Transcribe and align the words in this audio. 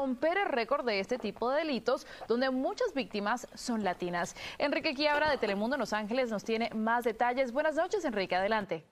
romper 0.00 0.38
el 0.38 0.46
récord 0.46 0.86
de 0.86 0.98
este 0.98 1.18
tipo 1.18 1.50
de 1.50 1.58
delitos, 1.58 2.06
donde 2.26 2.48
muchas 2.48 2.94
víctimas 2.94 3.46
son 3.54 3.84
latinas. 3.84 4.34
Enrique 4.56 4.94
Quiabra 4.94 5.30
de 5.30 5.36
Telemundo 5.36 5.76
en 5.76 5.80
Los 5.80 5.92
Ángeles 5.92 6.30
nos 6.30 6.42
tiene 6.42 6.70
más 6.70 7.04
detalles. 7.04 7.52
Buenas 7.52 7.74
noches, 7.74 8.02
Enrique, 8.06 8.34
adelante. 8.34 8.86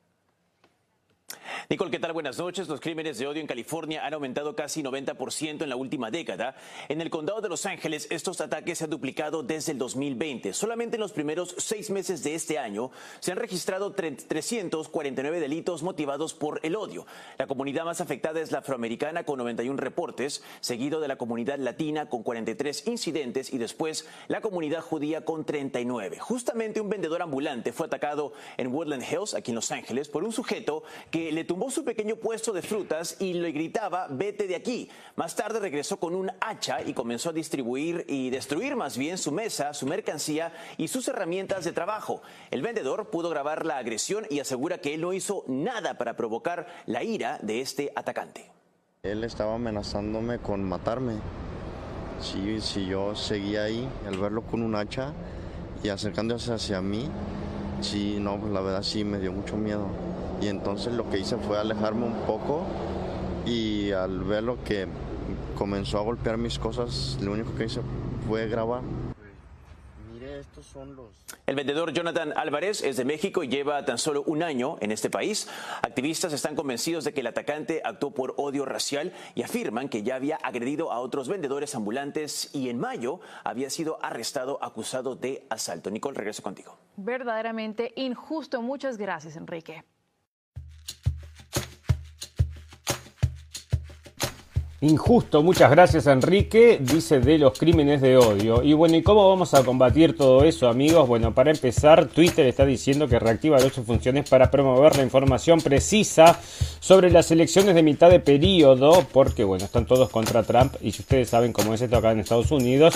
Nicole, 1.71 1.91
¿qué 1.91 1.99
tal? 1.99 2.15
Buenas 2.15 2.39
noches. 2.39 2.67
Los 2.67 2.81
crímenes 2.81 3.19
de 3.19 3.27
odio 3.27 3.43
en 3.43 3.47
California 3.47 4.07
han 4.07 4.15
aumentado 4.15 4.57
casi 4.57 4.83
90% 4.83 5.63
en 5.63 5.69
la 5.69 5.77
última 5.77 6.11
década. 6.11 6.57
En 6.89 7.03
el 7.03 7.11
condado 7.11 7.43
de 7.43 7.51
Los 7.51 7.67
Ángeles, 7.67 8.07
estos 8.11 8.41
ataques 8.41 8.79
se 8.79 8.85
han 8.85 8.91
duplicado 8.91 9.43
desde 9.43 9.73
el 9.73 9.79
2020. 9.79 10.55
Solamente 10.55 10.97
en 10.97 11.03
los 11.03 11.13
primeros 11.13 11.55
seis 11.59 11.91
meses 11.91 12.23
de 12.23 12.35
este 12.35 12.59
año 12.59 12.91
se 13.21 13.33
han 13.33 13.39
registrado 13.39 13.93
349 13.93 15.41
delitos 15.41 15.83
motivados 15.83 16.33
por 16.33 16.61
el 16.63 16.75
odio. 16.75 17.05
La 17.37 17.47
comunidad 17.47 17.85
más 17.85 18.01
afectada 18.01 18.41
es 18.41 18.51
la 18.51 18.61
afroamericana 18.61 19.25
con 19.25 19.37
91 19.37 19.79
reportes, 19.79 20.43
seguido 20.61 21.01
de 21.01 21.09
la 21.09 21.17
comunidad 21.17 21.59
latina 21.59 22.09
con 22.09 22.23
43 22.23 22.87
incidentes 22.87 23.53
y 23.53 23.59
después 23.59 24.09
la 24.29 24.41
comunidad 24.41 24.81
judía 24.81 25.27
con 25.27 25.45
39. 25.45 26.19
Justamente 26.19 26.81
un 26.81 26.89
vendedor 26.89 27.21
ambulante 27.21 27.75
fue 27.75 27.89
atacado 27.89 28.33
en 28.57 28.69
Woodland 28.69 29.03
Hills, 29.03 29.35
aquí 29.35 29.51
en 29.51 29.57
Los 29.57 29.71
Ángeles, 29.71 30.09
por 30.09 30.25
un 30.25 30.33
sujeto 30.33 30.83
que 31.11 31.18
le 31.33 31.45
tumbó 31.45 31.71
su 31.71 31.85
pequeño 31.85 32.17
puesto 32.17 32.53
de 32.53 32.63
frutas 32.63 33.17
y 33.19 33.35
le 33.35 33.53
gritaba, 33.53 34.07
vete 34.11 34.47
de 34.47 34.57
aquí. 34.57 34.89
Más 35.17 35.35
tarde 35.35 35.61
regresó 35.61 35.99
con 35.99 36.15
un 36.15 36.31
hacha 36.41 36.83
y 36.83 36.95
comenzó 36.95 37.31
a 37.31 37.33
distribuir 37.33 38.05
y 38.09 38.31
destruir 38.31 38.77
más 38.77 38.97
bien 38.97 39.19
su 39.19 39.33
mesa, 39.33 39.75
su 39.75 39.87
mercancía 39.87 40.53
y 40.77 40.89
sus 40.89 41.09
herramientas 41.09 41.65
de 41.65 41.73
trabajo. 41.73 42.23
El 42.51 42.63
vendedor 42.63 43.11
pudo 43.11 43.31
grabar 43.31 43.67
la 43.67 43.79
agresión 43.79 44.27
y 44.31 44.41
asegura 44.41 44.79
que 44.79 44.95
él 44.95 45.01
no 45.01 45.13
hizo 45.13 45.45
nada 45.47 45.99
para 45.99 46.17
provocar 46.17 46.67
la 46.87 47.03
ira 47.03 47.39
de 47.43 47.61
este 47.61 47.93
atacante. 47.97 48.51
Él 49.03 49.25
estaba 49.25 49.55
amenazándome 49.55 50.39
con 50.39 50.63
matarme. 50.63 51.15
Si, 52.21 52.61
si 52.61 52.87
yo 52.87 53.15
seguía 53.15 53.65
ahí, 53.65 53.89
al 54.07 54.19
verlo 54.19 54.43
con 54.43 54.63
un 54.63 54.75
hacha 54.75 55.13
y 55.83 55.89
acercándose 55.89 56.53
hacia 56.53 56.81
mí, 56.81 57.09
sí, 57.81 58.19
no, 58.21 58.39
pues 58.41 58.53
la 58.53 58.61
verdad 58.61 58.83
sí 58.83 59.05
me 59.05 59.19
dio 59.19 59.33
mucho 59.33 59.57
miedo. 59.57 59.87
Y 60.41 60.49
entonces 60.49 60.93
lo 60.93 61.09
que 61.11 61.19
hice 61.19 61.37
fue 61.37 61.59
alejarme 61.59 62.07
un 62.07 62.15
poco 62.27 62.65
y 63.45 63.91
al 63.93 64.23
ver 64.25 64.45
lo 64.45 64.63
que 64.63 64.87
comenzó 65.57 65.99
a 65.99 66.03
golpear 66.03 66.39
mis 66.39 66.59
cosas, 66.59 67.19
lo 67.21 67.33
único 67.33 67.55
que 67.57 67.65
hice 67.65 67.81
fue 68.29 68.47
grabar. 68.47 68.83
Mire, 70.13 70.39
estos 70.41 70.67
son 70.67 70.95
los... 70.95 71.07
El 71.47 71.57
vendedor 71.57 71.93
Jonathan 71.93 72.33
Álvarez 72.37 72.83
es 72.83 72.97
de 72.97 73.05
México 73.05 73.43
y 73.43 73.49
lleva 73.49 73.85
tan 73.85 73.99
solo 73.99 74.23
un 74.27 74.43
año 74.43 74.77
en 74.81 74.93
este 74.93 75.11
país. 75.11 75.49
Activistas 75.83 76.33
están 76.33 76.55
convencidos 76.55 77.05
de 77.05 77.13
que 77.13 77.21
el 77.21 77.27
atacante 77.27 77.81
actuó 77.85 78.13
por 78.13 78.35
odio 78.37 78.65
racial 78.65 79.13
y 79.35 79.43
afirman 79.43 79.89
que 79.89 80.03
ya 80.03 80.15
había 80.17 80.37
agredido 80.37 80.93
a 80.93 81.01
otros 81.01 81.29
vendedores 81.29 81.75
ambulantes 81.75 82.55
y 82.55 82.69
en 82.69 82.79
mayo 82.79 83.21
había 83.43 83.71
sido 83.71 83.99
arrestado 84.03 84.63
acusado 84.63 85.17
de 85.17 85.47
asalto. 85.51 85.91
Nicole, 85.91 86.17
regreso 86.17 86.43
contigo. 86.43 86.77
Verdaderamente 86.97 87.93
injusto. 87.97 88.63
Muchas 88.63 88.99
gracias, 88.99 89.35
Enrique. 89.37 89.85
Injusto, 94.81 95.43
muchas 95.43 95.73
gracias 95.73 96.07
Enrique, 96.07 96.79
dice 96.81 97.19
de 97.19 97.37
los 97.37 97.59
crímenes 97.59 98.01
de 98.01 98.17
odio. 98.17 98.63
Y 98.63 98.75
bueno, 98.75 98.95
¿y 98.95 99.03
cómo 99.03 99.29
vamos 99.29 99.53
a 99.53 99.65
combatir 99.65 100.17
todo 100.17 100.45
eso 100.45 100.69
amigos? 100.69 101.09
Bueno, 101.09 101.35
para 101.35 101.51
empezar, 101.51 102.07
Twitter 102.07 102.47
está 102.47 102.65
diciendo 102.65 103.09
que 103.09 103.19
reactiva 103.19 103.59
sus 103.59 103.85
funciones 103.85 104.31
para 104.31 104.53
promover 104.53 104.97
la 104.97 105.03
información 105.03 105.61
precisa 105.61 106.39
sobre 106.79 107.11
las 107.11 107.33
elecciones 107.33 107.75
de 107.75 107.83
mitad 107.83 108.09
de 108.09 108.21
periodo, 108.21 109.05
porque 109.13 109.43
bueno, 109.43 109.65
están 109.65 109.85
todos 109.85 110.11
contra 110.11 110.45
Trump 110.45 110.75
y 110.81 110.93
si 110.93 111.03
ustedes 111.03 111.29
saben 111.29 111.53
cómo 111.53 111.75
es 111.75 111.81
esto 111.81 111.97
acá 111.97 112.13
en 112.13 112.21
Estados 112.21 112.53
Unidos, 112.53 112.95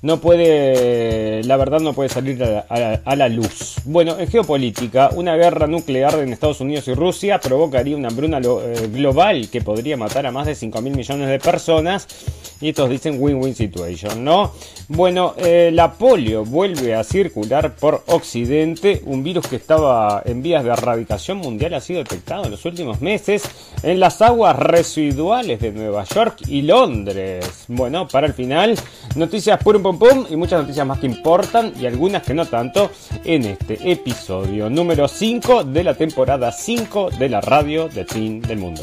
no 0.00 0.20
puede, 0.20 1.42
la 1.42 1.56
verdad 1.56 1.80
no 1.80 1.92
puede 1.92 2.08
salir 2.08 2.42
a 2.42 3.16
la, 3.16 3.28
luz. 3.28 3.74
Bueno, 3.84 4.16
en 4.18 4.28
geopolítica, 4.28 5.10
una 5.14 5.36
guerra 5.36 5.66
nuclear 5.66 6.14
en 6.20 6.32
Estados 6.32 6.60
Unidos 6.60 6.86
y 6.88 6.94
Rusia 6.94 7.40
provocaría 7.40 7.96
una 7.96 8.08
hambruna 8.08 8.38
eh, 8.38 8.88
global 8.92 9.48
que 9.50 9.60
podría 9.60 9.96
matar 9.96 10.24
a 10.26 10.32
más 10.32 10.46
de 10.46 10.54
5 10.54 10.80
mil 10.80 10.94
millones 10.94 11.17
de 11.26 11.38
personas. 11.38 12.06
Y 12.60 12.70
estos 12.70 12.90
dicen 12.90 13.18
win-win 13.20 13.54
situation, 13.54 14.24
¿no? 14.24 14.52
Bueno, 14.88 15.34
eh, 15.36 15.70
la 15.72 15.92
polio 15.92 16.44
vuelve 16.44 16.94
a 16.94 17.04
circular 17.04 17.76
por 17.76 18.02
Occidente. 18.06 19.00
Un 19.04 19.22
virus 19.22 19.46
que 19.46 19.56
estaba 19.56 20.22
en 20.24 20.42
vías 20.42 20.64
de 20.64 20.70
erradicación 20.70 21.38
mundial 21.38 21.74
ha 21.74 21.80
sido 21.80 22.00
detectado 22.00 22.46
en 22.46 22.50
los 22.50 22.64
últimos 22.64 23.00
meses 23.00 23.44
en 23.82 24.00
las 24.00 24.22
aguas 24.22 24.56
residuales 24.56 25.60
de 25.60 25.70
Nueva 25.70 26.04
York 26.04 26.38
y 26.48 26.62
Londres. 26.62 27.64
Bueno, 27.68 28.08
para 28.08 28.26
el 28.26 28.34
final, 28.34 28.76
noticias 29.14 29.62
pum 29.62 29.80
pum 29.80 29.98
pum 29.98 30.26
y 30.28 30.34
muchas 30.34 30.62
noticias 30.62 30.86
más 30.86 30.98
que 30.98 31.06
importan 31.06 31.72
y 31.80 31.86
algunas 31.86 32.24
que 32.24 32.34
no 32.34 32.46
tanto 32.46 32.90
en 33.24 33.44
este 33.44 33.92
episodio 33.92 34.68
número 34.68 35.06
5 35.06 35.64
de 35.64 35.84
la 35.84 35.94
temporada 35.94 36.50
5 36.50 37.10
de 37.18 37.28
la 37.28 37.40
radio 37.40 37.88
del 37.88 38.06
fin 38.06 38.40
del 38.40 38.58
mundo. 38.58 38.82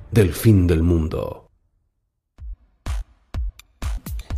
del 0.11 0.33
fin 0.33 0.67
del 0.67 0.83
mundo. 0.83 1.47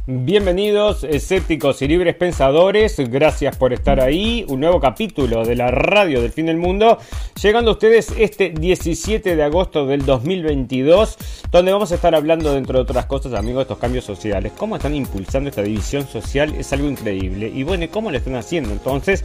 Bienvenidos, 0.06 1.06
escépticos 1.06 1.82
y 1.82 1.88
libres 1.88 2.16
pensadores. 2.16 3.00
Gracias 3.10 3.56
por 3.56 3.72
estar 3.72 4.02
ahí. 4.02 4.46
Un 4.50 4.60
nuevo 4.60 4.82
capítulo 4.82 5.46
de 5.46 5.56
la 5.56 5.72
radio 5.72 6.22
del 6.22 6.34
fin 6.34 6.48
del 6.48 6.58
mundo. 6.58 6.98
Llegando 7.42 7.72
a 7.72 7.74
ustedes 7.76 8.14
este 8.18 8.50
17 8.50 9.38
de 9.38 9.44
agosto 9.44 9.88
del 9.88 10.06
2022, 10.06 11.18
donde 11.50 11.72
vamos 11.72 11.94
a 11.94 11.96
estar 11.96 12.14
hablando, 12.16 12.54
dentro 12.54 12.80
de 12.80 12.82
otras 12.82 13.06
cosas, 13.06 13.34
amigos, 13.34 13.60
de 13.60 13.62
estos 13.62 13.78
cambios 13.78 14.04
sociales. 14.04 14.52
¿Cómo 14.58 14.76
están 14.76 14.94
impulsando 14.94 15.50
esta 15.50 15.62
división 15.62 16.06
social? 16.06 16.54
Es 16.56 16.74
algo 16.74 16.90
increíble. 16.90 17.50
Y 17.56 17.64
bueno, 17.64 17.86
¿cómo 17.90 18.12
lo 18.12 18.18
están 18.18 18.36
haciendo? 18.36 18.72
Entonces, 18.74 19.24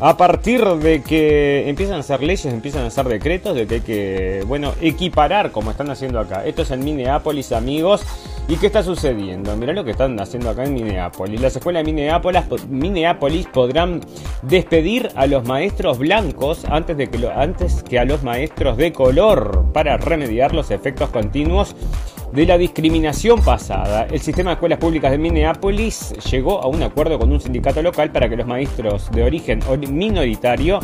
a 0.00 0.16
partir 0.16 0.64
de 0.64 1.02
que 1.02 1.68
empiezan 1.68 1.96
a 1.96 2.00
hacer 2.00 2.22
leyes, 2.22 2.46
empiezan 2.46 2.84
a 2.84 2.86
hacer 2.86 3.08
decretos 3.08 3.56
de 3.56 3.66
que 3.66 3.74
hay 3.74 3.80
que, 3.80 4.44
bueno, 4.46 4.72
equiparar 4.80 5.50
como 5.50 5.70
están 5.70 5.90
haciendo 5.90 6.20
acá. 6.20 6.44
Esto 6.44 6.62
es 6.62 6.70
en 6.70 6.84
Minneapolis, 6.84 7.52
amigos. 7.52 8.02
¿Y 8.46 8.56
qué 8.56 8.66
está 8.66 8.82
sucediendo? 8.82 9.54
Mirá 9.56 9.72
lo 9.72 9.84
que 9.84 9.90
están 9.90 10.18
haciendo 10.20 10.50
acá 10.50 10.64
en 10.64 10.74
Minneapolis. 10.74 11.40
Las 11.40 11.56
escuelas 11.56 11.84
de 11.84 11.92
Minneapolis, 11.92 12.42
Minneapolis 12.68 13.46
podrán 13.46 14.00
despedir 14.42 15.10
a 15.16 15.26
los 15.26 15.44
maestros 15.44 15.98
blancos 15.98 16.64
antes, 16.64 16.96
de 16.96 17.08
que 17.08 17.28
antes 17.28 17.82
que 17.82 17.98
a 17.98 18.04
los 18.04 18.22
maestros 18.22 18.76
de 18.76 18.92
color 18.92 19.66
para 19.74 19.96
remediar 19.96 20.54
los 20.54 20.70
efectos 20.70 21.10
continuos 21.10 21.74
de 22.32 22.46
la 22.46 22.58
discriminación 22.58 23.40
pasada. 23.42 24.06
El 24.10 24.20
sistema 24.20 24.50
de 24.50 24.54
escuelas 24.54 24.78
públicas 24.78 25.10
de 25.10 25.18
Minneapolis 25.18 26.12
llegó 26.30 26.62
a 26.62 26.66
un 26.66 26.82
acuerdo 26.82 27.18
con 27.18 27.32
un 27.32 27.40
sindicato 27.40 27.82
local 27.82 28.10
para 28.12 28.28
que 28.28 28.36
los 28.36 28.46
maestros 28.46 29.10
de 29.12 29.22
origen 29.24 29.60
minoritario 29.90 30.80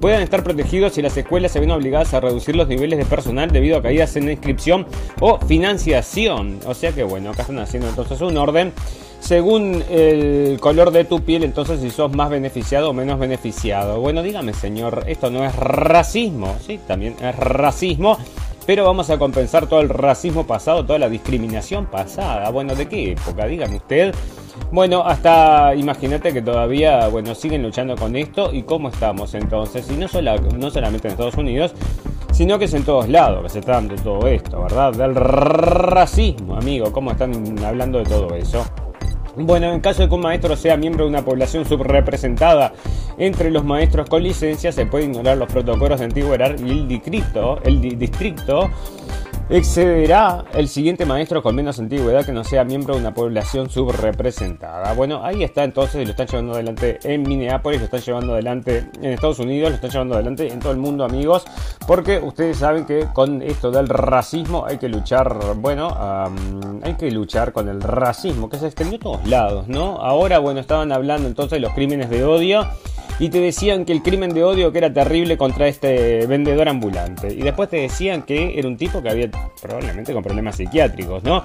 puedan 0.00 0.22
estar 0.22 0.42
protegidos 0.42 0.92
si 0.92 1.02
las 1.02 1.16
escuelas 1.16 1.52
se 1.52 1.60
ven 1.60 1.70
obligadas 1.70 2.14
a 2.14 2.20
reducir 2.20 2.54
los 2.56 2.68
niveles 2.68 2.98
de 2.98 3.04
personal 3.04 3.50
debido 3.50 3.76
a 3.76 3.82
caídas 3.82 4.16
en 4.16 4.30
inscripción 4.30 4.86
o 5.20 5.38
financiación. 5.38 6.60
O 6.66 6.74
sea 6.74 6.92
que 6.92 7.02
bueno, 7.02 7.30
acá 7.30 7.42
están 7.42 7.58
haciendo 7.58 7.88
entonces 7.88 8.20
un 8.20 8.36
orden 8.36 8.72
según 9.20 9.82
el 9.90 10.58
color 10.60 10.92
de 10.92 11.04
tu 11.04 11.20
piel, 11.22 11.42
entonces 11.42 11.80
si 11.80 11.90
sos 11.90 12.14
más 12.14 12.30
beneficiado 12.30 12.90
o 12.90 12.92
menos 12.92 13.18
beneficiado. 13.18 14.00
Bueno, 14.00 14.22
dígame 14.22 14.54
señor, 14.54 15.04
esto 15.08 15.30
no 15.30 15.44
es 15.44 15.54
racismo, 15.56 16.56
sí, 16.64 16.78
también 16.86 17.16
es 17.20 17.36
racismo 17.36 18.16
pero 18.68 18.84
vamos 18.84 19.08
a 19.08 19.16
compensar 19.18 19.66
todo 19.66 19.80
el 19.80 19.88
racismo 19.88 20.46
pasado, 20.46 20.84
toda 20.84 20.98
la 20.98 21.08
discriminación 21.08 21.86
pasada. 21.86 22.50
Bueno, 22.50 22.74
¿de 22.74 22.86
qué 22.86 23.12
época? 23.12 23.46
Dígame 23.46 23.76
usted. 23.76 24.14
Bueno, 24.70 25.02
hasta 25.06 25.74
imagínate 25.74 26.34
que 26.34 26.42
todavía, 26.42 27.08
bueno, 27.08 27.34
siguen 27.34 27.62
luchando 27.62 27.96
con 27.96 28.14
esto 28.14 28.52
y 28.52 28.64
cómo 28.64 28.90
estamos 28.90 29.32
entonces. 29.32 29.90
Y 29.90 29.94
no, 29.94 30.06
no 30.58 30.70
solamente 30.70 31.08
en 31.08 31.12
Estados 31.12 31.36
Unidos, 31.36 31.72
sino 32.30 32.58
que 32.58 32.66
es 32.66 32.74
en 32.74 32.84
todos 32.84 33.08
lados 33.08 33.42
que 33.42 33.48
se 33.48 33.60
está 33.60 33.72
dando 33.72 33.94
todo 33.94 34.28
esto, 34.28 34.60
¿verdad? 34.64 34.92
Del 34.92 35.14
racismo, 35.14 36.54
amigo, 36.54 36.92
cómo 36.92 37.12
están 37.12 37.32
hablando 37.64 38.00
de 38.00 38.04
todo 38.04 38.34
eso. 38.34 38.66
Bueno, 39.40 39.72
en 39.72 39.80
caso 39.80 40.02
de 40.02 40.08
que 40.08 40.14
un 40.14 40.22
maestro 40.22 40.56
sea 40.56 40.76
miembro 40.76 41.04
de 41.04 41.10
una 41.10 41.24
población 41.24 41.64
subrepresentada 41.64 42.72
entre 43.18 43.50
los 43.52 43.64
maestros 43.64 44.08
con 44.08 44.22
licencia, 44.22 44.72
se 44.72 44.84
puede 44.84 45.04
ignorar 45.04 45.38
los 45.38 45.50
protocolos 45.50 46.00
de 46.00 46.06
antigüedad 46.06 46.58
y 46.58 46.70
el 46.70 46.88
distrito, 46.88 47.60
el 47.62 47.80
distrito 47.80 48.68
excederá 49.50 50.44
el 50.52 50.68
siguiente 50.68 51.06
maestro 51.06 51.42
con 51.42 51.54
menos 51.54 51.78
antigüedad 51.78 52.24
que 52.24 52.32
no 52.32 52.44
sea 52.44 52.64
miembro 52.64 52.94
de 52.94 53.00
una 53.00 53.14
población 53.14 53.70
subrepresentada. 53.70 54.92
Bueno, 54.92 55.24
ahí 55.24 55.42
está 55.42 55.64
entonces, 55.64 56.04
lo 56.04 56.10
están 56.10 56.26
llevando 56.26 56.52
adelante 56.52 56.98
en 57.02 57.22
Minneapolis, 57.22 57.80
lo 57.80 57.86
están 57.86 58.00
llevando 58.00 58.32
adelante 58.34 58.90
en 59.00 59.12
Estados 59.12 59.38
Unidos, 59.38 59.70
lo 59.70 59.76
están 59.76 59.90
llevando 59.90 60.14
adelante 60.14 60.52
en 60.52 60.60
todo 60.60 60.72
el 60.72 60.78
mundo, 60.78 61.04
amigos, 61.04 61.46
porque 61.86 62.18
ustedes 62.18 62.58
saben 62.58 62.84
que 62.84 63.06
con 63.14 63.40
esto 63.40 63.70
del 63.70 63.88
racismo 63.88 64.66
hay 64.66 64.76
que 64.76 64.88
luchar, 64.88 65.38
bueno, 65.56 65.88
hay 66.82 66.94
que 66.94 67.10
luchar 67.10 67.52
con 67.52 67.68
el 67.70 67.80
racismo 67.80 68.50
que 68.50 68.58
se 68.58 68.66
extendió 68.66 68.98
a 68.98 69.00
todos 69.00 69.26
¿no? 69.28 69.98
Ahora, 70.00 70.38
bueno, 70.38 70.60
estaban 70.60 70.90
hablando 70.90 71.28
entonces 71.28 71.56
de 71.56 71.60
los 71.60 71.74
crímenes 71.74 72.08
de 72.08 72.24
odio 72.24 72.66
y 73.18 73.28
te 73.28 73.40
decían 73.40 73.84
que 73.84 73.92
el 73.92 74.02
crimen 74.02 74.32
de 74.32 74.44
odio 74.44 74.72
que 74.72 74.78
era 74.78 74.92
terrible 74.92 75.36
contra 75.36 75.68
este 75.68 76.26
vendedor 76.26 76.68
ambulante. 76.68 77.34
Y 77.34 77.42
después 77.42 77.68
te 77.68 77.76
decían 77.76 78.22
que 78.22 78.58
era 78.58 78.66
un 78.66 78.76
tipo 78.76 79.02
que 79.02 79.10
había 79.10 79.28
probablemente 79.60 80.14
con 80.14 80.22
problemas 80.22 80.56
psiquiátricos, 80.56 81.22
¿no? 81.24 81.42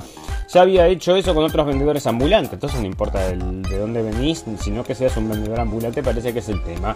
Ya 0.53 0.61
había 0.61 0.87
hecho 0.87 1.15
eso 1.15 1.33
con 1.33 1.43
otros 1.43 1.65
vendedores 1.65 2.05
ambulantes, 2.05 2.53
entonces 2.53 2.79
no 2.79 2.85
importa 2.85 3.27
de 3.27 3.77
dónde 3.77 4.01
venís, 4.01 4.45
sino 4.59 4.83
que 4.83 4.93
seas 4.95 5.17
un 5.17 5.29
vendedor 5.29 5.59
ambulante, 5.59 6.03
parece 6.03 6.31
que 6.31 6.39
es 6.39 6.49
el 6.49 6.61
tema. 6.63 6.95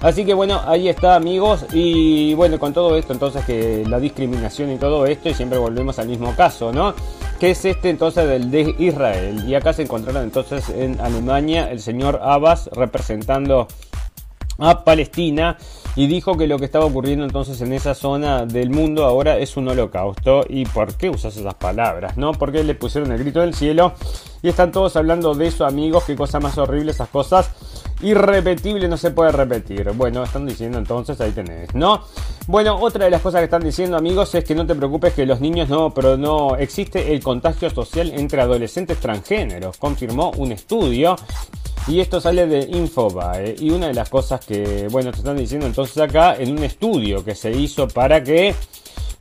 Así 0.00 0.24
que 0.24 0.34
bueno, 0.34 0.60
ahí 0.66 0.88
está 0.88 1.14
amigos 1.14 1.64
y 1.72 2.34
bueno, 2.34 2.58
con 2.58 2.74
todo 2.74 2.96
esto 2.96 3.12
entonces 3.12 3.44
que 3.44 3.84
la 3.88 3.98
discriminación 3.98 4.70
y 4.72 4.76
todo 4.76 5.06
esto 5.06 5.30
y 5.30 5.34
siempre 5.34 5.58
volvemos 5.58 5.98
al 5.98 6.08
mismo 6.08 6.34
caso, 6.34 6.72
¿no? 6.72 6.94
Que 7.38 7.50
es 7.50 7.64
este 7.64 7.90
entonces 7.90 8.26
del 8.26 8.50
de 8.50 8.74
Israel. 8.78 9.44
Y 9.46 9.54
acá 9.54 9.72
se 9.72 9.82
encontraron 9.82 10.22
entonces 10.22 10.70
en 10.70 11.00
Alemania 11.00 11.70
el 11.70 11.80
señor 11.80 12.20
Abbas 12.22 12.70
representando 12.72 13.68
a 14.58 14.84
Palestina 14.84 15.58
y 15.96 16.06
dijo 16.06 16.36
que 16.36 16.46
lo 16.46 16.58
que 16.58 16.64
estaba 16.64 16.84
ocurriendo 16.84 17.24
entonces 17.24 17.60
en 17.60 17.72
esa 17.72 17.94
zona 17.94 18.46
del 18.46 18.70
mundo 18.70 19.04
ahora 19.04 19.38
es 19.38 19.56
un 19.56 19.68
holocausto. 19.68 20.44
¿Y 20.48 20.64
por 20.66 20.94
qué 20.94 21.10
usas 21.10 21.36
esas 21.36 21.54
palabras? 21.54 22.16
¿No? 22.16 22.32
Porque 22.32 22.64
le 22.64 22.74
pusieron 22.74 23.12
el 23.12 23.18
grito 23.18 23.40
del 23.40 23.54
cielo 23.54 23.92
y 24.42 24.48
están 24.48 24.72
todos 24.72 24.96
hablando 24.96 25.34
de 25.34 25.46
eso, 25.46 25.66
amigos. 25.66 26.04
Qué 26.04 26.16
cosa 26.16 26.40
más 26.40 26.58
horrible 26.58 26.92
esas 26.92 27.08
cosas. 27.08 27.50
Irrepetible 28.02 28.88
no 28.88 28.96
se 28.96 29.10
puede 29.10 29.32
repetir. 29.32 29.90
Bueno, 29.92 30.22
están 30.22 30.44
diciendo 30.46 30.78
entonces, 30.78 31.20
ahí 31.20 31.32
tenés, 31.32 31.74
¿no? 31.74 32.02
Bueno, 32.46 32.78
otra 32.78 33.06
de 33.06 33.10
las 33.10 33.22
cosas 33.22 33.40
que 33.40 33.46
están 33.46 33.62
diciendo, 33.62 33.96
amigos, 33.96 34.34
es 34.34 34.44
que 34.44 34.54
no 34.54 34.66
te 34.66 34.74
preocupes 34.74 35.14
que 35.14 35.24
los 35.24 35.40
niños 35.40 35.68
no, 35.68 35.92
pero 35.94 36.16
no 36.16 36.56
existe 36.56 37.12
el 37.12 37.22
contagio 37.22 37.70
social 37.70 38.12
entre 38.14 38.40
adolescentes 38.42 38.98
transgéneros, 38.98 39.78
confirmó 39.78 40.32
un 40.36 40.52
estudio 40.52 41.16
y 41.88 42.00
esto 42.00 42.20
sale 42.20 42.46
de 42.46 42.60
Infobae. 42.60 43.56
Y 43.58 43.70
una 43.70 43.86
de 43.86 43.94
las 43.94 44.08
cosas 44.08 44.44
que, 44.44 44.88
bueno, 44.90 45.10
te 45.10 45.18
están 45.18 45.36
diciendo 45.36 45.66
entonces 45.66 45.96
acá, 45.98 46.36
en 46.36 46.52
un 46.52 46.64
estudio 46.64 47.24
que 47.24 47.34
se 47.34 47.50
hizo 47.50 47.88
para 47.88 48.22
que 48.22 48.54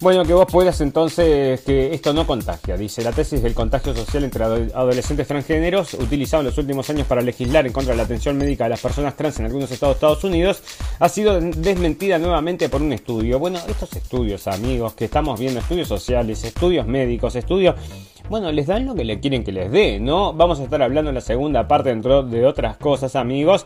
bueno, 0.05 0.23
que 0.23 0.35
vos 0.35 0.45
puedas 0.45 0.79
entonces 0.81 1.61
que 1.61 1.91
esto 1.91 2.13
no 2.13 2.27
contagia. 2.27 2.77
Dice 2.77 3.01
la 3.01 3.11
tesis 3.11 3.41
del 3.41 3.55
contagio 3.55 3.95
social 3.95 4.23
entre 4.23 4.43
adolescentes 4.43 5.27
transgéneros, 5.27 5.95
utilizado 5.95 6.41
en 6.41 6.45
los 6.45 6.57
últimos 6.59 6.87
años 6.91 7.07
para 7.07 7.23
legislar 7.23 7.65
en 7.65 7.73
contra 7.73 7.93
de 7.93 7.97
la 7.97 8.03
atención 8.03 8.37
médica 8.37 8.65
de 8.65 8.69
las 8.69 8.81
personas 8.81 9.17
trans 9.17 9.39
en 9.39 9.47
algunos 9.47 9.71
estados 9.71 9.95
de 9.95 9.97
Estados 9.97 10.23
Unidos, 10.23 10.61
ha 10.99 11.09
sido 11.09 11.41
desmentida 11.41 12.19
nuevamente 12.19 12.69
por 12.69 12.83
un 12.83 12.93
estudio. 12.93 13.39
Bueno, 13.39 13.57
estos 13.67 13.93
estudios, 13.93 14.45
amigos, 14.45 14.93
que 14.93 15.05
estamos 15.05 15.39
viendo, 15.39 15.59
estudios 15.59 15.87
sociales, 15.87 16.43
estudios 16.43 16.85
médicos, 16.85 17.35
estudios 17.35 17.73
bueno, 18.29 18.51
les 18.51 18.67
dan 18.67 18.85
lo 18.85 18.95
que 18.95 19.03
le 19.03 19.19
quieren 19.19 19.43
que 19.43 19.51
les 19.51 19.71
dé, 19.71 19.99
¿no? 19.99 20.33
Vamos 20.33 20.59
a 20.59 20.63
estar 20.63 20.81
hablando 20.81 21.09
en 21.09 21.15
la 21.15 21.21
segunda 21.21 21.67
parte, 21.67 21.89
dentro 21.89 22.23
de 22.23 22.45
otras 22.45 22.77
cosas, 22.77 23.15
amigos, 23.15 23.65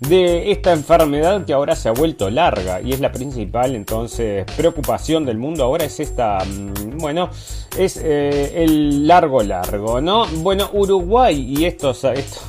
de 0.00 0.50
esta 0.52 0.72
enfermedad 0.72 1.44
que 1.44 1.52
ahora 1.52 1.74
se 1.74 1.88
ha 1.88 1.92
vuelto 1.92 2.30
larga 2.30 2.80
y 2.80 2.92
es 2.92 3.00
la 3.00 3.12
principal, 3.12 3.74
entonces, 3.74 4.44
preocupación 4.56 5.24
del 5.24 5.38
mundo 5.38 5.64
ahora 5.64 5.84
es 5.84 6.00
esta, 6.00 6.38
mm, 6.44 6.98
bueno, 6.98 7.30
es 7.78 7.96
eh, 8.02 8.62
el 8.64 9.06
largo 9.06 9.42
largo, 9.42 10.00
¿no? 10.00 10.26
Bueno, 10.42 10.70
Uruguay 10.72 11.54
y 11.58 11.64
estos, 11.64 12.04
esto, 12.04 12.40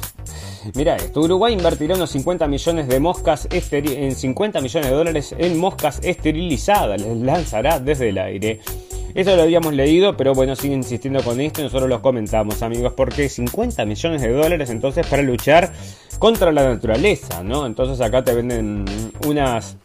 Mira 0.75 0.95
esto, 0.95 1.21
Uruguay 1.21 1.53
invertirá 1.53 1.95
unos 1.95 2.09
50 2.11 2.47
millones 2.47 2.87
de 2.87 2.99
moscas 2.99 3.47
en 3.51 4.15
50 4.15 4.61
millones 4.61 4.89
de 4.89 4.95
dólares 4.95 5.35
en 5.37 5.57
moscas 5.59 5.99
esterilizadas, 6.03 7.01
les 7.01 7.17
lanzará 7.17 7.79
desde 7.79 8.09
el 8.09 8.17
aire. 8.17 8.59
Eso 9.13 9.35
lo 9.35 9.41
habíamos 9.41 9.73
leído, 9.73 10.15
pero 10.15 10.33
bueno, 10.33 10.55
siguen 10.55 10.79
insistiendo 10.79 11.23
con 11.23 11.39
esto 11.41 11.61
y 11.61 11.63
nosotros 11.63 11.89
lo 11.89 12.01
comentamos, 12.01 12.61
amigos, 12.61 12.93
porque 12.93 13.29
50 13.29 13.85
millones 13.85 14.21
de 14.21 14.31
dólares 14.31 14.69
entonces 14.69 15.05
para 15.07 15.21
luchar 15.23 15.71
contra 16.19 16.51
la 16.51 16.63
naturaleza, 16.63 17.43
¿no? 17.43 17.65
Entonces 17.65 17.99
acá 18.01 18.23
te 18.23 18.33
venden 18.33 18.85
unas 19.25 19.77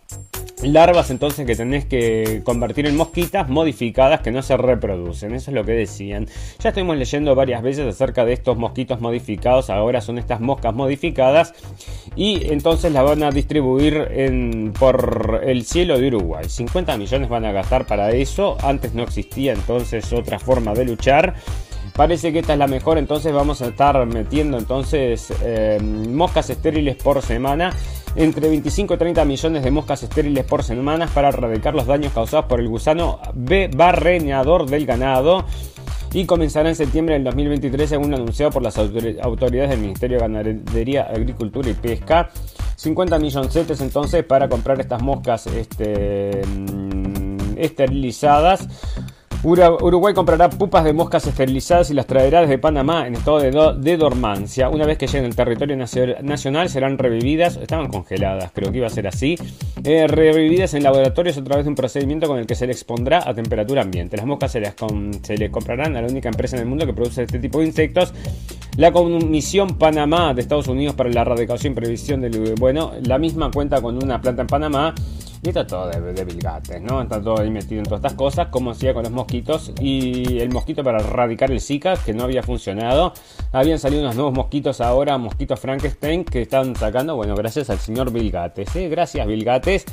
larvas 0.62 1.10
entonces 1.10 1.46
que 1.46 1.56
tenés 1.56 1.84
que 1.84 2.42
convertir 2.44 2.86
en 2.86 2.96
mosquitas 2.96 3.48
modificadas 3.48 4.20
que 4.20 4.30
no 4.30 4.42
se 4.42 4.56
reproducen. 4.56 5.34
Eso 5.34 5.50
es 5.50 5.54
lo 5.54 5.64
que 5.64 5.72
decían. 5.72 6.26
Ya 6.60 6.70
estuvimos 6.70 6.96
leyendo 6.96 7.34
varias 7.34 7.62
veces 7.62 7.86
acerca 7.86 8.24
de 8.24 8.32
estos 8.32 8.56
mosquitos 8.56 9.00
modificados. 9.00 9.70
Ahora 9.70 10.00
son 10.00 10.18
estas 10.18 10.40
moscas 10.40 10.74
modificadas. 10.74 11.54
Y 12.16 12.50
entonces 12.52 12.92
las 12.92 13.04
van 13.04 13.22
a 13.22 13.30
distribuir 13.30 14.08
en, 14.10 14.72
por 14.78 15.42
el 15.44 15.64
cielo 15.64 15.98
de 15.98 16.08
Uruguay. 16.08 16.44
50 16.48 16.96
millones 16.96 17.28
van 17.28 17.44
a 17.44 17.52
gastar 17.52 17.86
para 17.86 18.10
eso. 18.10 18.56
Antes 18.62 18.94
no 18.94 19.02
existía 19.02 19.52
entonces 19.52 20.12
otra 20.12 20.38
forma 20.38 20.74
de 20.74 20.84
luchar. 20.84 21.34
Parece 21.94 22.32
que 22.32 22.38
esta 22.38 22.54
es 22.54 22.58
la 22.58 22.68
mejor, 22.68 22.96
entonces 22.96 23.34
vamos 23.34 23.60
a 23.60 23.66
estar 23.66 24.06
metiendo 24.06 24.56
entonces 24.56 25.30
eh, 25.42 25.78
moscas 26.08 26.48
estériles 26.48 26.96
por 26.96 27.20
semana 27.20 27.74
entre 28.14 28.48
25 28.48 28.94
y 28.94 28.96
30 28.96 29.24
millones 29.24 29.62
de 29.62 29.70
moscas 29.70 30.02
estériles 30.02 30.44
por 30.44 30.62
semana 30.62 31.06
para 31.06 31.28
erradicar 31.28 31.74
los 31.74 31.86
daños 31.86 32.12
causados 32.12 32.46
por 32.46 32.60
el 32.60 32.68
gusano 32.68 33.20
B 33.34 33.70
barreñador 33.74 34.66
del 34.66 34.86
ganado 34.86 35.44
y 36.12 36.26
comenzará 36.26 36.68
en 36.68 36.76
septiembre 36.76 37.14
del 37.14 37.24
2023 37.24 37.88
según 37.88 38.12
anunciado 38.12 38.52
por 38.52 38.62
las 38.62 38.76
autoridades 38.76 39.70
del 39.70 39.80
Ministerio 39.80 40.18
de 40.18 40.22
Ganadería, 40.22 41.04
Agricultura 41.04 41.70
y 41.70 41.74
Pesca. 41.74 42.30
50 42.76 43.18
millones 43.18 43.80
entonces 43.80 44.24
para 44.24 44.48
comprar 44.48 44.80
estas 44.80 45.02
moscas 45.02 45.46
este, 45.46 46.42
mm, 46.44 47.56
esterilizadas 47.56 48.68
Uruguay 49.44 50.14
comprará 50.14 50.48
pupas 50.48 50.84
de 50.84 50.92
moscas 50.92 51.26
esterilizadas 51.26 51.90
y 51.90 51.94
las 51.94 52.06
traerá 52.06 52.42
desde 52.42 52.58
Panamá 52.58 53.08
en 53.08 53.14
estado 53.14 53.40
de, 53.40 53.96
dormancia. 53.96 54.68
Una 54.68 54.86
vez 54.86 54.98
que 54.98 55.08
lleguen 55.08 55.24
al 55.24 55.34
territorio 55.34 55.76
nacional 55.76 56.68
serán 56.68 56.96
revividas, 56.96 57.56
estaban 57.56 57.88
congeladas, 57.88 58.52
creo 58.54 58.70
que 58.70 58.78
iba 58.78 58.86
a 58.86 58.90
ser 58.90 59.08
así, 59.08 59.36
eh, 59.82 60.06
revividas 60.06 60.74
en 60.74 60.84
laboratorios 60.84 61.36
a 61.38 61.42
través 61.42 61.64
de 61.64 61.70
un 61.70 61.74
procedimiento 61.74 62.28
con 62.28 62.38
el 62.38 62.46
que 62.46 62.54
se 62.54 62.68
les 62.68 62.76
expondrá 62.76 63.28
a 63.28 63.34
temperatura 63.34 63.82
ambiente. 63.82 64.16
Las 64.16 64.26
moscas 64.26 64.52
se 64.52 64.60
les, 64.60 64.74
se 65.22 65.36
les 65.36 65.50
comprarán 65.50 65.96
a 65.96 66.02
la 66.02 66.06
única 66.06 66.28
empresa 66.28 66.54
en 66.54 66.62
el 66.62 66.68
mundo 66.68 66.86
que 66.86 66.92
produce 66.92 67.24
este 67.24 67.40
tipo 67.40 67.58
de 67.58 67.66
insectos. 67.66 68.14
La 68.76 68.92
Comisión 68.92 69.76
Panamá 69.76 70.34
de 70.34 70.42
Estados 70.42 70.68
Unidos 70.68 70.94
para 70.94 71.10
la 71.10 71.22
Erradicación 71.22 71.72
y 71.72 71.76
Previsión 71.76 72.20
del... 72.20 72.54
Bueno, 72.60 72.92
la 73.02 73.18
misma 73.18 73.50
cuenta 73.50 73.82
con 73.82 74.02
una 74.02 74.20
planta 74.20 74.42
en 74.42 74.48
Panamá 74.48 74.94
y 75.42 75.48
está 75.48 75.66
todo 75.66 75.88
de, 75.88 76.12
de 76.12 76.24
bilgates, 76.24 76.80
¿no? 76.80 77.02
Está 77.02 77.20
todo 77.20 77.40
ahí 77.40 77.50
metido 77.50 77.80
en 77.80 77.84
todas 77.84 77.98
estas 77.98 78.14
cosas, 78.14 78.46
como 78.48 78.70
hacía 78.70 78.94
con 78.94 79.02
los 79.02 79.10
mosquitos. 79.10 79.72
Y 79.80 80.38
el 80.38 80.50
mosquito 80.50 80.84
para 80.84 81.00
erradicar 81.00 81.50
el 81.50 81.60
Zika, 81.60 81.96
que 81.96 82.12
no 82.12 82.22
había 82.22 82.44
funcionado. 82.44 83.12
Habían 83.50 83.80
salido 83.80 84.02
unos 84.02 84.14
nuevos 84.14 84.34
mosquitos 84.34 84.80
ahora, 84.80 85.18
mosquitos 85.18 85.58
Frankenstein, 85.58 86.24
que 86.24 86.42
están 86.42 86.76
sacando, 86.76 87.16
bueno, 87.16 87.34
gracias 87.34 87.70
al 87.70 87.78
señor 87.78 88.12
Bilgates, 88.12 88.76
¿eh? 88.76 88.88
Gracias, 88.88 89.26
Bilgates 89.26 89.84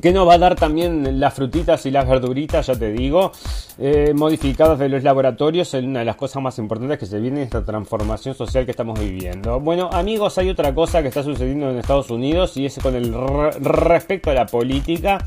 que 0.00 0.12
nos 0.12 0.26
va 0.26 0.34
a 0.34 0.38
dar 0.38 0.54
también 0.54 1.20
las 1.20 1.34
frutitas 1.34 1.84
y 1.86 1.90
las 1.90 2.08
verduritas, 2.08 2.66
ya 2.66 2.74
te 2.74 2.90
digo, 2.92 3.32
eh, 3.78 4.12
modificadas 4.14 4.78
de 4.78 4.88
los 4.88 5.02
laboratorios, 5.02 5.74
es 5.74 5.84
una 5.84 5.98
de 6.00 6.04
las 6.06 6.16
cosas 6.16 6.42
más 6.42 6.58
importantes 6.58 6.98
que 6.98 7.06
se 7.06 7.20
viene 7.20 7.38
en 7.38 7.44
esta 7.44 7.64
transformación 7.64 8.34
social 8.34 8.64
que 8.64 8.70
estamos 8.70 8.98
viviendo. 8.98 9.60
Bueno, 9.60 9.90
amigos, 9.92 10.38
hay 10.38 10.48
otra 10.48 10.74
cosa 10.74 11.02
que 11.02 11.08
está 11.08 11.22
sucediendo 11.22 11.68
en 11.70 11.78
Estados 11.78 12.10
Unidos 12.10 12.56
y 12.56 12.66
es 12.66 12.78
con 12.78 12.94
el 12.94 13.14
respecto 13.60 14.30
a 14.30 14.34
la 14.34 14.46
política. 14.46 15.18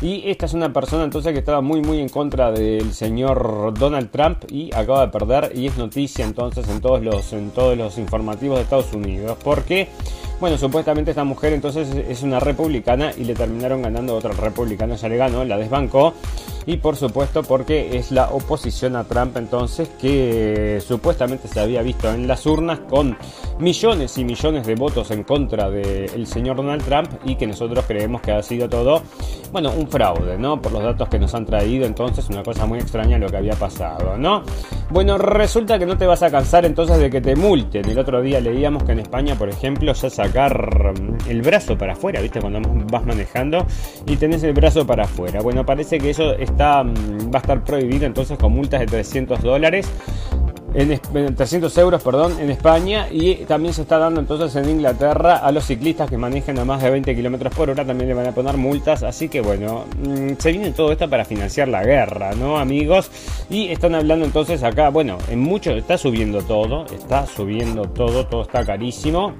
Y 0.00 0.30
esta 0.30 0.46
es 0.46 0.54
una 0.54 0.72
persona 0.72 1.02
entonces 1.02 1.32
que 1.32 1.40
estaba 1.40 1.60
muy 1.60 1.80
muy 1.80 1.98
en 1.98 2.08
contra 2.08 2.52
del 2.52 2.92
señor 2.94 3.74
Donald 3.76 4.10
Trump 4.12 4.44
y 4.48 4.72
acaba 4.72 5.00
de 5.06 5.08
perder 5.08 5.52
y 5.56 5.66
es 5.66 5.76
noticia 5.76 6.24
entonces 6.24 6.68
en 6.68 6.80
todos 6.80 7.02
los 7.02 7.32
en 7.32 7.50
todos 7.50 7.76
los 7.76 7.98
informativos 7.98 8.58
de 8.58 8.62
Estados 8.62 8.92
Unidos 8.92 9.36
porque 9.42 9.88
bueno, 10.40 10.56
supuestamente 10.56 11.10
esta 11.10 11.24
mujer 11.24 11.52
entonces 11.52 11.88
es 12.08 12.22
una 12.22 12.38
republicana 12.38 13.12
y 13.16 13.24
le 13.24 13.34
terminaron 13.34 13.82
ganando 13.82 14.14
otra 14.14 14.32
republicana, 14.32 14.94
ya 14.94 15.08
le 15.08 15.16
ganó, 15.16 15.44
la 15.44 15.56
desbancó. 15.56 16.14
Y 16.68 16.76
por 16.76 16.96
supuesto 16.96 17.42
porque 17.44 17.96
es 17.96 18.12
la 18.12 18.28
oposición 18.28 18.94
a 18.96 19.04
Trump 19.04 19.38
entonces 19.38 19.88
que 19.98 20.82
supuestamente 20.86 21.48
se 21.48 21.60
había 21.60 21.80
visto 21.80 22.12
en 22.12 22.28
las 22.28 22.44
urnas 22.44 22.80
con 22.80 23.16
millones 23.58 24.18
y 24.18 24.24
millones 24.26 24.66
de 24.66 24.74
votos 24.74 25.10
en 25.10 25.24
contra 25.24 25.70
del 25.70 26.26
señor 26.26 26.56
Donald 26.56 26.84
Trump 26.84 27.08
y 27.24 27.36
que 27.36 27.46
nosotros 27.46 27.86
creemos 27.88 28.20
que 28.20 28.32
ha 28.32 28.42
sido 28.42 28.68
todo, 28.68 29.02
bueno, 29.50 29.72
un 29.72 29.88
fraude, 29.88 30.36
¿no? 30.36 30.60
Por 30.60 30.72
los 30.72 30.82
datos 30.82 31.08
que 31.08 31.18
nos 31.18 31.34
han 31.34 31.46
traído 31.46 31.86
entonces, 31.86 32.28
una 32.28 32.42
cosa 32.42 32.66
muy 32.66 32.78
extraña 32.78 33.16
lo 33.16 33.30
que 33.30 33.38
había 33.38 33.54
pasado, 33.54 34.18
¿no? 34.18 34.42
Bueno, 34.90 35.16
resulta 35.16 35.78
que 35.78 35.86
no 35.86 35.96
te 35.96 36.06
vas 36.06 36.22
a 36.22 36.30
cansar 36.30 36.66
entonces 36.66 36.98
de 36.98 37.08
que 37.08 37.22
te 37.22 37.34
multen. 37.34 37.88
El 37.88 37.98
otro 37.98 38.20
día 38.20 38.40
leíamos 38.40 38.84
que 38.84 38.92
en 38.92 39.00
España, 39.00 39.36
por 39.36 39.48
ejemplo, 39.48 39.92
ya 39.94 40.10
sacar 40.10 40.92
el 41.26 41.40
brazo 41.40 41.78
para 41.78 41.94
afuera, 41.94 42.20
¿viste? 42.20 42.42
Cuando 42.42 42.60
vas 42.90 43.06
manejando 43.06 43.66
y 44.06 44.16
tenés 44.16 44.42
el 44.42 44.52
brazo 44.52 44.86
para 44.86 45.04
afuera. 45.04 45.40
Bueno, 45.40 45.64
parece 45.64 45.98
que 45.98 46.10
eso 46.10 46.32
mm, 46.58 47.32
va 47.32 47.38
a 47.38 47.42
estar 47.42 47.64
prohibido 47.64 48.06
entonces 48.06 48.38
con 48.38 48.52
multas 48.52 48.80
de 48.80 48.86
300 48.86 49.42
dólares 49.42 49.88
en, 50.74 51.34
300 51.34 51.76
euros, 51.78 52.02
perdón, 52.02 52.38
en 52.40 52.50
España. 52.50 53.08
Y 53.10 53.36
también 53.46 53.74
se 53.74 53.82
está 53.82 53.98
dando 53.98 54.20
entonces 54.20 54.54
en 54.56 54.68
Inglaterra 54.68 55.36
a 55.36 55.52
los 55.52 55.64
ciclistas 55.64 56.08
que 56.08 56.16
manejen 56.16 56.58
a 56.58 56.64
más 56.64 56.82
de 56.82 56.90
20 56.90 57.14
kilómetros 57.14 57.54
por 57.54 57.70
hora 57.70 57.84
también 57.84 58.08
le 58.08 58.14
van 58.14 58.26
a 58.26 58.32
poner 58.32 58.56
multas, 58.56 59.02
así 59.02 59.28
que 59.28 59.40
bueno, 59.40 59.84
mm, 60.02 60.32
se 60.38 60.52
viene 60.52 60.70
todo 60.72 60.92
esto 60.92 61.08
para 61.08 61.24
financiar 61.24 61.68
la 61.68 61.82
guerra, 61.82 62.32
¿no, 62.34 62.58
amigos? 62.58 63.10
Y 63.50 63.68
están 63.68 63.94
hablando 63.94 64.24
entonces 64.24 64.62
acá, 64.62 64.90
bueno, 64.90 65.18
en 65.30 65.40
mucho 65.40 65.72
está 65.72 65.98
subiendo 65.98 66.42
todo, 66.42 66.86
está 66.86 67.26
subiendo 67.26 67.82
todo, 67.82 68.26
todo 68.26 68.42
está 68.42 68.64
carísimo 68.64 69.34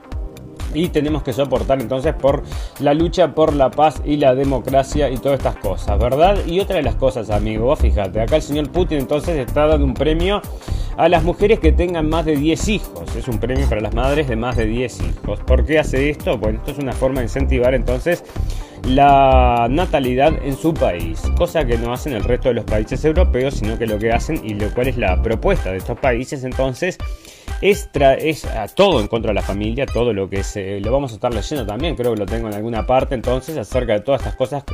y 0.74 0.88
tenemos 0.88 1.22
que 1.22 1.32
soportar 1.32 1.80
entonces 1.80 2.14
por 2.14 2.42
la 2.80 2.94
lucha 2.94 3.34
por 3.34 3.54
la 3.54 3.70
paz 3.70 4.00
y 4.04 4.16
la 4.16 4.34
democracia 4.34 5.10
y 5.10 5.16
todas 5.16 5.38
estas 5.38 5.56
cosas, 5.56 5.98
¿verdad? 5.98 6.38
Y 6.46 6.60
otra 6.60 6.76
de 6.76 6.82
las 6.82 6.94
cosas, 6.94 7.30
amigos, 7.30 7.78
fíjate, 7.78 8.20
acá 8.20 8.36
el 8.36 8.42
señor 8.42 8.70
Putin 8.70 8.98
entonces 8.98 9.36
está 9.36 9.66
dando 9.66 9.86
un 9.86 9.94
premio 9.94 10.40
a 10.96 11.08
las 11.08 11.22
mujeres 11.22 11.60
que 11.60 11.70
tengan 11.70 12.08
más 12.08 12.24
de 12.24 12.36
10 12.36 12.68
hijos. 12.68 13.16
Es 13.16 13.28
un 13.28 13.38
premio 13.38 13.68
para 13.68 13.80
las 13.80 13.94
madres 13.94 14.28
de 14.28 14.34
más 14.34 14.56
de 14.56 14.66
10 14.66 15.00
hijos. 15.00 15.38
¿Por 15.46 15.64
qué 15.64 15.78
hace 15.78 16.10
esto? 16.10 16.36
Bueno, 16.38 16.58
esto 16.58 16.72
es 16.72 16.78
una 16.78 16.92
forma 16.92 17.20
de 17.20 17.26
incentivar 17.26 17.74
entonces 17.74 18.24
la 18.84 19.66
natalidad 19.70 20.32
en 20.42 20.56
su 20.56 20.74
país, 20.74 21.20
cosa 21.36 21.64
que 21.64 21.78
no 21.78 21.92
hacen 21.92 22.12
el 22.12 22.24
resto 22.24 22.48
de 22.48 22.54
los 22.54 22.64
países 22.64 23.04
europeos, 23.04 23.54
sino 23.54 23.78
que 23.78 23.86
lo 23.86 23.98
que 23.98 24.12
hacen 24.12 24.40
y 24.44 24.54
lo 24.54 24.72
cual 24.72 24.88
es 24.88 24.96
la 24.96 25.20
propuesta 25.22 25.70
de 25.70 25.78
estos 25.78 25.98
países. 25.98 26.44
Entonces 26.44 26.98
es, 27.60 27.88
es 27.92 28.44
a 28.44 28.68
todo 28.68 29.00
en 29.00 29.08
contra 29.08 29.30
de 29.30 29.34
la 29.34 29.42
familia, 29.42 29.86
todo 29.86 30.12
lo 30.12 30.28
que 30.28 30.42
se 30.42 30.80
lo 30.80 30.92
vamos 30.92 31.12
a 31.12 31.14
estar 31.14 31.32
leyendo 31.34 31.66
también, 31.66 31.96
creo 31.96 32.14
que 32.14 32.20
lo 32.20 32.26
tengo 32.26 32.48
en 32.48 32.54
alguna 32.54 32.86
parte 32.86 33.14
entonces, 33.14 33.56
acerca 33.56 33.94
de 33.94 34.00
todas 34.00 34.20
estas 34.20 34.36
cosas 34.36 34.64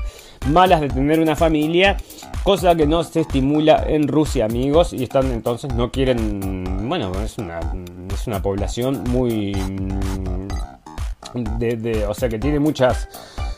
malas 0.50 0.80
de 0.80 0.88
tener 0.88 1.20
una 1.20 1.37
familia, 1.37 1.96
cosa 2.42 2.75
que 2.75 2.87
no 2.87 3.02
se 3.02 3.20
estimula 3.20 3.84
en 3.88 4.08
Rusia, 4.08 4.44
amigos, 4.44 4.92
y 4.92 5.02
están 5.02 5.30
entonces, 5.32 5.75
no 5.75 5.90
quieren, 5.90 6.88
bueno, 6.88 7.12
es 7.25 7.38
una, 7.38 7.61
es 8.12 8.26
una 8.26 8.42
población 8.42 9.02
muy... 9.08 9.52
de, 11.34 12.06
o 12.06 12.14
sea 12.14 12.28
que 12.28 12.38
tiene 12.38 12.61
muchas 12.61 13.08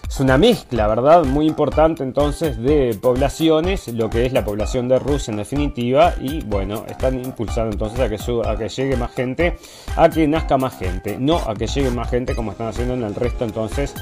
es 0.09 0.21
una 0.21 0.39
mezcla, 0.39 0.87
¿verdad? 0.87 1.25
Muy 1.25 1.47
importante 1.47 2.03
entonces 2.03 2.59
de 2.59 2.97
poblaciones, 3.01 3.89
lo 3.89 4.09
que 4.09 4.27
es 4.27 4.33
la 4.33 4.45
población 4.45 4.89
de 4.89 4.99
Rusia 4.99 5.33
en 5.33 5.39
definitiva, 5.39 6.15
y 6.21 6.43
bueno, 6.45 6.85
están 6.89 7.23
impulsando 7.23 7.73
entonces 7.73 8.01
a 8.01 8.09
que, 8.09 8.17
a 8.49 8.57
que 8.57 8.69
llegue 8.69 8.97
más 8.97 9.13
gente, 9.13 9.59
a 9.97 10.09
que 10.09 10.27
nazca 10.29 10.57
más 10.57 10.79
gente, 10.79 11.17
no 11.19 11.37
a 11.37 11.55
que 11.55 11.67
llegue 11.67 11.91
más 11.91 12.11
gente 12.11 12.35
como 12.35 12.53
están 12.53 12.69
haciendo 12.69 12.95
en 12.95 13.03
el 13.03 13.15
resto 13.15 13.45
entonces 13.45 13.95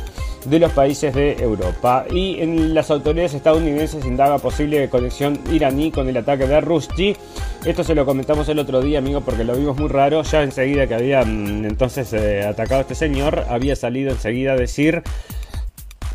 de 0.45 0.59
los 0.59 0.73
países 0.73 1.15
de 1.15 1.33
Europa. 1.33 2.05
Y 2.11 2.41
en 2.41 2.75
las 2.75 2.91
autoridades 2.91 3.35
estadounidenses 3.35 4.05
indaga 4.05 4.39
posible 4.39 4.89
conexión 4.89 5.39
iraní 5.51 5.91
con 5.91 6.09
el 6.09 6.17
ataque 6.17 6.47
de 6.47 6.61
Rusty. 6.61 7.17
Esto 7.65 7.83
se 7.83 7.95
lo 7.95 8.05
comentamos 8.05 8.49
el 8.49 8.59
otro 8.59 8.83
día, 8.83 8.99
amigo, 8.99 9.23
porque 9.23 9.45
lo 9.45 9.57
vimos 9.57 9.79
muy 9.79 9.89
raro. 9.89 10.23
Ya 10.23 10.43
enseguida 10.43 10.87
que 10.87 10.95
había 10.95 11.25
mm, 11.25 11.65
entonces 11.65 12.13
eh, 12.13 12.45
atacado 12.45 12.81
a 12.81 12.83
este 12.83 12.95
señor, 12.95 13.45
había 13.49 13.75
salido 13.75 14.11
enseguida 14.11 14.53
a 14.53 14.57
decir 14.57 15.03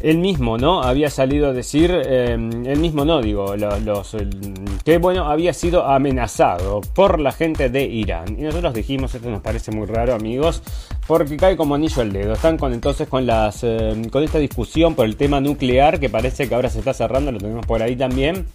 él 0.02 0.18
mismo, 0.18 0.58
¿no? 0.58 0.82
Había 0.82 1.10
salido 1.10 1.50
a 1.50 1.54
decir, 1.54 1.92
eh, 1.92 2.34
él 2.34 2.80
mismo 2.80 3.06
no, 3.06 3.22
digo, 3.22 3.56
los, 3.56 4.16
que 4.86 4.98
bueno, 4.98 5.26
había 5.26 5.54
sido 5.54 5.86
amenazado 5.86 6.82
por 6.94 7.20
la 7.20 7.32
gente 7.32 7.70
de 7.70 7.84
Irán. 7.84 8.38
Y 8.38 8.44
nosotros 8.44 8.74
dijimos, 8.74 9.14
esto 9.14 9.30
nos 9.30 9.42
parece 9.42 9.72
muy 9.72 9.88
raro, 9.88 10.14
amigos, 10.14 10.62
porque 11.08 11.38
cae 11.38 11.58
como 11.58 11.76
anillo 11.76 12.02
al 12.02 12.14
dedo. 12.14 12.34
Están 12.34 12.58
con 12.58 12.74
entonces 12.74 13.08
con 13.08 13.26
las 13.26 13.64
eh, 13.64 14.02
con 14.12 14.24
esta 14.24 14.40
discusión 14.40 14.96
por 14.96 15.06
el 15.06 15.16
tema 15.16 15.42
nuclear 15.42 16.00
que 16.00 16.10
parece 16.10 16.48
que 16.48 16.56
ahora 16.56 16.70
se 16.70 16.80
está 16.80 16.94
cerrando, 16.94 17.32
lo 17.32 17.40
tenemos 17.40 17.66
por 17.66 17.82
ahí 17.82 17.96
también. 17.96 18.46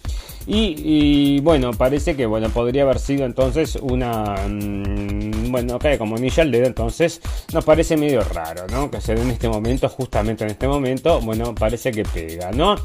Y, 0.47 1.39
bueno, 1.39 1.71
parece 1.71 2.15
que 2.15 2.25
bueno, 2.25 2.49
podría 2.49 2.83
haber 2.83 2.99
sido 2.99 3.25
entonces 3.25 3.77
una. 3.81 4.35
Mm, 4.47 5.51
bueno, 5.51 5.79
cae 5.79 5.97
como 5.97 6.17
anillo 6.17 6.43
al 6.43 6.51
dedo, 6.51 6.65
entonces 6.65 7.21
nos 7.53 7.65
parece 7.65 7.97
medio 7.97 8.21
raro, 8.21 8.67
¿no? 8.71 8.91
Que 8.91 9.01
se 9.01 9.15
dé 9.15 9.21
en 9.21 9.31
este 9.31 9.49
momento, 9.49 9.89
justamente 9.89 10.43
en 10.43 10.51
este 10.51 10.67
momento, 10.67 11.19
bueno, 11.21 11.55
parece 11.55 11.91
que 11.91 12.03
pega, 12.03 12.51
¿no? 12.51 12.75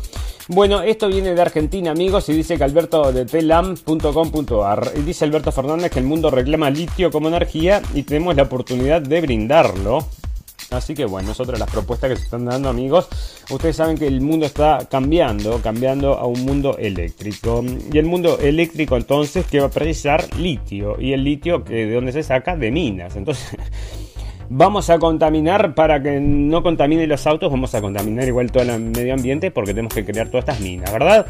Bueno, 0.48 0.82
esto 0.82 1.08
viene 1.08 1.34
de 1.34 1.40
Argentina, 1.40 1.90
amigos, 1.90 2.28
y 2.28 2.32
dice 2.32 2.56
que 2.56 2.64
Alberto 2.64 3.12
de 3.12 3.24
telam.com.ar. 3.24 4.92
Dice 5.04 5.24
Alberto 5.24 5.52
Fernández 5.52 5.92
que 5.92 6.00
el 6.00 6.06
mundo 6.06 6.30
reclama 6.30 6.70
litio 6.70 7.10
como 7.10 7.28
energía 7.28 7.82
y 7.94 8.02
tenemos 8.02 8.34
la 8.34 8.44
oportunidad 8.44 9.02
de 9.02 9.20
brindarlo. 9.20 10.06
Así 10.70 10.94
que 10.94 11.04
bueno, 11.04 11.32
es 11.32 11.40
otra 11.40 11.58
las 11.58 11.70
propuestas 11.70 12.10
que 12.10 12.16
se 12.16 12.24
están 12.24 12.44
dando 12.44 12.68
amigos. 12.68 13.08
Ustedes 13.50 13.76
saben 13.76 13.96
que 13.96 14.06
el 14.06 14.20
mundo 14.20 14.46
está 14.46 14.86
cambiando, 14.90 15.60
cambiando 15.62 16.14
a 16.14 16.26
un 16.26 16.44
mundo 16.44 16.76
eléctrico. 16.78 17.64
Y 17.92 17.98
el 17.98 18.06
mundo 18.06 18.38
eléctrico 18.38 18.96
entonces 18.96 19.46
que 19.46 19.60
va 19.60 19.66
a 19.66 19.70
precisar 19.70 20.34
litio. 20.36 21.00
Y 21.00 21.12
el 21.12 21.24
litio 21.24 21.64
que 21.64 21.86
de 21.86 21.94
dónde 21.94 22.12
se 22.12 22.22
saca 22.22 22.56
de 22.56 22.70
minas. 22.70 23.16
Entonces 23.16 23.56
vamos 24.50 24.90
a 24.90 24.98
contaminar 24.98 25.74
para 25.74 26.02
que 26.02 26.20
no 26.20 26.62
contamine 26.62 27.06
los 27.06 27.26
autos, 27.26 27.50
vamos 27.50 27.74
a 27.74 27.80
contaminar 27.80 28.26
igual 28.26 28.50
todo 28.50 28.64
el 28.64 28.80
medio 28.80 29.14
ambiente 29.14 29.50
porque 29.50 29.72
tenemos 29.72 29.94
que 29.94 30.04
crear 30.04 30.28
todas 30.28 30.48
estas 30.48 30.60
minas, 30.60 30.92
¿verdad? 30.92 31.26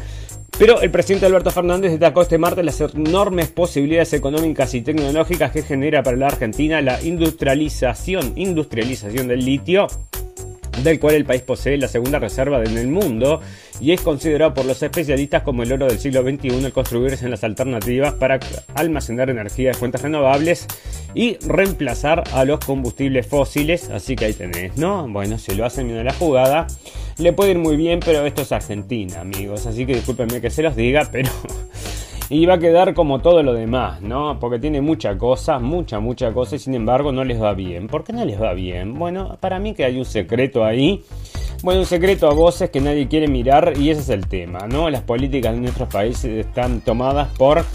Pero 0.61 0.79
el 0.79 0.91
presidente 0.91 1.25
Alberto 1.25 1.49
Fernández 1.49 1.89
destacó 1.89 2.21
este 2.21 2.37
martes 2.37 2.63
las 2.63 2.79
enormes 2.93 3.47
posibilidades 3.47 4.13
económicas 4.13 4.71
y 4.75 4.81
tecnológicas 4.83 5.51
que 5.51 5.63
genera 5.63 6.03
para 6.03 6.17
la 6.17 6.27
Argentina 6.27 6.79
la 6.81 7.01
industrialización, 7.01 8.33
industrialización 8.35 9.27
del 9.27 9.43
litio 9.43 9.87
del 10.83 10.99
cual 10.99 11.15
el 11.15 11.25
país 11.25 11.41
posee 11.41 11.79
la 11.79 11.87
segunda 11.87 12.19
reserva 12.19 12.63
en 12.63 12.77
el 12.77 12.89
mundo 12.89 13.41
y 13.79 13.91
es 13.91 14.01
considerado 14.01 14.53
por 14.53 14.65
los 14.65 14.83
especialistas 14.83 15.41
como 15.41 15.63
el 15.63 15.73
oro 15.73 15.87
del 15.87 15.97
siglo 15.97 16.21
XXI 16.21 16.63
al 16.63 16.71
construirse 16.71 17.25
en 17.25 17.31
las 17.31 17.43
alternativas 17.43 18.13
para 18.13 18.39
almacenar 18.75 19.31
energía 19.31 19.69
de 19.69 19.73
fuentes 19.73 20.03
renovables 20.03 20.67
y 21.15 21.37
reemplazar 21.37 22.23
a 22.33 22.45
los 22.45 22.59
combustibles 22.59 23.25
fósiles. 23.25 23.89
Así 23.89 24.15
que 24.15 24.25
ahí 24.25 24.33
tenés, 24.33 24.77
¿no? 24.77 25.07
Bueno, 25.07 25.39
si 25.39 25.55
lo 25.55 25.65
hacen 25.65 25.87
bien 25.87 25.99
a 25.99 26.03
la 26.03 26.13
jugada, 26.13 26.67
le 27.17 27.33
puede 27.33 27.51
ir 27.51 27.59
muy 27.59 27.75
bien, 27.75 27.99
pero 28.03 28.25
esto 28.25 28.41
es 28.41 28.51
Argentina, 28.51 29.21
amigos. 29.21 29.65
Así 29.65 29.85
que 29.85 29.95
discúlpenme 29.95 30.41
que 30.41 30.49
se 30.49 30.63
los 30.63 30.75
diga, 30.75 31.07
pero 31.11 31.29
y 32.29 32.45
va 32.45 32.53
a 32.53 32.59
quedar 32.59 32.93
como 32.93 33.19
todo 33.19 33.43
lo 33.43 33.53
demás, 33.53 34.01
¿no? 34.01 34.39
Porque 34.39 34.57
tiene 34.57 34.79
mucha 34.79 35.17
cosa, 35.17 35.59
mucha, 35.59 35.99
mucha 35.99 36.31
cosa 36.31 36.55
y 36.55 36.59
sin 36.59 36.73
embargo 36.75 37.11
no 37.11 37.23
les 37.23 37.41
va 37.41 37.53
bien. 37.53 37.87
¿Por 37.87 38.03
qué 38.03 38.13
no 38.13 38.23
les 38.23 38.41
va 38.41 38.53
bien? 38.53 38.97
Bueno, 38.97 39.37
para 39.39 39.59
mí 39.59 39.73
que 39.73 39.83
hay 39.83 39.97
un 39.97 40.05
secreto 40.05 40.63
ahí. 40.63 41.03
Bueno, 41.61 41.81
un 41.81 41.85
secreto 41.85 42.29
a 42.29 42.33
voces 42.33 42.69
que 42.69 42.79
nadie 42.79 43.07
quiere 43.07 43.27
mirar 43.27 43.73
y 43.77 43.89
ese 43.89 44.01
es 44.01 44.09
el 44.09 44.27
tema, 44.27 44.67
¿no? 44.67 44.89
Las 44.89 45.03
políticas 45.03 45.53
de 45.53 45.59
nuestros 45.59 45.89
países 45.89 46.45
están 46.45 46.81
tomadas 46.81 47.27
por 47.37 47.65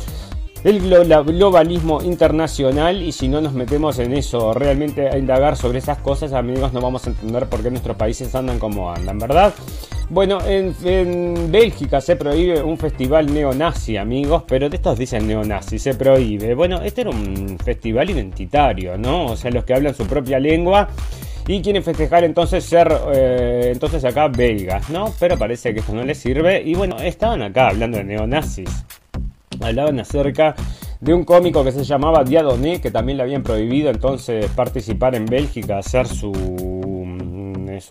el 0.66 0.80
globalismo 0.80 2.02
internacional 2.02 3.00
y 3.00 3.12
si 3.12 3.28
no 3.28 3.40
nos 3.40 3.52
metemos 3.52 4.00
en 4.00 4.12
eso 4.12 4.52
realmente 4.52 5.08
a 5.08 5.16
indagar 5.16 5.56
sobre 5.56 5.78
esas 5.78 5.98
cosas 5.98 6.32
amigos 6.32 6.72
no 6.72 6.80
vamos 6.80 7.06
a 7.06 7.10
entender 7.10 7.46
por 7.46 7.62
qué 7.62 7.70
nuestros 7.70 7.96
países 7.96 8.34
andan 8.34 8.58
como 8.58 8.90
andan, 8.90 9.16
¿verdad? 9.16 9.54
Bueno, 10.10 10.38
en, 10.44 11.52
Bélgica 11.52 12.00
se 12.00 12.16
prohíbe 12.16 12.64
un 12.64 12.78
festival 12.78 13.32
neonazi, 13.32 13.96
amigos, 13.96 14.42
pero 14.48 14.68
de 14.68 14.76
estos 14.76 14.98
dicen 14.98 15.28
neonazi, 15.28 15.78
se 15.78 15.94
prohíbe. 15.94 16.54
Bueno, 16.54 16.82
este 16.82 17.02
era 17.02 17.10
un 17.10 17.58
festival 17.64 18.10
identitario, 18.10 18.98
¿no? 18.98 19.26
O 19.26 19.36
sea, 19.36 19.52
los 19.52 19.64
que 19.64 19.74
hablan 19.74 19.94
su 19.94 20.06
propia 20.06 20.40
lengua 20.40 20.88
y 21.46 21.62
quieren 21.62 21.84
festejar 21.84 22.24
entonces 22.24 22.64
ser 22.64 22.92
eh, 23.14 23.70
entonces 23.72 24.04
acá 24.04 24.26
belgas, 24.26 24.90
¿no? 24.90 25.12
Pero 25.20 25.38
parece 25.38 25.72
que 25.72 25.80
esto 25.80 25.92
no 25.92 26.02
les 26.02 26.18
sirve 26.18 26.60
y 26.60 26.74
bueno, 26.74 26.98
estaban 26.98 27.42
acá 27.42 27.68
hablando 27.68 27.98
de 27.98 28.04
neonazis. 28.04 28.84
Hablaban 29.60 30.00
acerca 30.00 30.54
de 31.00 31.14
un 31.14 31.24
cómico 31.24 31.64
que 31.64 31.72
se 31.72 31.84
llamaba 31.84 32.24
Diadoné, 32.24 32.80
que 32.80 32.90
también 32.90 33.18
le 33.18 33.24
habían 33.24 33.42
prohibido 33.42 33.90
entonces 33.90 34.46
participar 34.56 35.14
en 35.14 35.26
Bélgica, 35.26 35.78
hacer 35.78 36.06
su 36.06 36.32
es 37.76 37.90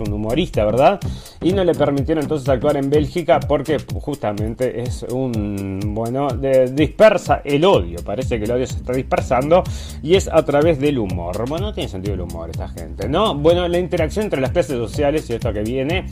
un, 0.00 0.12
humorista, 0.12 0.64
¿verdad? 0.64 1.00
Y 1.42 1.52
no 1.52 1.64
le 1.64 1.74
permitieron 1.74 2.22
entonces 2.22 2.48
actuar 2.48 2.76
en 2.76 2.88
Bélgica 2.88 3.40
porque 3.40 3.78
justamente 3.94 4.82
es 4.82 5.02
un, 5.02 5.80
bueno, 5.86 6.28
dispersa 6.28 7.42
el 7.44 7.64
odio, 7.64 7.98
parece 8.04 8.38
que 8.38 8.44
el 8.44 8.52
odio 8.52 8.66
se 8.66 8.76
está 8.76 8.92
dispersando 8.92 9.62
y 10.02 10.14
es 10.14 10.28
a 10.28 10.44
través 10.44 10.78
del 10.78 10.98
humor. 10.98 11.48
Bueno, 11.48 11.66
no 11.66 11.74
tiene 11.74 11.88
sentido 11.88 12.14
el 12.14 12.20
humor 12.20 12.50
esta 12.50 12.68
gente, 12.68 13.08
¿no? 13.08 13.34
Bueno, 13.34 13.66
la 13.68 13.78
interacción 13.78 14.24
entre 14.24 14.40
las 14.40 14.52
clases 14.52 14.76
sociales 14.76 15.28
y 15.28 15.34
esto 15.34 15.52
que 15.52 15.62
viene. 15.62 16.06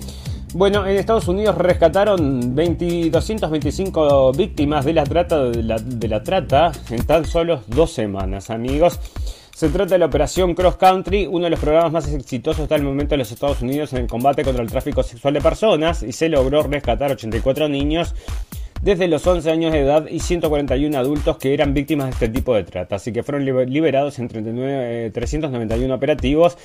Bueno, 0.54 0.86
en 0.86 0.98
Estados 0.98 1.28
Unidos 1.28 1.56
rescataron 1.56 2.54
225 2.54 4.32
víctimas 4.32 4.84
de 4.84 4.92
la 4.92 5.04
trata 5.04 5.44
de 5.44 5.62
la, 5.62 5.78
de 5.78 6.08
la 6.08 6.22
trata 6.22 6.72
en 6.90 7.06
tan 7.06 7.24
solo 7.24 7.62
dos 7.68 7.90
semanas, 7.92 8.50
amigos. 8.50 9.00
Se 9.54 9.70
trata 9.70 9.94
de 9.94 9.98
la 9.98 10.06
operación 10.06 10.54
Cross 10.54 10.76
Country, 10.76 11.26
uno 11.26 11.44
de 11.44 11.50
los 11.50 11.60
programas 11.60 11.92
más 11.92 12.12
exitosos 12.12 12.64
hasta 12.64 12.74
el 12.74 12.82
momento 12.82 13.14
de 13.14 13.18
los 13.18 13.32
Estados 13.32 13.62
Unidos 13.62 13.94
en 13.94 14.00
el 14.00 14.06
combate 14.06 14.44
contra 14.44 14.62
el 14.62 14.70
tráfico 14.70 15.02
sexual 15.02 15.32
de 15.32 15.40
personas 15.40 16.02
y 16.02 16.12
se 16.12 16.28
logró 16.28 16.62
rescatar 16.64 17.12
84 17.12 17.70
niños 17.70 18.14
desde 18.82 19.08
los 19.08 19.26
11 19.26 19.50
años 19.50 19.72
de 19.72 19.80
edad 19.80 20.06
y 20.08 20.20
141 20.20 20.98
adultos 20.98 21.38
que 21.38 21.54
eran 21.54 21.72
víctimas 21.72 22.06
de 22.06 22.12
este 22.12 22.28
tipo 22.28 22.54
de 22.54 22.64
trata. 22.64 22.96
Así 22.96 23.12
que 23.12 23.22
fueron 23.22 23.44
liberados 23.44 24.18
en 24.18 24.28
391 24.28 25.94
operativos 25.94 26.58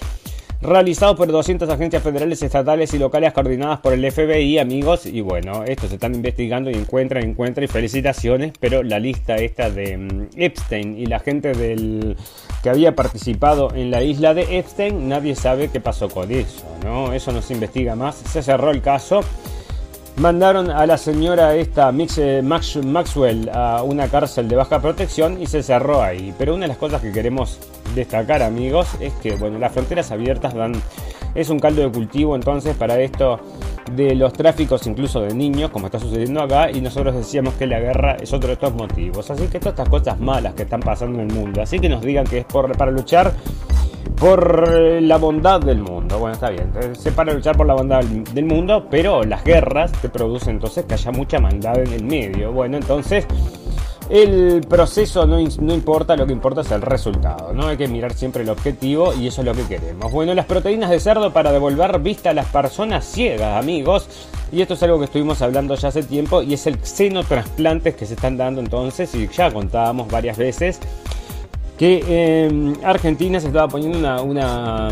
realizado 0.61 1.15
por 1.15 1.31
200 1.31 1.69
agencias 1.69 2.01
federales, 2.01 2.41
estatales 2.41 2.93
y 2.93 2.97
locales 2.97 3.33
coordinadas 3.33 3.79
por 3.79 3.93
el 3.93 4.11
FBI, 4.11 4.57
amigos. 4.57 5.05
Y 5.05 5.21
bueno, 5.21 5.63
estos 5.63 5.91
están 5.91 6.15
investigando 6.15 6.69
y 6.69 6.73
encuentran, 6.73 7.23
encuentran 7.23 7.65
y 7.65 7.67
felicitaciones, 7.67 8.53
pero 8.59 8.83
la 8.83 8.99
lista 8.99 9.35
esta 9.35 9.69
de 9.69 9.97
mm, 9.97 10.29
Epstein 10.35 10.97
y 10.97 11.05
la 11.05 11.19
gente 11.19 11.53
del 11.53 12.17
que 12.63 12.69
había 12.69 12.95
participado 12.95 13.73
en 13.75 13.91
la 13.91 14.01
isla 14.01 14.33
de 14.33 14.57
Epstein, 14.57 15.07
nadie 15.07 15.35
sabe 15.35 15.69
qué 15.69 15.79
pasó 15.79 16.09
con 16.09 16.31
eso, 16.31 16.65
¿no? 16.83 17.13
Eso 17.13 17.31
no 17.31 17.41
se 17.41 17.53
investiga 17.53 17.95
más, 17.95 18.15
se 18.15 18.41
cerró 18.41 18.71
el 18.71 18.81
caso. 18.81 19.21
Mandaron 20.17 20.71
a 20.71 20.87
la 20.87 20.97
señora 20.97 21.53
esta 21.55 21.93
eh, 22.17 22.41
Maxwell 22.41 23.51
a 23.53 23.83
una 23.83 24.07
cárcel 24.07 24.47
de 24.47 24.55
baja 24.55 24.81
protección 24.81 25.39
y 25.39 25.45
se 25.45 25.61
cerró 25.61 26.01
ahí. 26.01 26.33
Pero 26.39 26.55
una 26.55 26.63
de 26.63 26.69
las 26.69 26.77
cosas 26.77 27.03
que 27.03 27.11
queremos 27.11 27.59
destacar, 27.93 28.41
amigos, 28.41 28.87
es 28.99 29.13
que 29.13 29.35
bueno, 29.35 29.59
las 29.59 29.73
fronteras 29.73 30.09
abiertas 30.09 30.55
dan 30.55 30.73
es 31.35 31.51
un 31.51 31.59
caldo 31.59 31.83
de 31.83 31.91
cultivo 31.91 32.35
entonces 32.35 32.75
para 32.75 32.99
esto 32.99 33.39
de 33.91 34.15
los 34.15 34.33
tráficos 34.33 34.87
incluso 34.87 35.21
de 35.21 35.35
niños, 35.35 35.69
como 35.69 35.85
está 35.85 35.99
sucediendo 35.99 36.41
acá, 36.41 36.71
y 36.71 36.81
nosotros 36.81 37.13
decíamos 37.13 37.53
que 37.53 37.67
la 37.67 37.79
guerra 37.79 38.17
es 38.19 38.33
otro 38.33 38.47
de 38.47 38.53
estos 38.53 38.73
motivos. 38.73 39.29
Así 39.29 39.43
que 39.43 39.59
todas 39.59 39.73
estas 39.73 39.89
cosas 39.89 40.19
malas 40.19 40.55
que 40.55 40.63
están 40.63 40.79
pasando 40.79 41.21
en 41.21 41.29
el 41.29 41.35
mundo, 41.35 41.61
así 41.61 41.79
que 41.79 41.89
nos 41.89 42.01
digan 42.01 42.25
que 42.25 42.39
es 42.39 42.45
por, 42.45 42.75
para 42.75 42.89
luchar 42.89 43.33
por 44.19 44.69
la 45.01 45.17
bondad 45.17 45.59
del 45.61 45.81
mundo. 45.81 46.19
Bueno, 46.19 46.33
está 46.33 46.49
bien, 46.49 46.71
se 46.95 47.11
para 47.11 47.33
luchar 47.33 47.55
por 47.55 47.67
la 47.67 47.73
bondad 47.73 48.03
del 48.03 48.45
mundo, 48.45 48.87
pero 48.89 49.23
las 49.23 49.43
guerras 49.43 49.91
te 49.93 50.09
producen 50.09 50.55
entonces 50.55 50.85
que 50.85 50.95
haya 50.95 51.11
mucha 51.11 51.39
maldad 51.39 51.79
en 51.79 51.93
el 51.93 52.03
medio. 52.03 52.51
Bueno, 52.51 52.77
entonces 52.77 53.25
el 54.09 54.61
proceso 54.67 55.27
no, 55.27 55.37
no, 55.37 55.73
importa, 55.73 56.15
lo 56.15 56.25
que 56.25 56.33
importa 56.33 56.61
es 56.61 56.71
el 56.71 56.81
resultado, 56.81 57.53
¿no? 57.53 57.67
Hay 57.67 57.77
que 57.77 57.87
mirar 57.87 58.13
siempre 58.13 58.43
el 58.43 58.49
objetivo 58.49 59.13
y 59.13 59.27
eso 59.27 59.41
es 59.41 59.45
lo 59.45 59.53
que 59.53 59.63
queremos. 59.63 60.11
Bueno, 60.11 60.33
las 60.33 60.45
proteínas 60.45 60.89
de 60.89 60.99
cerdo 60.99 61.31
para 61.31 61.51
devolver 61.51 61.99
vista 61.99 62.31
a 62.31 62.33
las 62.33 62.47
personas 62.47 63.05
ciegas, 63.05 63.61
amigos. 63.61 64.07
Y 64.49 64.61
esto 64.61 64.75
es 64.75 64.83
algo 64.83 64.97
que 64.97 65.05
estuvimos 65.05 65.41
hablando 65.41 65.75
ya 65.75 65.89
hace 65.89 66.03
tiempo 66.03 66.41
y 66.41 66.53
es 66.53 66.67
el 66.67 66.79
xenotransplantes 66.81 67.95
que 67.95 68.05
se 68.05 68.13
están 68.13 68.37
dando 68.37 68.61
entonces 68.61 69.13
y 69.13 69.27
ya 69.27 69.51
contábamos 69.51 70.09
varias 70.09 70.37
veces 70.37 70.79
que 71.77 72.45
en 72.45 72.77
Argentina 72.83 73.39
se 73.39 73.47
estaba 73.47 73.67
poniendo 73.67 73.99
una, 73.99 74.21
una 74.21 74.89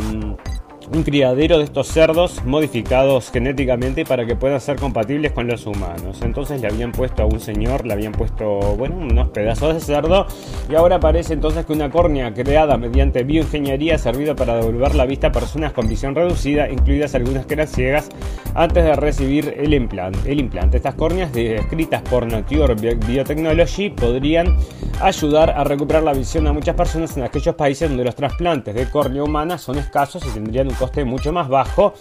un 0.93 1.03
criadero 1.03 1.57
de 1.57 1.63
estos 1.63 1.87
cerdos 1.87 2.43
modificados 2.45 3.31
genéticamente 3.31 4.05
para 4.05 4.25
que 4.25 4.35
puedan 4.35 4.61
ser 4.61 4.77
compatibles 4.77 5.31
con 5.31 5.47
los 5.47 5.65
humanos. 5.65 6.21
Entonces 6.21 6.61
le 6.61 6.67
habían 6.67 6.91
puesto 6.91 7.23
a 7.23 7.25
un 7.25 7.39
señor, 7.39 7.85
le 7.85 7.93
habían 7.93 8.11
puesto, 8.11 8.59
bueno, 8.77 8.97
unos 8.97 9.29
pedazos 9.29 9.73
de 9.73 9.79
cerdo 9.79 10.27
y 10.69 10.75
ahora 10.75 10.99
parece 10.99 11.33
entonces 11.33 11.65
que 11.65 11.73
una 11.73 11.89
córnea 11.89 12.33
creada 12.33 12.77
mediante 12.77 13.23
bioingeniería 13.23 13.95
ha 13.95 13.97
servido 13.97 14.35
para 14.35 14.55
devolver 14.55 14.95
la 14.95 15.05
vista 15.05 15.27
a 15.27 15.31
personas 15.31 15.73
con 15.73 15.87
visión 15.87 16.15
reducida, 16.15 16.69
incluidas 16.69 17.15
algunas 17.15 17.45
que 17.45 17.55
eran 17.55 17.67
ciegas, 17.67 18.09
antes 18.53 18.83
de 18.83 18.95
recibir 18.95 19.53
el 19.57 19.73
implante. 19.73 20.31
El 20.31 20.39
implante. 20.39 20.77
Estas 20.77 20.95
córneas 20.95 21.33
descritas 21.33 22.01
por 22.03 22.25
Nature 22.25 22.75
Biotechnology 22.75 23.89
podrían 23.89 24.55
ayudar 25.01 25.51
a 25.51 25.63
recuperar 25.63 26.03
la 26.03 26.13
visión 26.13 26.47
a 26.47 26.53
muchas 26.53 26.75
personas 26.75 27.15
en 27.17 27.23
aquellos 27.23 27.55
países 27.55 27.89
donde 27.89 28.03
los 28.03 28.15
trasplantes 28.15 28.73
de 28.73 28.89
córnea 28.89 29.23
humana 29.23 29.57
son 29.57 29.77
escasos 29.77 30.25
y 30.25 30.29
tendrían 30.29 30.67
un 30.67 30.74
coste 30.75 31.05
mucho 31.05 31.31
más 31.33 31.47
bajo 31.49 31.93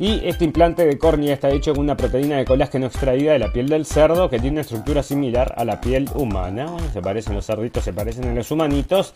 y 0.00 0.26
este 0.26 0.46
implante 0.46 0.86
de 0.86 0.96
córnea 0.96 1.34
está 1.34 1.50
hecho 1.50 1.74
con 1.74 1.84
una 1.84 1.94
proteína 1.94 2.38
de 2.38 2.46
colágeno 2.46 2.86
extraída 2.86 3.34
de 3.34 3.38
la 3.38 3.52
piel 3.52 3.68
del 3.68 3.84
cerdo 3.84 4.30
que 4.30 4.38
tiene 4.38 4.54
una 4.54 4.60
estructura 4.62 5.02
similar 5.02 5.52
a 5.58 5.64
la 5.66 5.78
piel 5.78 6.08
humana. 6.14 6.74
se 6.90 7.02
parecen 7.02 7.34
los 7.34 7.44
cerditos, 7.44 7.84
se 7.84 7.92
parecen 7.92 8.24
a 8.24 8.32
los 8.32 8.50
humanitos. 8.50 9.12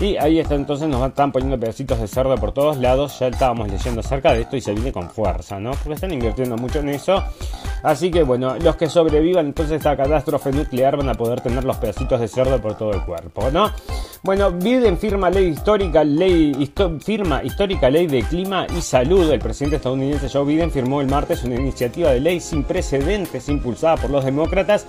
Y 0.00 0.16
ahí 0.18 0.38
está 0.38 0.54
entonces 0.54 0.88
nos 0.88 1.04
están 1.04 1.32
poniendo 1.32 1.58
pedacitos 1.58 1.98
de 2.00 2.06
cerdo 2.06 2.36
por 2.36 2.52
todos 2.52 2.76
lados. 2.76 3.18
Ya 3.18 3.26
estábamos 3.26 3.68
leyendo 3.72 4.02
acerca 4.02 4.32
de 4.32 4.42
esto 4.42 4.56
y 4.56 4.60
se 4.60 4.72
viene 4.72 4.92
con 4.92 5.10
fuerza, 5.10 5.58
¿no? 5.58 5.72
Porque 5.72 5.94
están 5.94 6.12
invirtiendo 6.12 6.56
mucho 6.56 6.78
en 6.78 6.90
eso. 6.90 7.24
Así 7.82 8.10
que 8.10 8.22
bueno, 8.22 8.56
los 8.58 8.76
que 8.76 8.88
sobrevivan 8.88 9.46
entonces 9.46 9.84
a 9.86 9.96
catástrofe 9.96 10.52
nuclear 10.52 10.96
van 10.96 11.08
a 11.08 11.14
poder 11.14 11.40
tener 11.40 11.64
los 11.64 11.76
pedacitos 11.78 12.20
de 12.20 12.28
cerdo 12.28 12.60
por 12.60 12.76
todo 12.76 12.92
el 12.92 13.02
cuerpo, 13.02 13.50
¿no? 13.50 13.70
Bueno, 14.22 14.50
Biden 14.50 14.98
firma 14.98 15.30
ley 15.30 15.46
histórica, 15.46 16.04
ley 16.04 16.70
firma 17.00 17.42
histórica 17.42 17.88
ley 17.88 18.06
de 18.06 18.22
clima 18.22 18.66
y 18.76 18.82
salud. 18.82 19.30
El 19.30 19.40
presidente 19.40 19.76
estadounidense 19.76 20.28
Joe 20.28 20.44
Biden 20.44 20.70
firmó 20.70 21.00
el 21.00 21.08
martes 21.08 21.42
una 21.42 21.54
iniciativa 21.54 22.10
de 22.10 22.20
ley 22.20 22.40
sin 22.40 22.64
precedentes 22.64 23.48
impulsada 23.48 23.96
por 23.96 24.10
los 24.10 24.24
demócratas 24.24 24.86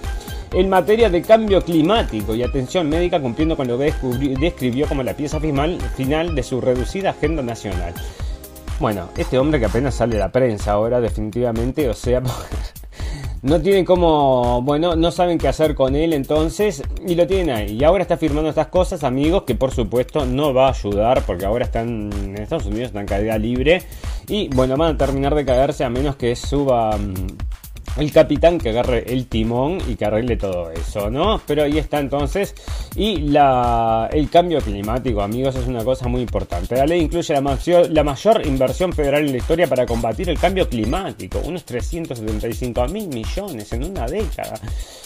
en 0.53 0.67
materia 0.67 1.09
de 1.09 1.21
cambio 1.21 1.61
climático 1.61 2.35
y 2.35 2.43
atención 2.43 2.89
médica 2.89 3.21
cumpliendo 3.21 3.55
con 3.55 3.69
lo 3.69 3.77
que 3.77 3.93
describió 4.37 4.85
como 4.87 5.01
la 5.01 5.13
pieza 5.13 5.39
final 5.39 6.35
de 6.35 6.43
su 6.43 6.59
reducida 6.59 7.11
agenda 7.11 7.41
nacional. 7.41 7.93
Bueno, 8.81 9.09
este 9.15 9.37
hombre 9.37 9.59
que 9.59 9.67
apenas 9.67 9.93
sale 9.93 10.15
a 10.15 10.21
la 10.21 10.31
prensa 10.31 10.71
ahora 10.71 10.99
definitivamente, 10.99 11.87
o 11.87 11.93
sea, 11.93 12.23
no 13.43 13.61
tienen 13.61 13.85
cómo, 13.85 14.63
bueno, 14.63 14.95
no 14.95 15.11
saben 15.11 15.37
qué 15.37 15.47
hacer 15.47 15.75
con 15.75 15.95
él 15.95 16.13
entonces 16.13 16.81
y 17.07 17.13
lo 17.13 17.27
tienen 17.27 17.55
ahí. 17.55 17.77
Y 17.79 17.83
ahora 17.83 18.01
está 18.01 18.17
firmando 18.17 18.49
estas 18.49 18.69
cosas, 18.69 19.03
amigos, 19.03 19.43
que 19.43 19.53
por 19.53 19.69
supuesto 19.69 20.25
no 20.25 20.51
va 20.51 20.65
a 20.65 20.71
ayudar 20.71 21.23
porque 21.27 21.45
ahora 21.45 21.63
están 21.63 22.09
en 22.11 22.37
Estados 22.39 22.65
Unidos, 22.65 22.87
están 22.87 23.01
en 23.01 23.07
caída 23.07 23.37
libre 23.37 23.83
y 24.27 24.47
bueno, 24.47 24.75
van 24.77 24.95
a 24.95 24.97
terminar 24.97 25.35
de 25.35 25.45
caerse 25.45 25.83
a 25.83 25.89
menos 25.91 26.15
que 26.15 26.35
suba 26.35 26.97
mm, 26.97 27.37
el 27.97 28.11
capitán 28.11 28.57
que 28.57 28.69
agarre 28.69 29.03
el 29.07 29.27
timón 29.27 29.79
y 29.87 29.95
que 29.95 30.05
arregle 30.05 30.37
todo 30.37 30.71
eso, 30.71 31.09
¿no? 31.09 31.41
Pero 31.45 31.63
ahí 31.63 31.77
está 31.77 31.99
entonces. 31.99 32.55
Y 32.95 33.17
la, 33.17 34.09
el 34.11 34.29
cambio 34.29 34.59
climático, 34.61 35.21
amigos, 35.21 35.55
es 35.55 35.67
una 35.67 35.83
cosa 35.83 36.07
muy 36.07 36.21
importante. 36.21 36.75
La 36.75 36.85
ley 36.85 37.01
incluye 37.01 37.33
la, 37.33 37.41
mayor, 38.03 38.45
inversión 38.45 38.93
federal 38.93 39.25
en 39.25 39.31
la 39.31 39.37
historia 39.37 39.67
para 39.67 39.85
combatir 39.85 40.29
el 40.29 40.39
cambio 40.39 40.67
climático, 40.69 41.39
unos 41.43 41.65
375 41.65 42.87
mil 42.87 43.07
millones 43.09 43.71
en 43.73 43.83
una 43.83 44.07
década. 44.07 44.59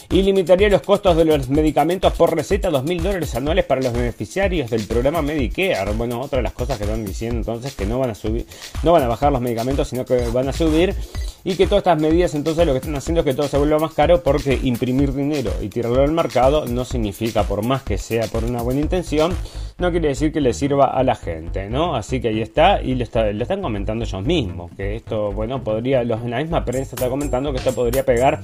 Y 0.08 0.22
limitaría 0.22 0.68
los 0.68 0.82
costos 0.82 1.16
de 1.16 1.24
los 1.24 1.48
medicamentos 1.48 2.12
por 2.12 2.34
receta 2.34 2.68
a 2.68 2.70
2 2.70 2.84
mil 2.84 3.02
dólares 3.02 3.34
anuales 3.34 3.64
para 3.64 3.82
los 3.82 3.92
beneficiarios 3.92 4.70
del 4.70 4.86
programa 4.86 5.20
Medicare. 5.20 5.92
Bueno, 5.94 6.20
otra 6.20 6.36
de 6.36 6.44
las 6.44 6.52
cosas 6.52 6.78
que 6.78 6.84
están 6.84 7.04
diciendo 7.04 7.38
entonces 7.38 7.74
que 7.74 7.86
no 7.86 7.98
van 7.98 8.10
a 8.10 8.14
subir, 8.14 8.46
no 8.84 8.92
van 8.92 9.02
a 9.02 9.08
bajar 9.08 9.32
los 9.32 9.40
medicamentos, 9.40 9.88
sino 9.88 10.04
que 10.04 10.28
van 10.28 10.48
a 10.48 10.52
subir. 10.52 10.94
Y 11.42 11.54
que 11.54 11.66
todas 11.66 11.82
estas 11.82 12.00
medidas 12.00 12.34
entonces 12.34 12.66
lo 12.66 12.74
que 12.76 12.86
están 12.86 12.96
haciendo 12.96 13.20
es 13.20 13.24
que 13.24 13.34
todo 13.34 13.48
se 13.48 13.58
vuelva 13.58 13.78
más 13.78 13.92
caro 13.92 14.22
porque 14.22 14.58
imprimir 14.62 15.12
dinero 15.12 15.50
y 15.60 15.68
tirarlo 15.68 16.02
al 16.02 16.12
mercado 16.12 16.66
no 16.66 16.84
significa, 16.84 17.44
por 17.44 17.64
más 17.64 17.82
que 17.82 17.98
sea 17.98 18.26
por 18.26 18.44
una 18.44 18.62
buena 18.62 18.80
intención, 18.80 19.34
no 19.78 19.90
quiere 19.90 20.08
decir 20.08 20.32
que 20.32 20.40
le 20.40 20.54
sirva 20.54 20.86
a 20.86 21.02
la 21.02 21.14
gente, 21.14 21.68
¿no? 21.68 21.96
Así 21.96 22.20
que 22.20 22.28
ahí 22.28 22.40
está 22.40 22.80
y 22.82 22.94
lo, 22.94 23.04
están 23.04 23.60
comentando 23.60 24.04
ellos 24.04 24.24
mismos, 24.24 24.70
que 24.76 24.96
esto, 24.96 25.32
bueno, 25.32 25.62
podría, 25.62 26.02
los, 26.04 26.22
la 26.24 26.38
misma 26.38 26.64
prensa 26.64 26.96
está 26.96 27.08
comentando 27.08 27.52
que 27.52 27.58
esto 27.58 27.72
podría 27.72 28.04
pegar 28.04 28.42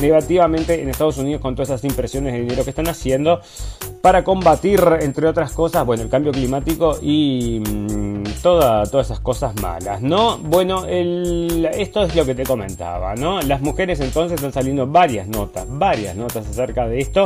negativamente 0.00 0.82
en 0.82 0.90
Estados 0.90 1.16
Unidos 1.18 1.40
con 1.40 1.54
todas 1.54 1.70
esas 1.70 1.84
impresiones 1.84 2.34
de 2.34 2.40
dinero 2.40 2.64
que 2.64 2.70
están 2.70 2.88
haciendo 2.88 3.40
para 4.02 4.22
combatir, 4.22 4.82
entre 5.00 5.26
otras 5.26 5.52
cosas, 5.52 5.86
bueno, 5.86 6.02
el 6.02 6.10
cambio 6.10 6.32
climático 6.32 6.98
y 7.00 7.60
mm, 7.60 8.24
todas 8.42 8.92
esas 8.92 9.20
cosas 9.20 9.54
malas, 9.62 10.02
¿no? 10.02 10.36
Bueno, 10.36 10.84
esto 10.84 12.04
es 12.04 12.14
lo 12.14 12.26
que 12.26 12.34
te 12.34 12.44
comentaba, 12.44 13.14
¿no? 13.14 13.40
Las 13.40 13.62
mujeres 13.62 13.73
entonces 13.82 14.36
están 14.36 14.52
saliendo 14.52 14.86
varias 14.86 15.28
notas, 15.28 15.66
varias 15.68 16.16
notas 16.16 16.46
acerca 16.46 16.86
de 16.86 17.00
esto, 17.00 17.24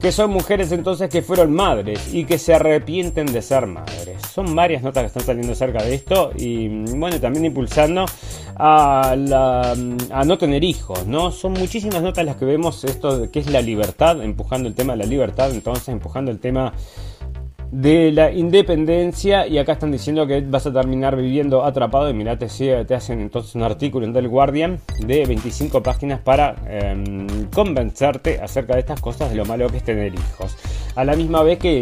que 0.00 0.10
son 0.10 0.30
mujeres 0.30 0.72
entonces 0.72 1.08
que 1.08 1.22
fueron 1.22 1.52
madres 1.52 2.12
y 2.12 2.24
que 2.24 2.38
se 2.38 2.54
arrepienten 2.54 3.26
de 3.26 3.42
ser 3.42 3.66
madres. 3.66 4.20
Son 4.32 4.54
varias 4.54 4.82
notas 4.82 5.02
que 5.02 5.06
están 5.08 5.22
saliendo 5.24 5.52
acerca 5.52 5.82
de 5.82 5.94
esto 5.94 6.32
y, 6.36 6.68
mm, 6.68 6.98
bueno, 6.98 7.20
también 7.20 7.44
impulsando 7.44 8.06
a, 8.56 9.14
la, 9.16 9.74
mm, 9.76 10.12
a 10.12 10.24
no 10.24 10.38
tener 10.38 10.64
hijos, 10.64 11.06
¿no? 11.06 11.30
Son 11.30 11.52
muchísimas 11.52 12.02
notas 12.02 12.24
las 12.24 12.36
que 12.36 12.44
vemos 12.44 12.84
esto 12.84 13.30
que 13.30 13.40
es 13.40 13.50
la 13.50 13.60
libertad, 13.60 14.22
empujando 14.22 14.68
el 14.68 14.74
tema 14.74 14.94
de 14.94 15.00
la 15.00 15.06
libertad, 15.06 15.52
entonces 15.52 15.88
empujando 15.88 16.30
el 16.30 16.40
tema 16.40 16.72
de 17.72 18.12
la 18.12 18.30
independencia 18.30 19.46
y 19.46 19.56
acá 19.56 19.72
están 19.72 19.90
diciendo 19.90 20.26
que 20.26 20.42
vas 20.42 20.66
a 20.66 20.72
terminar 20.72 21.16
viviendo 21.16 21.64
atrapado 21.64 22.10
y 22.10 22.12
mira 22.12 22.38
te, 22.38 22.46
te 22.84 22.94
hacen 22.94 23.22
entonces 23.22 23.54
un 23.54 23.62
artículo 23.62 24.04
en 24.04 24.12
The 24.12 24.20
Guardian 24.26 24.78
de 24.98 25.24
25 25.24 25.82
páginas 25.82 26.20
para 26.20 26.54
em, 26.68 27.46
convencerte 27.46 28.38
acerca 28.42 28.74
de 28.74 28.80
estas 28.80 29.00
cosas 29.00 29.30
de 29.30 29.36
lo 29.36 29.46
malo 29.46 29.68
que 29.70 29.78
es 29.78 29.84
tener 29.84 30.14
hijos. 30.14 30.54
A 30.94 31.04
la 31.04 31.16
misma 31.16 31.42
vez 31.42 31.58
que 31.58 31.78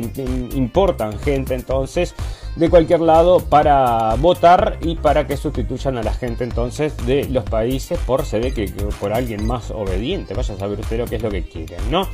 importan 0.54 1.18
gente 1.18 1.54
entonces 1.54 2.14
de 2.56 2.68
cualquier 2.68 3.00
lado 3.00 3.38
para 3.40 4.14
votar 4.16 4.78
y 4.82 4.96
para 4.96 5.26
que 5.26 5.36
sustituyan 5.36 5.96
a 5.98 6.02
la 6.02 6.12
gente 6.12 6.44
entonces 6.44 6.96
de 7.06 7.28
los 7.28 7.44
países 7.44 7.98
por 8.00 8.24
se 8.24 8.38
ve 8.38 8.52
que, 8.52 8.66
por 8.98 9.12
alguien 9.12 9.46
más 9.46 9.70
obediente. 9.70 10.34
Vaya 10.34 10.54
a 10.54 10.58
saber 10.58 10.80
usted 10.80 10.98
lo 10.98 11.06
que 11.06 11.16
es 11.16 11.22
lo 11.22 11.30
que 11.30 11.42
quieren, 11.42 11.90
¿no? 11.90 12.06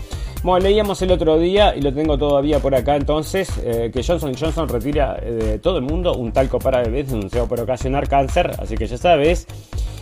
Bueno, 0.43 0.65
leíamos 0.65 1.01
el 1.03 1.11
otro 1.11 1.39
día 1.39 1.75
y 1.75 1.81
lo 1.81 1.93
tengo 1.93 2.19
todavía 2.19 2.61
por 2.61 2.75
acá 2.75 2.97
entonces 2.97 3.51
eh, 3.65 3.91
que 3.93 4.03
Johnson 4.03 4.35
Johnson 4.39 4.69
retira 4.69 5.19
eh, 5.21 5.31
de 5.33 5.59
todo 5.59 5.79
el 5.79 5.85
mundo 5.85 6.15
un 6.15 6.33
talco 6.33 6.59
para 6.59 6.83
bebés 6.83 7.11
denunciado 7.11 7.49
por 7.49 7.61
ocasionar 7.61 8.09
cáncer, 8.09 8.53
así 8.59 8.77
que 8.77 8.87
ya 8.87 8.99
sabes. 8.99 9.47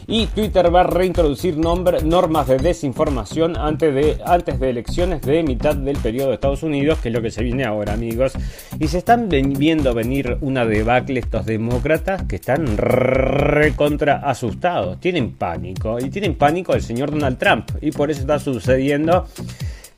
Y 0.07 0.27
Twitter 0.27 0.75
va 0.75 0.81
a 0.81 0.85
reintroducir 0.85 1.57
normas 1.57 2.49
de 2.49 2.59
desinformación 2.59 3.57
antes 3.57 3.95
de, 3.95 4.19
antes 4.25 4.61
de 4.61 4.71
elecciones 4.71 5.23
de 5.23 5.43
mitad 5.43 5.75
del 5.75 5.97
periodo 5.97 6.29
de 6.29 6.35
Estados 6.35 6.63
Unidos, 6.63 6.99
que 6.99 7.09
es 7.09 7.15
lo 7.15 7.23
que 7.23 7.31
se 7.31 7.43
viene 7.43 7.65
ahora, 7.65 7.95
amigos. 7.95 8.33
Y 8.79 8.89
se 8.89 8.99
están 8.99 9.29
viendo 9.29 9.95
venir 9.95 10.39
una 10.41 10.67
debacle 10.67 11.21
estos 11.21 11.47
demócratas 11.47 12.25
que 12.25 12.37
están 12.37 12.77
recontra 12.77 14.17
asustados. 14.17 15.01
Tienen 15.01 15.33
pánico. 15.33 15.99
Y 15.99 16.11
tienen 16.11 16.35
pánico 16.35 16.75
el 16.75 16.83
señor 16.83 17.11
Donald 17.11 17.39
Trump. 17.39 17.71
Y 17.81 17.91
por 17.91 18.11
eso 18.11 18.21
está 18.21 18.39
sucediendo 18.39 19.27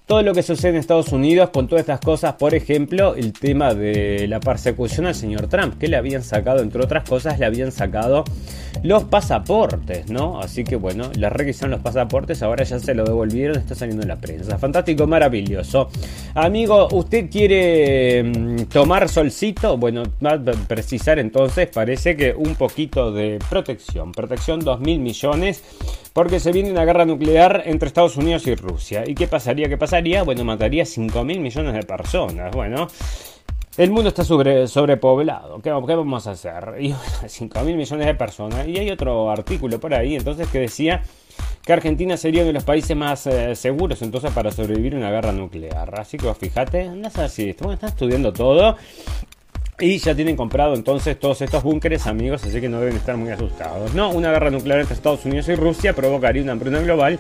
todo 0.07 0.23
lo 0.23 0.35
que 0.35 0.45
sucede 0.45 0.71
en 0.71 0.77
Estados 0.77 1.13
Unidos 1.13 1.51
con 1.51 1.67
todas 1.67 1.81
estas 1.81 1.99
cosas, 1.99 2.35
por 2.35 2.55
ejemplo, 2.55 3.17
el 3.17 3.33
tema 3.33 3.75
de 3.75 4.29
la 4.29 4.39
persecución 4.39 5.07
al 5.07 5.17
señor 5.17 5.49
Trump, 5.49 5.79
que 5.79 5.89
le 5.89 5.97
habían 5.97 6.23
sacado, 6.23 6.63
entre 6.63 6.81
otras 6.81 7.09
cosas, 7.09 7.41
le 7.41 7.45
habían 7.45 7.73
sacado 7.73 8.23
los 8.83 9.05
pasaportes, 9.05 10.11
¿no? 10.11 10.41
Así 10.41 10.65
que 10.65 10.77
bueno, 10.77 11.11
le 11.15 11.29
requisaron 11.31 11.71
los 11.71 11.81
pasaportes, 11.81 12.43
ahora 12.43 12.65
ya 12.65 12.79
se 12.79 12.95
lo 12.95 13.05
devolvieron, 13.05 13.57
está 13.57 13.75
saliendo 13.75 14.03
en 14.03 14.09
la 14.09 14.17
prensa. 14.17 14.59
Fantástico, 14.59 15.07
maravilloso. 15.07 15.89
Amigo, 16.35 16.89
¿usted 16.93 17.31
quiere 17.31 18.23
mm, 18.23 18.65
tomar 18.65 19.09
solcito? 19.09 19.77
Bueno, 19.77 20.03
va 20.25 20.33
a 20.33 20.41
precisar 20.69 21.19
entonces, 21.19 21.69
parece 21.69 22.17
que 22.17 22.33
un 22.33 22.55
poquito 22.55 23.13
de 23.13 23.39
protección. 23.49 24.13
Protección 24.13 24.61
2 24.61 24.81
mil 24.81 25.01
millones, 25.01 25.63
porque 26.13 26.41
se 26.41 26.53
viene 26.53 26.71
una 26.71 26.85
guerra 26.85 27.05
nuclear 27.05 27.63
entre 27.67 27.89
Estados 27.89 28.17
Unidos 28.17 28.47
y 28.47 28.55
Rusia. 28.55 29.05
¿Y 29.07 29.15
qué 29.15 29.27
pasaría? 29.29 29.69
¿Qué 29.69 29.77
pasaría? 29.77 30.23
Bueno, 30.23 30.45
mataría 30.45 30.85
5 30.85 31.25
mil 31.25 31.41
millones 31.41 31.75
de 31.75 31.83
personas. 31.83 32.55
Bueno. 32.55 32.89
El 33.77 33.91
mundo 33.91 34.09
está 34.09 34.25
sobre, 34.25 34.67
sobrepoblado. 34.69 35.61
¿Qué, 35.61 35.71
vamos 35.71 36.27
a 36.27 36.31
hacer? 36.31 36.77
Y 36.81 36.95
5 37.27 37.61
mil 37.61 37.77
millones 37.77 38.07
de 38.07 38.15
personas. 38.15 38.67
Y 38.67 38.79
hay 38.79 38.91
otro 38.91 39.31
artículo 39.31 39.79
por 39.79 39.93
ahí, 39.93 40.17
entonces, 40.17 40.49
que 40.49 40.61
decía 40.61 41.03
que 41.63 41.73
Argentina 41.73 42.17
sería 42.17 42.43
uno 42.43 42.49
de 42.49 42.53
los 42.55 42.65
países 42.65 42.97
más 42.97 43.27
eh, 43.27 43.55
seguros 43.57 44.01
entonces 44.01 44.31
para 44.33 44.51
sobrevivir 44.53 44.95
una 44.95 45.11
guerra 45.11 45.33
nuclear. 45.33 46.01
Así 46.01 46.17
que 46.17 46.33
fíjate, 46.33 46.85
andas 46.85 47.19
así, 47.19 47.51
están 47.51 47.73
estudiando 47.83 48.33
todo 48.33 48.77
y 49.79 49.99
ya 49.99 50.15
tienen 50.15 50.37
comprado 50.37 50.75
entonces 50.75 51.19
todos 51.19 51.43
estos 51.43 51.63
búnkeres, 51.63 52.07
amigos, 52.07 52.45
así 52.45 52.61
que 52.61 52.69
no 52.69 52.81
deben 52.81 52.97
estar 52.97 53.17
muy 53.17 53.31
asustados. 53.31 53.93
No, 53.95 54.11
una 54.11 54.31
guerra 54.31 54.51
nuclear 54.51 54.81
entre 54.81 54.95
Estados 54.95 55.25
Unidos 55.27 55.49
y 55.49 55.55
Rusia 55.55 55.93
provocaría 55.93 56.43
una 56.43 56.53
hambruna 56.53 56.81
global 56.81 57.19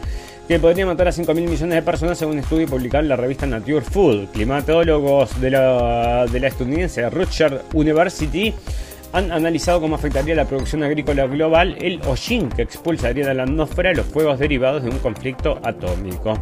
que 0.48 0.58
podría 0.58 0.86
matar 0.86 1.08
a 1.08 1.12
5 1.12 1.34
mil 1.34 1.48
millones 1.48 1.74
de 1.74 1.82
personas 1.82 2.18
según 2.18 2.34
un 2.34 2.40
estudio 2.40 2.66
publicado 2.66 3.02
en 3.02 3.10
la 3.10 3.16
revista 3.16 3.46
Nature 3.46 3.82
Food. 3.82 4.28
Climatólogos 4.32 5.38
de 5.40 5.50
la, 5.50 6.26
de 6.26 6.40
la 6.40 6.48
estadounidense 6.48 7.10
Rutgers 7.10 7.62
University 7.74 8.54
han 9.12 9.32
analizado 9.32 9.80
cómo 9.80 9.94
afectaría 9.94 10.34
la 10.34 10.44
producción 10.44 10.82
agrícola 10.82 11.26
global 11.26 11.76
el 11.80 12.00
hollín 12.06 12.48
que 12.48 12.62
expulsaría 12.62 13.26
de 13.26 13.34
la 13.34 13.44
atmósfera 13.44 13.92
los 13.92 14.06
fuegos 14.06 14.38
derivados 14.38 14.82
de 14.82 14.90
un 14.90 14.98
conflicto 14.98 15.58
atómico. 15.62 16.34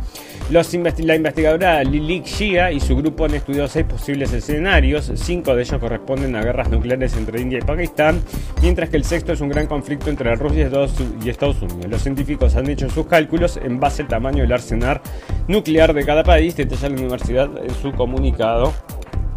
la 0.51 1.15
investigadora 1.15 1.83
Lilik 1.85 2.25
Shia 2.25 2.73
y 2.73 2.81
su 2.81 2.97
grupo 2.97 3.25
han 3.25 3.35
estudiado 3.35 3.69
seis 3.69 3.87
posibles 3.87 4.33
escenarios, 4.33 5.13
cinco 5.15 5.55
de 5.55 5.63
ellos 5.63 5.79
corresponden 5.79 6.37
a 6.37 6.43
guerras 6.43 6.71
nucleares 6.71 7.17
entre 7.17 7.41
India 7.41 7.59
y 7.59 7.63
Pakistán, 7.63 8.23
mientras 8.63 8.89
que 8.89 8.97
el 8.97 9.05
sexto 9.05 9.33
es 9.33 9.41
un 9.41 9.49
gran 9.49 9.67
conflicto 9.67 10.11
entre 10.11 10.35
Rusia 10.37 10.71
y 11.23 11.29
Estados 11.29 11.63
Unidos. 11.63 11.87
Los 11.89 12.03
científicos 12.03 12.57
han 12.57 12.69
hecho 12.69 12.89
sus 12.91 13.07
cálculos 13.07 13.57
en 13.57 13.81
base 13.81 14.03
al 14.03 14.09
tamaño 14.09 14.43
del 14.43 14.53
arsenal 14.53 15.01
nuclear 15.49 15.93
de 15.93 16.05
cada 16.05 16.23
país, 16.25 16.57
detalla 16.57 16.89
la 16.89 16.97
universidad 16.97 17.51
en 17.63 17.75
su 17.75 17.93
comunicado. 17.93 18.73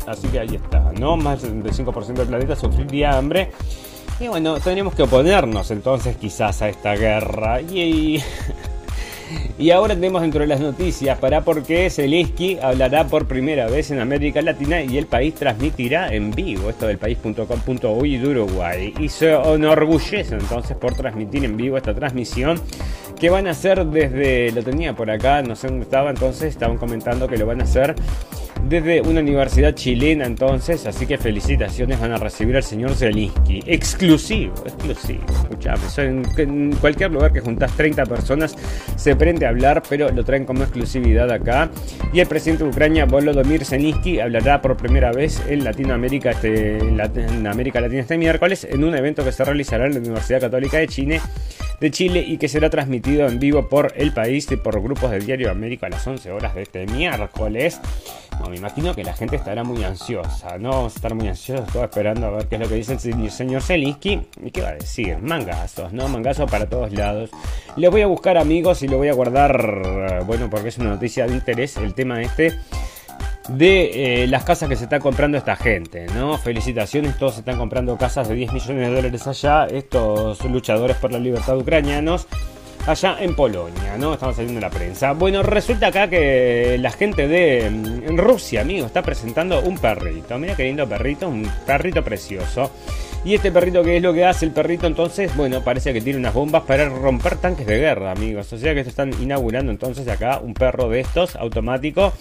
Así 0.07 0.27
que 0.29 0.39
ahí 0.39 0.55
está, 0.55 0.91
¿no? 0.97 1.17
Más 1.17 1.41
del 1.41 1.63
5% 1.63 2.13
del 2.13 2.27
planeta 2.27 2.55
sufriría 2.55 3.17
hambre. 3.17 3.51
Y 4.19 4.27
bueno, 4.29 4.55
tendríamos 4.55 4.95
que 4.95 5.03
oponernos 5.03 5.69
entonces 5.69 6.15
quizás 6.15 6.61
a 6.61 6.69
esta 6.69 6.95
guerra. 6.95 7.61
Y, 7.61 8.23
y 9.59 9.69
ahora 9.71 9.95
tenemos 9.95 10.21
dentro 10.21 10.41
de 10.41 10.47
las 10.47 10.61
noticias 10.61 11.19
para 11.19 11.41
por 11.41 11.61
qué 11.63 11.89
Zelensky 11.89 12.57
hablará 12.61 13.05
por 13.05 13.27
primera 13.27 13.67
vez 13.67 13.91
en 13.91 13.99
América 13.99 14.41
Latina 14.41 14.81
y 14.81 14.97
el 14.97 15.07
país 15.07 15.35
transmitirá 15.35 16.13
en 16.13 16.31
vivo 16.31 16.69
esto 16.69 16.87
del 16.87 16.97
país.com.uy 16.97 18.17
de 18.17 18.27
Uruguay. 18.27 18.93
Y 18.99 19.09
se 19.09 19.33
enorgullece 19.33 20.35
entonces 20.35 20.77
por 20.77 20.95
transmitir 20.95 21.43
en 21.43 21.57
vivo 21.57 21.75
esta 21.75 21.93
transmisión 21.93 22.59
que 23.19 23.29
van 23.29 23.47
a 23.47 23.51
hacer 23.51 23.85
desde, 23.85 24.51
lo 24.51 24.63
tenía 24.63 24.93
por 24.93 25.09
acá, 25.09 25.41
no 25.41 25.55
sé 25.55 25.67
dónde 25.67 25.83
estaba 25.83 26.09
entonces, 26.09 26.49
estaban 26.49 26.77
comentando 26.77 27.27
que 27.27 27.37
lo 27.37 27.45
van 27.45 27.61
a 27.61 27.63
hacer 27.63 27.95
desde 28.67 29.01
una 29.01 29.21
universidad 29.21 29.73
chilena 29.73 30.25
entonces, 30.25 30.85
así 30.85 31.05
que 31.05 31.17
felicitaciones 31.17 31.99
van 31.99 32.11
a 32.11 32.17
recibir 32.17 32.55
al 32.55 32.63
señor 32.63 32.95
Zelinsky. 32.95 33.63
Exclusivo, 33.65 34.53
exclusivo. 34.65 35.23
Escuchame, 35.29 36.23
en, 36.37 36.75
cualquier 36.75 37.11
lugar 37.11 37.31
que 37.31 37.39
juntas 37.39 37.71
30 37.75 38.05
personas 38.05 38.55
se 38.95 39.15
prende 39.15 39.45
a 39.45 39.49
hablar, 39.49 39.83
pero 39.87 40.09
lo 40.09 40.23
traen 40.23 40.45
como 40.45 40.63
exclusividad 40.63 41.31
acá. 41.31 41.69
Y 42.11 42.19
el 42.19 42.27
presidente 42.27 42.63
de 42.63 42.69
Ucrania, 42.69 43.05
Volodymyr 43.05 43.63
Zelensky, 43.63 44.19
hablará 44.19 44.61
por 44.61 44.75
primera 44.75 45.11
vez 45.11 45.41
en 45.47 45.63
Latinoamérica, 45.63 46.31
este, 46.31 46.77
en 46.77 47.47
América 47.47 47.79
Latina 47.79 48.01
este 48.01 48.17
miércoles, 48.17 48.67
en 48.69 48.83
un 48.83 48.95
evento 48.95 49.23
que 49.23 49.31
se 49.31 49.45
realizará 49.45 49.85
en 49.85 49.93
la 49.93 49.99
Universidad 49.99 50.41
Católica 50.41 50.77
de 50.77 50.87
Chile 50.87 51.21
de 51.79 51.91
Chile 51.91 52.23
y 52.27 52.37
que 52.37 52.47
será 52.47 52.69
transmitido 52.69 53.27
en 53.27 53.39
vivo 53.39 53.67
por 53.69 53.93
el 53.95 54.13
país 54.13 54.49
y 54.51 54.57
por 54.57 54.81
grupos 54.81 55.11
de 55.11 55.19
Diario 55.19 55.51
América 55.51 55.87
a 55.87 55.89
las 55.89 56.05
11 56.05 56.31
horas 56.31 56.55
de 56.55 56.63
este 56.63 56.85
miércoles. 56.87 57.79
No, 58.39 58.49
me 58.49 58.57
imagino 58.57 58.93
que 58.93 59.03
la 59.03 59.13
gente 59.13 59.35
estará 59.35 59.63
muy 59.63 59.83
ansiosa, 59.83 60.57
¿no? 60.57 60.69
Vamos 60.69 60.93
a 60.93 60.95
estar 60.95 61.15
muy 61.15 61.27
ansiosos, 61.27 61.67
todos 61.67 61.85
esperando 61.85 62.27
a 62.27 62.31
ver 62.31 62.47
qué 62.47 62.55
es 62.55 62.61
lo 62.61 62.67
que 62.67 62.75
dice 62.75 62.93
el 62.93 63.31
señor 63.31 63.61
Zelinsky. 63.61 64.21
¿Y 64.43 64.51
qué 64.51 64.61
va 64.61 64.69
a 64.69 64.73
decir? 64.73 65.17
Mangazos, 65.19 65.91
¿no? 65.91 66.07
Mangazos 66.07 66.49
para 66.49 66.67
todos 66.67 66.91
lados. 66.93 67.31
Le 67.75 67.89
voy 67.89 68.01
a 68.01 68.07
buscar 68.07 68.37
amigos 68.37 68.83
y 68.83 68.87
lo 68.87 68.97
voy 68.97 69.09
a 69.09 69.13
guardar, 69.13 70.23
bueno, 70.25 70.49
porque 70.49 70.69
es 70.69 70.77
una 70.77 70.91
noticia 70.91 71.25
de 71.25 71.33
interés 71.33 71.77
el 71.77 71.93
tema 71.93 72.21
este 72.21 72.53
de 73.49 74.23
eh, 74.23 74.27
las 74.27 74.43
casas 74.43 74.69
que 74.69 74.75
se 74.75 74.83
está 74.83 74.99
comprando 74.99 75.37
esta 75.37 75.55
gente, 75.55 76.07
¿no? 76.15 76.37
Felicitaciones, 76.37 77.17
todos 77.17 77.35
se 77.35 77.39
están 77.39 77.57
comprando 77.57 77.97
casas 77.97 78.27
de 78.27 78.35
10 78.35 78.53
millones 78.53 78.89
de 78.89 78.95
dólares 78.95 79.27
allá, 79.27 79.65
estos 79.67 80.43
luchadores 80.45 80.97
por 80.97 81.11
la 81.11 81.19
libertad 81.19 81.57
ucranianos 81.57 82.27
allá 82.87 83.17
en 83.19 83.35
Polonia, 83.35 83.97
¿no? 83.97 84.13
Estamos 84.13 84.35
saliendo 84.37 84.59
en 84.59 84.63
la 84.63 84.69
prensa. 84.69 85.11
Bueno, 85.11 85.43
resulta 85.43 85.87
acá 85.87 86.09
que 86.09 86.77
la 86.79 86.91
gente 86.91 87.27
de 87.27 87.69
mm, 87.69 88.17
Rusia, 88.17 88.61
amigo, 88.61 88.85
está 88.85 89.01
presentando 89.01 89.61
un 89.61 89.77
perrito. 89.77 90.37
Mira 90.39 90.55
qué 90.55 90.63
lindo 90.63 90.87
perrito, 90.87 91.27
un 91.27 91.49
perrito 91.65 92.03
precioso. 92.03 92.71
Y 93.25 93.35
este 93.35 93.51
perrito, 93.51 93.83
¿qué 93.83 93.97
es 93.97 94.03
lo 94.03 94.13
que 94.13 94.25
hace 94.25 94.45
el 94.45 94.51
perrito? 94.51 94.87
Entonces, 94.87 95.35
bueno, 95.35 95.61
parece 95.61 95.91
que 95.91 95.99
tiene 95.99 96.17
unas 96.17 96.33
bombas 96.33 96.63
para 96.63 96.87
romper 96.87 97.35
tanques 97.37 97.67
de 97.67 97.77
guerra, 97.77 98.11
amigos. 98.11 98.53
O 98.53 98.57
sea 98.57 98.73
que 98.73 98.83
se 98.83 98.89
están 98.89 99.11
inaugurando 99.21 99.69
entonces 99.69 100.07
acá 100.07 100.39
un 100.41 100.53
perro 100.53 100.87
de 100.87 101.01
estos 101.01 101.35
automático 101.35 102.13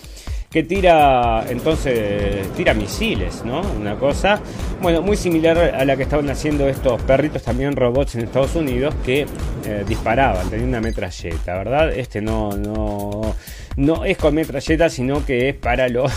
que 0.57 0.62
tira, 0.62 1.45
entonces, 1.51 2.51
tira 2.57 2.73
misiles, 2.73 3.45
¿no? 3.45 3.61
Una 3.61 3.97
cosa, 3.97 4.40
bueno, 4.81 5.03
muy 5.03 5.19
similar 5.19 5.59
a 5.59 5.85
la 5.85 5.99
que 5.99 6.05
estaban 6.05 6.31
haciendo 6.31 6.66
estos 6.66 7.03
perritos 7.03 7.42
también 7.42 7.77
robots 7.77 8.14
en 8.14 8.23
Estados 8.23 8.55
Unidos 8.55 8.95
que 9.05 9.27
eh, 9.66 9.85
disparaban, 9.87 10.49
tenían 10.49 10.71
una 10.71 10.81
metralleta, 10.81 11.59
¿verdad? 11.59 11.92
Este 11.92 12.23
no, 12.23 12.57
no, 12.57 13.35
no 13.77 14.07
es 14.07 14.16
con 14.16 14.35
metralleta, 14.35 14.88
sino 14.88 15.27
que 15.27 15.51
es 15.51 15.57
para 15.57 15.90
los 15.90 16.11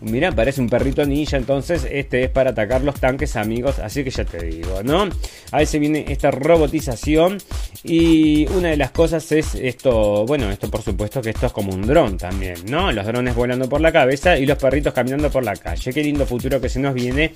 Mira, 0.00 0.32
parece 0.32 0.60
un 0.60 0.68
perrito 0.68 1.04
ninja, 1.04 1.36
entonces 1.36 1.86
este 1.90 2.24
es 2.24 2.30
para 2.30 2.50
atacar 2.50 2.82
los 2.82 2.98
tanques 2.98 3.36
amigos, 3.36 3.78
así 3.78 4.04
que 4.04 4.10
ya 4.10 4.24
te 4.24 4.44
digo, 4.44 4.82
¿no? 4.82 5.08
Ahí 5.50 5.66
se 5.66 5.78
viene 5.78 6.04
esta 6.08 6.30
robotización 6.30 7.38
y 7.84 8.46
una 8.48 8.68
de 8.68 8.76
las 8.76 8.90
cosas 8.90 9.30
es 9.32 9.54
esto, 9.54 10.24
bueno, 10.26 10.50
esto 10.50 10.70
por 10.70 10.82
supuesto 10.82 11.20
que 11.20 11.30
esto 11.30 11.46
es 11.46 11.52
como 11.52 11.72
un 11.72 11.82
dron 11.82 12.16
también, 12.18 12.56
¿no? 12.66 12.92
Los 12.92 13.06
drones 13.06 13.34
volando 13.34 13.68
por 13.68 13.80
la 13.80 13.92
cabeza 13.92 14.38
y 14.38 14.46
los 14.46 14.58
perritos 14.58 14.92
caminando 14.92 15.30
por 15.30 15.44
la 15.44 15.56
calle. 15.56 15.92
Qué 15.92 16.02
lindo 16.02 16.26
futuro 16.26 16.60
que 16.60 16.68
se 16.68 16.80
nos 16.80 16.94
viene 16.94 17.34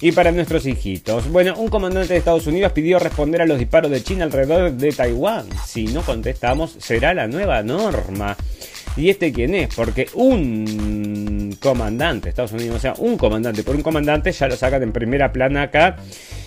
y 0.00 0.12
para 0.12 0.30
nuestros 0.32 0.66
hijitos. 0.66 1.30
Bueno, 1.30 1.54
un 1.56 1.68
comandante 1.68 2.12
de 2.12 2.18
Estados 2.18 2.46
Unidos 2.46 2.72
pidió 2.72 2.98
responder 2.98 3.42
a 3.42 3.46
los 3.46 3.58
disparos 3.58 3.90
de 3.90 4.02
China 4.02 4.24
alrededor 4.24 4.72
de 4.72 4.92
Taiwán. 4.92 5.46
Si 5.66 5.86
no 5.86 6.02
contestamos, 6.02 6.76
será 6.78 7.14
la 7.14 7.26
nueva 7.26 7.62
norma. 7.62 8.36
¿Y 8.98 9.10
este 9.10 9.32
quién 9.32 9.54
es? 9.54 9.72
Porque 9.76 10.08
un 10.14 11.56
comandante, 11.60 12.28
Estados 12.28 12.50
Unidos, 12.50 12.76
o 12.76 12.80
sea, 12.80 12.94
un 12.98 13.16
comandante 13.16 13.62
por 13.62 13.76
un 13.76 13.82
comandante, 13.82 14.32
ya 14.32 14.48
lo 14.48 14.56
sacan 14.56 14.82
en 14.82 14.92
primera 14.92 15.32
plana 15.32 15.62
acá. 15.62 15.96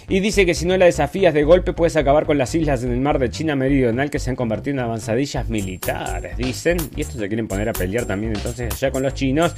Y 0.09 0.19
dice 0.19 0.45
que 0.45 0.53
si 0.53 0.65
no 0.65 0.75
la 0.75 0.83
desafías 0.83 1.33
de 1.33 1.45
golpe 1.45 1.71
puedes 1.71 1.95
acabar 1.95 2.25
con 2.25 2.37
las 2.37 2.53
islas 2.53 2.83
en 2.83 2.91
el 2.91 2.99
mar 2.99 3.19
de 3.19 3.29
China 3.29 3.55
Meridional 3.55 4.09
que 4.09 4.19
se 4.19 4.29
han 4.29 4.35
convertido 4.35 4.73
en 4.73 4.79
avanzadillas 4.79 5.47
militares, 5.47 6.35
dicen. 6.35 6.75
Y 6.93 6.99
estos 6.99 7.21
se 7.21 7.29
quieren 7.29 7.47
poner 7.47 7.69
a 7.69 7.73
pelear 7.73 8.03
también 8.05 8.33
entonces 8.35 8.73
allá 8.73 8.91
con 8.91 9.03
los 9.03 9.13
chinos. 9.13 9.55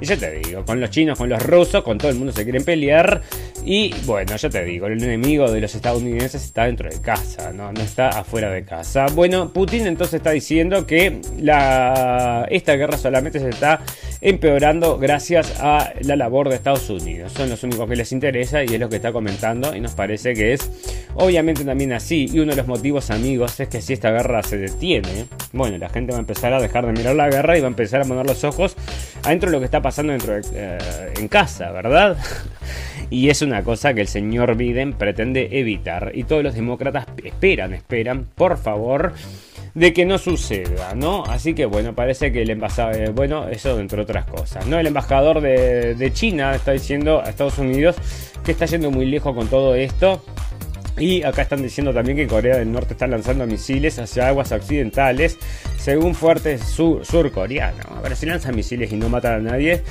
Y 0.00 0.06
ya 0.06 0.16
te 0.16 0.30
digo, 0.30 0.64
con 0.64 0.80
los 0.80 0.88
chinos, 0.88 1.18
con 1.18 1.28
los 1.28 1.42
rusos, 1.42 1.84
con 1.84 1.98
todo 1.98 2.10
el 2.10 2.16
mundo 2.16 2.32
se 2.32 2.44
quieren 2.44 2.64
pelear. 2.64 3.20
Y 3.64 3.94
bueno, 4.06 4.34
ya 4.34 4.50
te 4.50 4.64
digo, 4.64 4.86
el 4.88 5.02
enemigo 5.02 5.50
de 5.50 5.60
los 5.60 5.74
estadounidenses 5.74 6.42
está 6.42 6.64
dentro 6.64 6.90
de 6.90 7.00
casa, 7.00 7.52
no, 7.52 7.72
no 7.72 7.80
está 7.80 8.08
afuera 8.08 8.50
de 8.50 8.64
casa. 8.64 9.06
Bueno, 9.14 9.52
Putin 9.52 9.86
entonces 9.86 10.14
está 10.14 10.32
diciendo 10.32 10.84
que 10.86 11.20
la, 11.38 12.46
esta 12.50 12.74
guerra 12.74 12.98
solamente 12.98 13.38
se 13.38 13.50
está 13.50 13.80
empeorando 14.22 14.98
gracias 14.98 15.60
a 15.60 15.92
la 16.00 16.16
labor 16.16 16.48
de 16.48 16.54
Estados 16.54 16.88
Unidos. 16.88 17.32
Son 17.32 17.50
los 17.50 17.62
únicos 17.64 17.88
que 17.88 17.96
les 17.96 18.12
interesa 18.12 18.64
y 18.64 18.68
es 18.68 18.80
lo 18.80 18.88
que 18.88 18.96
está 18.96 19.12
comentando 19.12 19.76
y 19.76 19.80
nos 19.80 19.92
parece 19.94 20.32
que 20.32 20.54
es 20.54 20.70
Obviamente 21.14 21.64
también 21.64 21.92
así, 21.92 22.26
y 22.32 22.38
uno 22.40 22.52
de 22.52 22.56
los 22.56 22.66
motivos 22.66 23.10
amigos 23.10 23.60
es 23.60 23.68
que 23.68 23.82
si 23.82 23.92
esta 23.92 24.10
guerra 24.10 24.42
se 24.42 24.56
detiene, 24.56 25.26
bueno, 25.52 25.76
la 25.76 25.90
gente 25.90 26.12
va 26.12 26.18
a 26.18 26.20
empezar 26.20 26.54
a 26.54 26.60
dejar 26.60 26.86
de 26.86 26.92
mirar 26.92 27.14
la 27.14 27.28
guerra 27.28 27.58
y 27.58 27.60
va 27.60 27.66
a 27.66 27.68
empezar 27.68 28.00
a 28.00 28.04
poner 28.04 28.24
los 28.24 28.44
ojos 28.44 28.76
adentro 29.22 29.50
de 29.50 29.56
lo 29.56 29.58
que 29.58 29.66
está 29.66 29.82
pasando 29.82 30.12
dentro 30.12 30.34
eh, 30.54 30.78
en 31.18 31.28
casa, 31.28 31.70
¿verdad? 31.70 32.16
y 33.10 33.28
es 33.28 33.42
una 33.42 33.62
cosa 33.62 33.92
que 33.92 34.00
el 34.00 34.08
señor 34.08 34.56
Biden 34.56 34.94
pretende 34.94 35.48
evitar 35.52 36.12
y 36.14 36.24
todos 36.24 36.42
los 36.42 36.54
demócratas 36.54 37.06
esperan, 37.22 37.74
esperan, 37.74 38.26
por 38.34 38.56
favor 38.56 39.12
de 39.74 39.92
que 39.92 40.04
no 40.04 40.18
suceda, 40.18 40.94
¿no? 40.94 41.24
Así 41.24 41.54
que 41.54 41.66
bueno, 41.66 41.94
parece 41.94 42.32
que 42.32 42.42
el 42.42 42.50
embajador, 42.50 42.96
eh, 42.96 43.10
bueno, 43.10 43.48
eso 43.48 43.78
entre 43.80 44.02
otras 44.02 44.26
cosas, 44.26 44.66
¿no? 44.66 44.78
El 44.78 44.86
embajador 44.86 45.40
de, 45.40 46.10
China 46.12 46.54
está 46.54 46.72
diciendo 46.72 47.22
a 47.24 47.30
Estados 47.30 47.58
Unidos 47.58 47.96
que 48.44 48.52
está 48.52 48.66
yendo 48.66 48.90
muy 48.90 49.06
lejos 49.06 49.34
con 49.34 49.48
todo 49.48 49.74
esto. 49.74 50.22
Y 50.98 51.22
acá 51.22 51.42
están 51.42 51.62
diciendo 51.62 51.94
también 51.94 52.18
que 52.18 52.26
Corea 52.26 52.58
del 52.58 52.70
Norte 52.70 52.92
está 52.92 53.06
lanzando 53.06 53.46
misiles 53.46 53.98
hacia 53.98 54.28
aguas 54.28 54.52
occidentales, 54.52 55.38
según 55.78 56.14
fuertes 56.14 56.62
sur 56.62 57.06
surcoreanos. 57.06 57.86
A 57.86 58.00
ver, 58.02 58.14
si 58.14 58.26
lanzan 58.26 58.54
misiles 58.54 58.92
y 58.92 58.96
no 58.96 59.08
matan 59.08 59.32
a 59.32 59.52
nadie, 59.52 59.82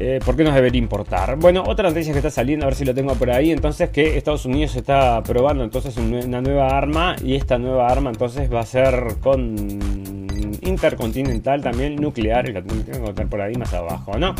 eh, 0.00 0.18
¿Por 0.24 0.34
qué 0.34 0.44
nos 0.44 0.54
debería 0.54 0.78
importar? 0.78 1.36
Bueno, 1.36 1.62
otra 1.66 1.88
noticia 1.88 2.12
que 2.12 2.18
está 2.18 2.30
saliendo, 2.30 2.64
a 2.64 2.68
ver 2.68 2.74
si 2.74 2.84
lo 2.84 2.94
tengo 2.94 3.14
por 3.14 3.30
ahí, 3.30 3.50
entonces 3.50 3.90
que 3.90 4.16
Estados 4.16 4.46
Unidos 4.46 4.74
está 4.74 5.22
probando 5.22 5.62
entonces 5.62 5.96
una 5.98 6.40
nueva 6.40 6.68
arma 6.68 7.16
y 7.22 7.34
esta 7.34 7.58
nueva 7.58 7.86
arma 7.86 8.10
entonces 8.10 8.52
va 8.52 8.60
a 8.60 8.66
ser 8.66 9.16
con 9.20 9.56
intercontinental 10.62 11.62
también 11.62 11.96
nuclear 11.96 12.48
y 12.48 12.52
la 12.52 12.62
tengo 12.62 12.84
que 12.84 12.98
contar 12.98 13.26
por 13.26 13.40
ahí 13.40 13.54
más 13.56 13.72
abajo, 13.74 14.18
¿no? 14.18 14.34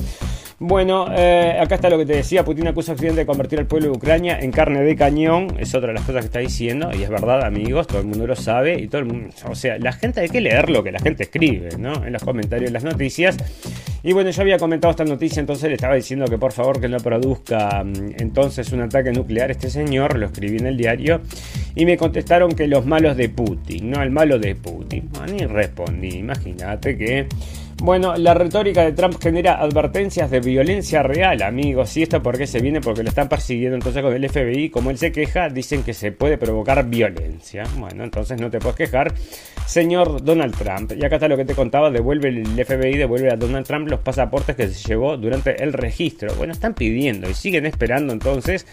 Bueno, 0.59 1.07
eh, 1.11 1.57
acá 1.59 1.77
está 1.77 1.89
lo 1.89 1.97
que 1.97 2.05
te 2.05 2.17
decía. 2.17 2.45
Putin 2.45 2.69
acusa 2.69 2.93
a 2.93 2.95
Occidente 2.95 3.21
de 3.21 3.27
convertir 3.27 3.59
al 3.59 3.67
pueblo 3.67 3.91
de 3.91 3.97
Ucrania 3.97 4.39
en 4.39 4.53
carne 4.53 4.83
de 4.83 4.95
cañón. 4.95 5.57
Es 5.59 5.75
otra 5.75 5.89
de 5.89 5.95
las 5.95 6.05
cosas 6.05 6.21
que 6.21 6.27
está 6.27 6.41
diciendo. 6.41 6.91
Y 6.93 7.03
es 7.03 7.09
verdad, 7.09 7.45
amigos, 7.45 7.87
todo 7.87 8.01
el 8.01 8.07
mundo 8.07 8.27
lo 8.27 8.37
sabe. 8.37 8.79
Y 8.79 8.87
todo 8.87 9.01
el 9.01 9.07
mundo, 9.07 9.31
o 9.49 9.55
sea, 9.55 9.79
la 9.79 9.93
gente 9.93 10.21
hay 10.21 10.29
que 10.29 10.43
leer 10.43 10.69
lo 10.69 10.85
que 10.85 10.93
la 10.93 10.99
gente 10.99 11.23
escribe, 11.23 11.71
¿no? 11.79 12.05
En 12.05 12.13
los 12.13 12.23
comentarios 12.23 12.69
de 12.69 12.75
las 12.75 12.85
noticias. 12.85 13.39
Y 14.03 14.13
bueno, 14.13 14.31
yo 14.31 14.43
había 14.43 14.59
comentado 14.59 14.91
esta 14.91 15.05
noticia, 15.05 15.41
entonces 15.41 15.69
le 15.69 15.75
estaba 15.75 15.95
diciendo 15.95 16.25
que 16.27 16.39
por 16.39 16.53
favor 16.53 16.81
que 16.81 16.89
no 16.89 16.99
produzca 16.99 17.85
mm, 17.85 18.15
entonces 18.19 18.73
un 18.73 18.81
ataque 18.81 19.13
nuclear 19.13 19.51
este 19.51 19.69
señor, 19.69 20.19
lo 20.19 20.27
escribí 20.27 20.57
en 20.57 20.67
el 20.67 20.77
diario, 20.77 21.21
y 21.75 21.85
me 21.85 21.97
contestaron 21.97 22.53
que 22.53 22.67
los 22.67 22.87
malos 22.87 23.17
de 23.17 23.29
Putin, 23.29 23.91
no 23.91 24.03
el 24.03 24.11
malo 24.11 24.39
de 24.39 24.55
Putin. 24.55 25.11
Bueno, 25.13 25.49
respondí, 25.49 26.17
imagínate 26.17 26.97
que 26.97 27.27
bueno, 27.81 28.15
la 28.17 28.35
retórica 28.35 28.85
de 28.85 28.93
Trump 28.93 29.17
genera 29.21 29.61
advertencias 29.61 30.31
de 30.31 30.41
violencia 30.41 31.03
real, 31.03 31.41
amigos. 31.41 31.97
¿Y 31.97 32.03
esto 32.03 32.23
por 32.23 32.37
qué 32.37 32.47
se 32.47 32.61
viene? 32.61 32.81
Porque 32.81 33.03
lo 33.03 33.09
están 33.09 33.29
persiguiendo 33.29 33.75
entonces 33.75 34.03
con 34.03 34.13
el 34.13 34.29
FBI. 34.29 34.69
Como 34.69 34.91
él 34.91 34.99
se 34.99 35.11
queja, 35.11 35.49
dicen 35.49 35.83
que 35.83 35.95
se 35.95 36.13
puede 36.13 36.37
provocar 36.37 36.87
violencia. 36.87 37.65
Bueno, 37.79 38.05
entonces 38.05 38.39
no 38.39 38.51
te 38.51 38.59
puedes 38.59 38.77
quejar, 38.77 39.15
señor 39.67 40.23
Donald 40.23 40.55
Trump. 40.57 40.93
Y 40.93 41.05
acá 41.05 41.17
está 41.17 41.29
lo 41.29 41.39
que 41.39 41.47
te 41.47 41.55
contaba, 41.55 41.91
devuelve 41.91 42.29
el 42.29 42.47
FBI, 42.65 42.99
devuelve 42.99 43.33
a 43.33 43.37
Donald 43.37 43.67
Trump 43.67 43.89
los 43.89 44.01
pasaportes 44.01 44.57
que 44.57 44.69
se 44.69 44.89
llevó 44.89 45.17
durante 45.17 45.63
el 45.63 45.73
registro. 45.73 46.35
Bueno, 46.35 46.53
están 46.53 46.75
pidiendo 46.75 47.31
y 47.31 47.35
siguen 47.35 47.65
esperando 47.65 48.13
entonces 48.13 48.67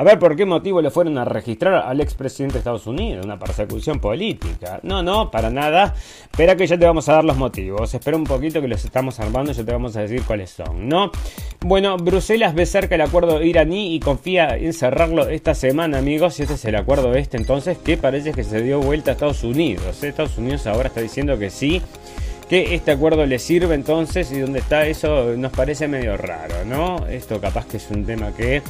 a 0.00 0.02
ver, 0.02 0.18
¿por 0.18 0.34
qué 0.34 0.46
motivo 0.46 0.80
le 0.80 0.90
fueron 0.90 1.18
a 1.18 1.26
registrar 1.26 1.74
al 1.74 2.00
expresidente 2.00 2.54
de 2.54 2.60
Estados 2.60 2.86
Unidos? 2.86 3.22
Una 3.22 3.38
persecución 3.38 4.00
política. 4.00 4.80
No, 4.82 5.02
no, 5.02 5.30
para 5.30 5.50
nada. 5.50 5.94
Espera 6.22 6.56
que 6.56 6.66
ya 6.66 6.78
te 6.78 6.86
vamos 6.86 7.06
a 7.10 7.16
dar 7.16 7.24
los 7.24 7.36
motivos. 7.36 7.92
Espera 7.92 8.16
un 8.16 8.24
poquito 8.24 8.62
que 8.62 8.68
los 8.68 8.82
estamos 8.82 9.20
armando 9.20 9.52
y 9.52 9.54
ya 9.54 9.62
te 9.62 9.72
vamos 9.72 9.94
a 9.96 10.00
decir 10.00 10.22
cuáles 10.22 10.52
son, 10.52 10.88
¿no? 10.88 11.12
Bueno, 11.60 11.98
Bruselas 11.98 12.54
ve 12.54 12.64
cerca 12.64 12.94
el 12.94 13.02
acuerdo 13.02 13.42
iraní 13.42 13.94
y 13.94 14.00
confía 14.00 14.56
en 14.56 14.72
cerrarlo 14.72 15.28
esta 15.28 15.54
semana, 15.54 15.98
amigos. 15.98 16.38
Y 16.38 16.44
este 16.44 16.54
es 16.54 16.64
el 16.64 16.76
acuerdo 16.76 17.12
este 17.12 17.36
entonces 17.36 17.76
que 17.76 17.98
parece 17.98 18.32
que 18.32 18.42
se 18.42 18.62
dio 18.62 18.80
vuelta 18.80 19.10
a 19.10 19.12
Estados 19.12 19.44
Unidos. 19.44 20.02
Estados 20.02 20.38
Unidos 20.38 20.66
ahora 20.66 20.88
está 20.88 21.02
diciendo 21.02 21.38
que 21.38 21.50
sí 21.50 21.82
que 22.48 22.74
este 22.74 22.90
acuerdo 22.90 23.26
le 23.26 23.38
sirve 23.38 23.74
entonces 23.74 24.32
y 24.32 24.40
donde 24.40 24.60
está 24.60 24.86
eso 24.86 25.36
nos 25.36 25.52
parece 25.52 25.88
medio 25.88 26.16
raro, 26.16 26.64
¿no? 26.64 27.06
Esto 27.06 27.38
capaz 27.38 27.66
que 27.66 27.76
es 27.76 27.90
un 27.90 28.06
tema 28.06 28.32
que 28.34 28.62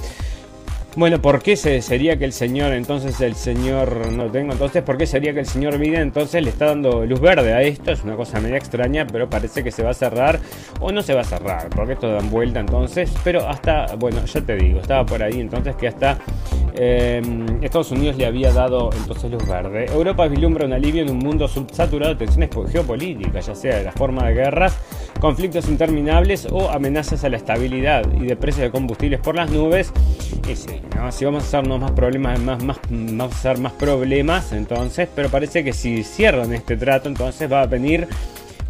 bueno, 0.96 1.22
¿por 1.22 1.40
qué 1.40 1.56
sería 1.56 2.16
que 2.16 2.24
el 2.24 2.32
señor, 2.32 2.72
entonces 2.72 3.20
el 3.20 3.36
señor, 3.36 4.10
no 4.10 4.28
tengo, 4.30 4.52
entonces, 4.52 4.82
¿por 4.82 4.98
qué 4.98 5.06
sería 5.06 5.32
que 5.32 5.40
el 5.40 5.46
señor 5.46 5.78
Biden 5.78 6.00
entonces 6.00 6.42
le 6.42 6.50
está 6.50 6.66
dando 6.66 7.06
luz 7.06 7.20
verde 7.20 7.52
a 7.52 7.62
esto? 7.62 7.92
Es 7.92 8.02
una 8.02 8.16
cosa 8.16 8.40
media 8.40 8.56
extraña, 8.56 9.06
pero 9.06 9.30
parece 9.30 9.62
que 9.62 9.70
se 9.70 9.84
va 9.84 9.90
a 9.90 9.94
cerrar 9.94 10.40
o 10.80 10.90
no 10.90 11.02
se 11.02 11.14
va 11.14 11.20
a 11.20 11.24
cerrar, 11.24 11.68
porque 11.70 11.92
esto 11.92 12.10
da 12.10 12.18
vuelta 12.20 12.58
entonces, 12.58 13.12
pero 13.22 13.48
hasta, 13.48 13.94
bueno, 13.96 14.24
ya 14.24 14.40
te 14.40 14.56
digo, 14.56 14.80
estaba 14.80 15.06
por 15.06 15.22
ahí 15.22 15.40
entonces 15.40 15.76
que 15.76 15.86
hasta 15.86 16.18
em, 16.74 17.62
Estados 17.62 17.92
Unidos 17.92 18.16
le 18.16 18.26
había 18.26 18.52
dado 18.52 18.90
entonces 18.96 19.30
luz 19.30 19.46
verde. 19.46 19.86
Europa 19.92 20.26
vislumbra 20.26 20.66
un 20.66 20.72
alivio 20.72 21.02
en 21.02 21.10
un 21.10 21.18
mundo 21.18 21.46
saturado 21.46 22.14
de 22.14 22.18
tensiones 22.18 22.50
geopolíticas, 22.72 23.46
ya 23.46 23.54
sea 23.54 23.76
de 23.78 23.84
la 23.84 23.92
forma 23.92 24.26
de 24.26 24.34
guerras, 24.34 24.76
conflictos 25.20 25.68
interminables 25.68 26.48
o 26.50 26.68
amenazas 26.70 27.22
a 27.22 27.28
la 27.28 27.36
estabilidad 27.36 28.04
y 28.20 28.26
de 28.26 28.34
precios 28.34 28.62
de 28.62 28.70
combustibles 28.70 29.20
por 29.20 29.36
las 29.36 29.50
nubes. 29.50 29.92
Y 30.48 30.56
sí, 30.56 30.79
si 31.10 31.24
vamos 31.24 31.44
a 31.44 31.46
hacernos 31.46 31.80
más 31.80 31.92
problemas, 31.92 32.40
más, 32.40 32.62
más, 32.62 32.78
vamos 32.88 33.44
a 33.44 33.54
más 33.54 33.72
problemas, 33.72 34.52
entonces, 34.52 35.08
pero 35.14 35.28
parece 35.28 35.64
que 35.64 35.72
si 35.72 36.04
cierran 36.04 36.52
este 36.52 36.76
trato, 36.76 37.08
entonces 37.08 37.50
va 37.50 37.62
a 37.62 37.66
venir 37.66 38.06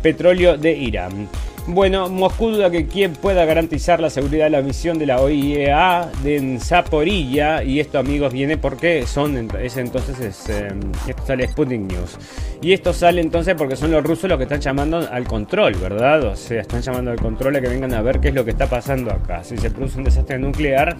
petróleo 0.03 0.57
de 0.57 0.73
Irán. 0.73 1.29
Bueno, 1.66 2.09
Moscú 2.09 2.51
duda 2.51 2.70
que 2.70 2.87
quien 2.87 3.12
pueda 3.12 3.44
garantizar 3.44 4.01
la 4.01 4.11
seguridad 4.11 4.44
de 4.44 4.51
la 4.51 4.62
misión 4.62 4.99
de 4.99 5.07
la 5.07 5.20
OIEA 5.20 6.11
de 6.23 6.59
Zaporilla. 6.59 7.62
Y 7.62 7.81
esto, 7.81 7.99
amigos, 7.99 8.33
viene 8.33 8.57
porque 8.57 9.07
son. 9.07 9.51
Es, 9.61 9.77
entonces, 9.77 10.18
es, 10.20 10.49
em, 10.49 10.81
esto 11.07 11.27
sale 11.27 11.46
Sputnik 11.46 11.81
News. 11.81 12.18
Y 12.62 12.73
esto 12.73 12.92
sale 12.92 13.20
entonces 13.20 13.55
porque 13.57 13.77
son 13.77 13.90
los 13.90 14.03
rusos 14.03 14.29
los 14.29 14.37
que 14.37 14.44
están 14.44 14.61
llamando 14.61 14.99
al 15.11 15.25
control, 15.25 15.75
¿verdad? 15.75 16.25
O 16.25 16.37
sea, 16.37 16.61
están 16.61 16.83
llamando 16.83 17.11
al 17.11 17.18
control 17.18 17.57
a 17.57 17.61
que 17.61 17.68
vengan 17.68 17.94
a 17.94 18.03
ver 18.03 18.20
qué 18.20 18.29
es 18.29 18.35
lo 18.35 18.44
que 18.44 18.51
está 18.51 18.66
pasando 18.66 19.11
acá. 19.11 19.44
Si 19.44 19.57
se 19.57 19.70
produce 19.70 19.99
un 19.99 20.05
desastre 20.05 20.38
nuclear, 20.38 20.96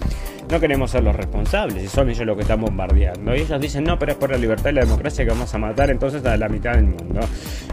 no 0.51 0.61
queremos 0.61 0.91
ser 0.91 1.03
los 1.03 1.17
responsables. 1.17 1.83
Y 1.85 1.89
son 1.89 2.11
ellos 2.11 2.27
los 2.27 2.37
que 2.37 2.43
están 2.43 2.61
bombardeando. 2.61 3.35
Y 3.35 3.41
ellos 3.41 3.61
dicen, 3.61 3.85
no, 3.85 3.99
pero 3.99 4.13
es 4.13 4.19
por 4.19 4.31
la 4.31 4.39
libertad 4.39 4.71
y 4.71 4.75
la 4.75 4.83
democracia 4.83 5.25
que 5.25 5.31
vamos 5.31 5.53
a 5.53 5.59
matar 5.59 5.91
entonces 5.91 6.25
a 6.25 6.37
la 6.37 6.49
mitad 6.49 6.73
del 6.75 6.85
mundo. 6.85 7.21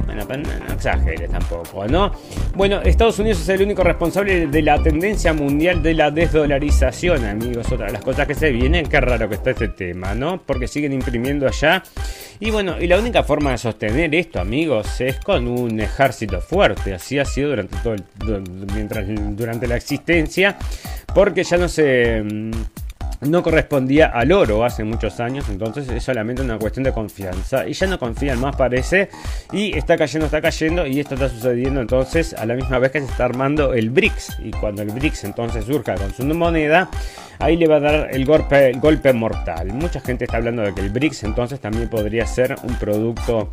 Bueno, 0.06 0.26
pues 0.26 0.39
no 0.39 0.73
exageres 0.73 1.30
tampoco, 1.30 1.88
¿no? 1.88 2.12
Estados 2.84 3.20
Unidos 3.20 3.42
es 3.42 3.50
el 3.50 3.62
único 3.62 3.84
responsable 3.84 4.48
de 4.48 4.62
la 4.62 4.82
tendencia 4.82 5.34
mundial 5.34 5.82
de 5.84 5.94
la 5.94 6.12
desdolarización, 6.12 7.26
amigos. 7.26 7.72
Otra 7.72 7.88
de 7.88 7.94
las 7.94 8.04
cosas 8.04 8.28
que 8.28 8.36
se 8.36 8.52
vienen, 8.52 8.88
qué 8.88 9.00
raro 9.02 9.28
que 9.28 9.36
está 9.36 9.52
este 9.52 9.70
tema, 9.70 10.16
¿no? 10.16 10.42
Porque 10.42 10.68
siguen 10.68 10.94
imprimiendo 10.94 11.48
allá. 11.48 11.84
Y 12.40 12.52
bueno, 12.52 12.76
y 12.80 12.88
la 12.88 13.00
única 13.00 13.24
forma 13.24 13.52
de 13.52 13.58
sostener 13.58 14.13
esto, 14.16 14.40
amigos, 14.40 15.02
es 15.02 15.20
con 15.20 15.48
un 15.48 15.80
ejército 15.80 16.42
fuerte. 16.42 16.94
Así 16.94 17.20
ha 17.20 17.26
sido 17.26 17.50
durante 17.50 17.78
todo 17.78 17.94
el, 17.96 19.36
durante 19.36 19.68
la 19.68 19.76
existencia, 19.76 20.58
porque 21.13 21.44
ya 21.44 21.58
no 21.58 21.68
se 21.68 22.24
mm, 22.24 22.52
no 23.21 23.43
correspondía 23.43 24.08
al 24.08 24.32
oro 24.32 24.63
hace 24.63 24.84
muchos 24.84 25.19
años, 25.19 25.49
entonces 25.49 25.89
es 25.89 26.03
solamente 26.03 26.41
una 26.41 26.58
cuestión 26.58 26.84
de 26.84 26.93
confianza. 26.93 27.67
Y 27.67 27.73
ya 27.73 27.88
no 27.88 27.97
confían 27.97 28.39
más, 28.39 28.56
parece, 28.56 29.10
y 29.51 29.75
está 29.77 29.97
cayendo, 29.97 30.25
está 30.25 30.41
cayendo, 30.41 30.86
y 30.86 30.99
esto 30.99 31.15
está 31.15 31.30
sucediendo 31.30 31.82
entonces 31.82 32.34
a 32.34 32.45
la 32.45 32.56
misma 32.56 32.80
vez 32.80 32.91
que 32.91 32.99
se 32.99 33.06
está 33.06 33.25
armando 33.25 33.73
el 33.73 33.89
BRICS. 33.89 34.38
Y 34.43 34.51
cuando 34.51 34.82
el 34.82 34.89
BRICS 34.89 35.23
entonces 35.25 35.65
surja 35.65 35.95
con 35.95 36.13
su 36.13 36.23
moneda, 36.25 36.89
ahí 37.39 37.58
le 37.58 37.67
va 37.67 37.77
a 37.77 37.80
dar 37.80 38.10
el 38.12 38.25
golpe, 38.25 38.69
el 38.69 38.80
golpe 38.80 39.13
mortal. 39.13 39.73
Mucha 39.73 39.99
gente 39.99 40.25
está 40.25 40.38
hablando 40.38 40.62
de 40.62 40.73
que 40.73 40.82
el 40.82 40.89
BRICS 40.89 41.23
entonces 41.23 41.60
también 41.60 41.89
podría 41.89 42.25
ser 42.25 42.56
un 42.63 42.75
producto 42.75 43.49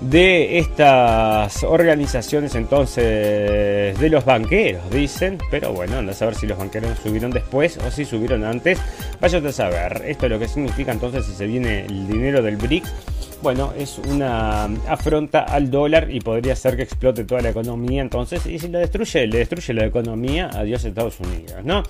de 0.00 0.58
estas 0.58 1.64
organizaciones 1.64 2.54
entonces 2.54 3.98
de 3.98 4.08
los 4.10 4.24
banqueros, 4.24 4.88
dicen, 4.90 5.38
pero 5.50 5.72
bueno, 5.72 5.98
anda 5.98 6.12
a 6.12 6.14
saber 6.14 6.34
si 6.34 6.46
los 6.46 6.58
banqueros 6.58 6.98
subieron 7.02 7.30
después 7.30 7.78
o 7.78 7.90
si 7.90 8.04
subieron 8.04 8.44
antes, 8.44 8.78
vaya 9.20 9.38
a 9.38 9.52
saber, 9.52 10.04
esto 10.06 10.26
es 10.26 10.32
lo 10.32 10.38
que 10.38 10.48
significa 10.48 10.92
entonces 10.92 11.26
si 11.26 11.32
se 11.32 11.46
viene 11.46 11.86
el 11.86 12.06
dinero 12.06 12.42
del 12.42 12.56
BRICS 12.56 12.92
bueno, 13.42 13.72
es 13.78 13.98
una 13.98 14.64
afronta 14.88 15.40
al 15.40 15.70
dólar 15.70 16.08
y 16.10 16.20
podría 16.20 16.56
ser 16.56 16.76
que 16.76 16.82
explote 16.82 17.24
toda 17.24 17.40
la 17.40 17.50
economía 17.50 18.02
entonces. 18.02 18.46
Y 18.46 18.58
si 18.58 18.68
lo 18.68 18.78
destruye, 18.78 19.26
le 19.26 19.38
destruye 19.38 19.74
la 19.74 19.86
economía, 19.86 20.50
adiós 20.52 20.84
Estados 20.84 21.20
Unidos, 21.20 21.64
¿no? 21.64 21.82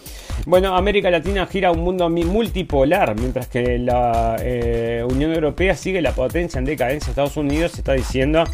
Bueno, 0.47 0.77
América 0.77 1.11
Latina 1.11 1.47
gira 1.47 1.71
un 1.71 1.81
mundo 1.81 2.09
multipolar, 2.11 3.15
mientras 3.19 3.49
que 3.49 3.79
la 3.79 4.37
eh, 4.41 5.05
Unión 5.09 5.33
Europea 5.33 5.75
sigue 5.75 6.03
la 6.03 6.13
potencia 6.13 6.59
en 6.59 6.65
decadencia. 6.65 7.11
Estados 7.11 7.37
Unidos 7.37 7.75
está 7.79 7.93
diciendo... 7.93 8.45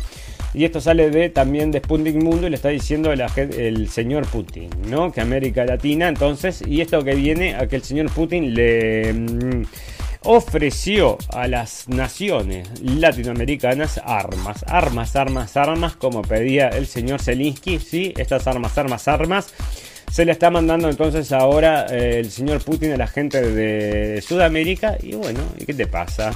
Y 0.56 0.64
esto 0.64 0.80
sale 0.80 1.10
de 1.10 1.30
también 1.30 1.72
de 1.72 1.80
Sputnik 1.80 2.14
Mundo 2.14 2.46
y 2.46 2.50
le 2.50 2.54
está 2.54 2.68
diciendo 2.68 3.12
el 3.12 3.88
señor 3.88 4.24
Putin, 4.28 4.70
¿no? 4.88 5.10
Que 5.10 5.20
América 5.20 5.64
Latina, 5.64 6.06
entonces, 6.06 6.62
y 6.64 6.80
esto 6.80 7.02
que 7.02 7.16
viene 7.16 7.56
a 7.56 7.66
que 7.66 7.74
el 7.74 7.82
señor 7.82 8.08
Putin 8.12 8.54
le... 8.54 9.64
Ofreció 10.24 11.18
a 11.28 11.46
las 11.46 11.88
naciones 11.88 12.68
latinoamericanas 12.80 14.00
armas, 14.02 14.64
armas, 14.66 15.16
armas, 15.16 15.56
armas, 15.56 15.96
como 15.96 16.22
pedía 16.22 16.68
el 16.68 16.86
señor 16.86 17.20
Zelinsky, 17.20 17.78
sí, 17.78 18.14
estas 18.16 18.46
armas, 18.46 18.76
armas, 18.78 19.06
armas 19.06 19.52
se 20.14 20.24
le 20.24 20.30
está 20.30 20.48
mandando 20.48 20.88
entonces 20.88 21.32
ahora 21.32 21.86
eh, 21.90 22.20
el 22.20 22.30
señor 22.30 22.62
Putin 22.62 22.92
a 22.92 22.96
la 22.96 23.08
gente 23.08 23.42
de 23.42 24.22
Sudamérica. 24.22 24.96
Y 25.02 25.16
bueno, 25.16 25.40
¿y 25.58 25.64
qué 25.64 25.74
te 25.74 25.88
pasa? 25.88 26.32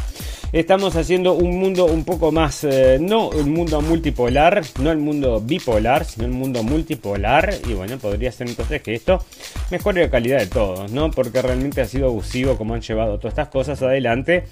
Estamos 0.50 0.96
haciendo 0.96 1.34
un 1.34 1.58
mundo 1.58 1.84
un 1.84 2.06
poco 2.06 2.32
más, 2.32 2.64
eh, 2.64 2.96
no 2.98 3.28
un 3.28 3.52
mundo 3.52 3.82
multipolar, 3.82 4.62
no 4.80 4.90
el 4.90 4.96
mundo 4.96 5.42
bipolar, 5.44 6.06
sino 6.06 6.24
el 6.24 6.32
mundo 6.32 6.62
multipolar. 6.62 7.52
Y 7.68 7.74
bueno, 7.74 7.98
podría 7.98 8.32
ser 8.32 8.48
entonces 8.48 8.80
que 8.80 8.94
esto 8.94 9.22
mejore 9.70 10.04
la 10.04 10.10
calidad 10.10 10.38
de 10.38 10.46
todos, 10.46 10.90
¿no? 10.90 11.10
Porque 11.10 11.42
realmente 11.42 11.82
ha 11.82 11.84
sido 11.84 12.06
abusivo 12.06 12.56
como 12.56 12.72
han 12.72 12.80
llevado 12.80 13.18
todas 13.18 13.32
estas 13.32 13.48
cosas 13.48 13.82
adelante. 13.82 14.44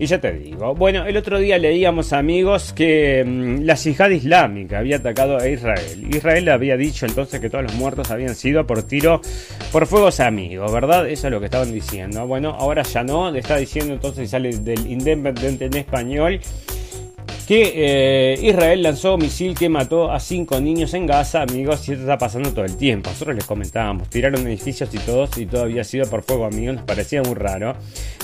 Y 0.00 0.06
ya 0.06 0.20
te 0.20 0.32
digo, 0.32 0.74
bueno, 0.74 1.06
el 1.06 1.16
otro 1.16 1.38
día 1.38 1.56
leíamos 1.56 2.12
amigos 2.12 2.72
que 2.72 3.22
mm, 3.24 3.62
la 3.62 3.76
yihad 3.76 4.10
islámica 4.10 4.80
había 4.80 4.96
atacado 4.96 5.38
a 5.38 5.48
Israel. 5.48 6.08
Israel 6.12 6.48
había 6.48 6.76
dicho 6.76 7.06
entonces 7.06 7.38
que 7.38 7.48
todos 7.48 7.62
los 7.62 7.74
muertos 7.74 8.10
habían 8.10 8.34
sido 8.34 8.66
por 8.66 8.82
tiro 8.82 9.20
por 9.70 9.86
fuegos 9.86 10.18
amigos, 10.18 10.72
¿verdad? 10.72 11.08
Eso 11.08 11.28
es 11.28 11.32
lo 11.32 11.38
que 11.38 11.46
estaban 11.46 11.72
diciendo. 11.72 12.26
Bueno, 12.26 12.56
ahora 12.58 12.82
ya 12.82 13.04
no, 13.04 13.30
le 13.30 13.38
está 13.38 13.56
diciendo 13.56 13.94
entonces 13.94 14.30
sale 14.30 14.50
del 14.58 14.90
Independent 14.90 15.43
en 15.48 15.76
español 15.76 16.40
que 17.44 17.72
eh, 17.74 18.38
Israel 18.42 18.82
lanzó 18.82 19.14
un 19.14 19.22
misil 19.22 19.54
que 19.54 19.68
mató 19.68 20.10
a 20.10 20.20
cinco 20.20 20.60
niños 20.60 20.94
en 20.94 21.06
Gaza, 21.06 21.42
amigos, 21.42 21.88
y 21.88 21.92
esto 21.92 22.04
está 22.04 22.18
pasando 22.18 22.52
todo 22.52 22.64
el 22.64 22.76
tiempo. 22.76 23.10
Nosotros 23.10 23.36
les 23.36 23.44
comentábamos, 23.44 24.08
tiraron 24.08 24.46
edificios 24.46 24.92
y 24.94 24.98
todos, 24.98 25.36
y 25.38 25.46
todo 25.46 25.62
había 25.62 25.84
sido 25.84 26.06
por 26.08 26.22
fuego, 26.22 26.46
amigos, 26.46 26.76
nos 26.76 26.84
parecía 26.84 27.22
muy 27.22 27.34
raro. 27.34 27.76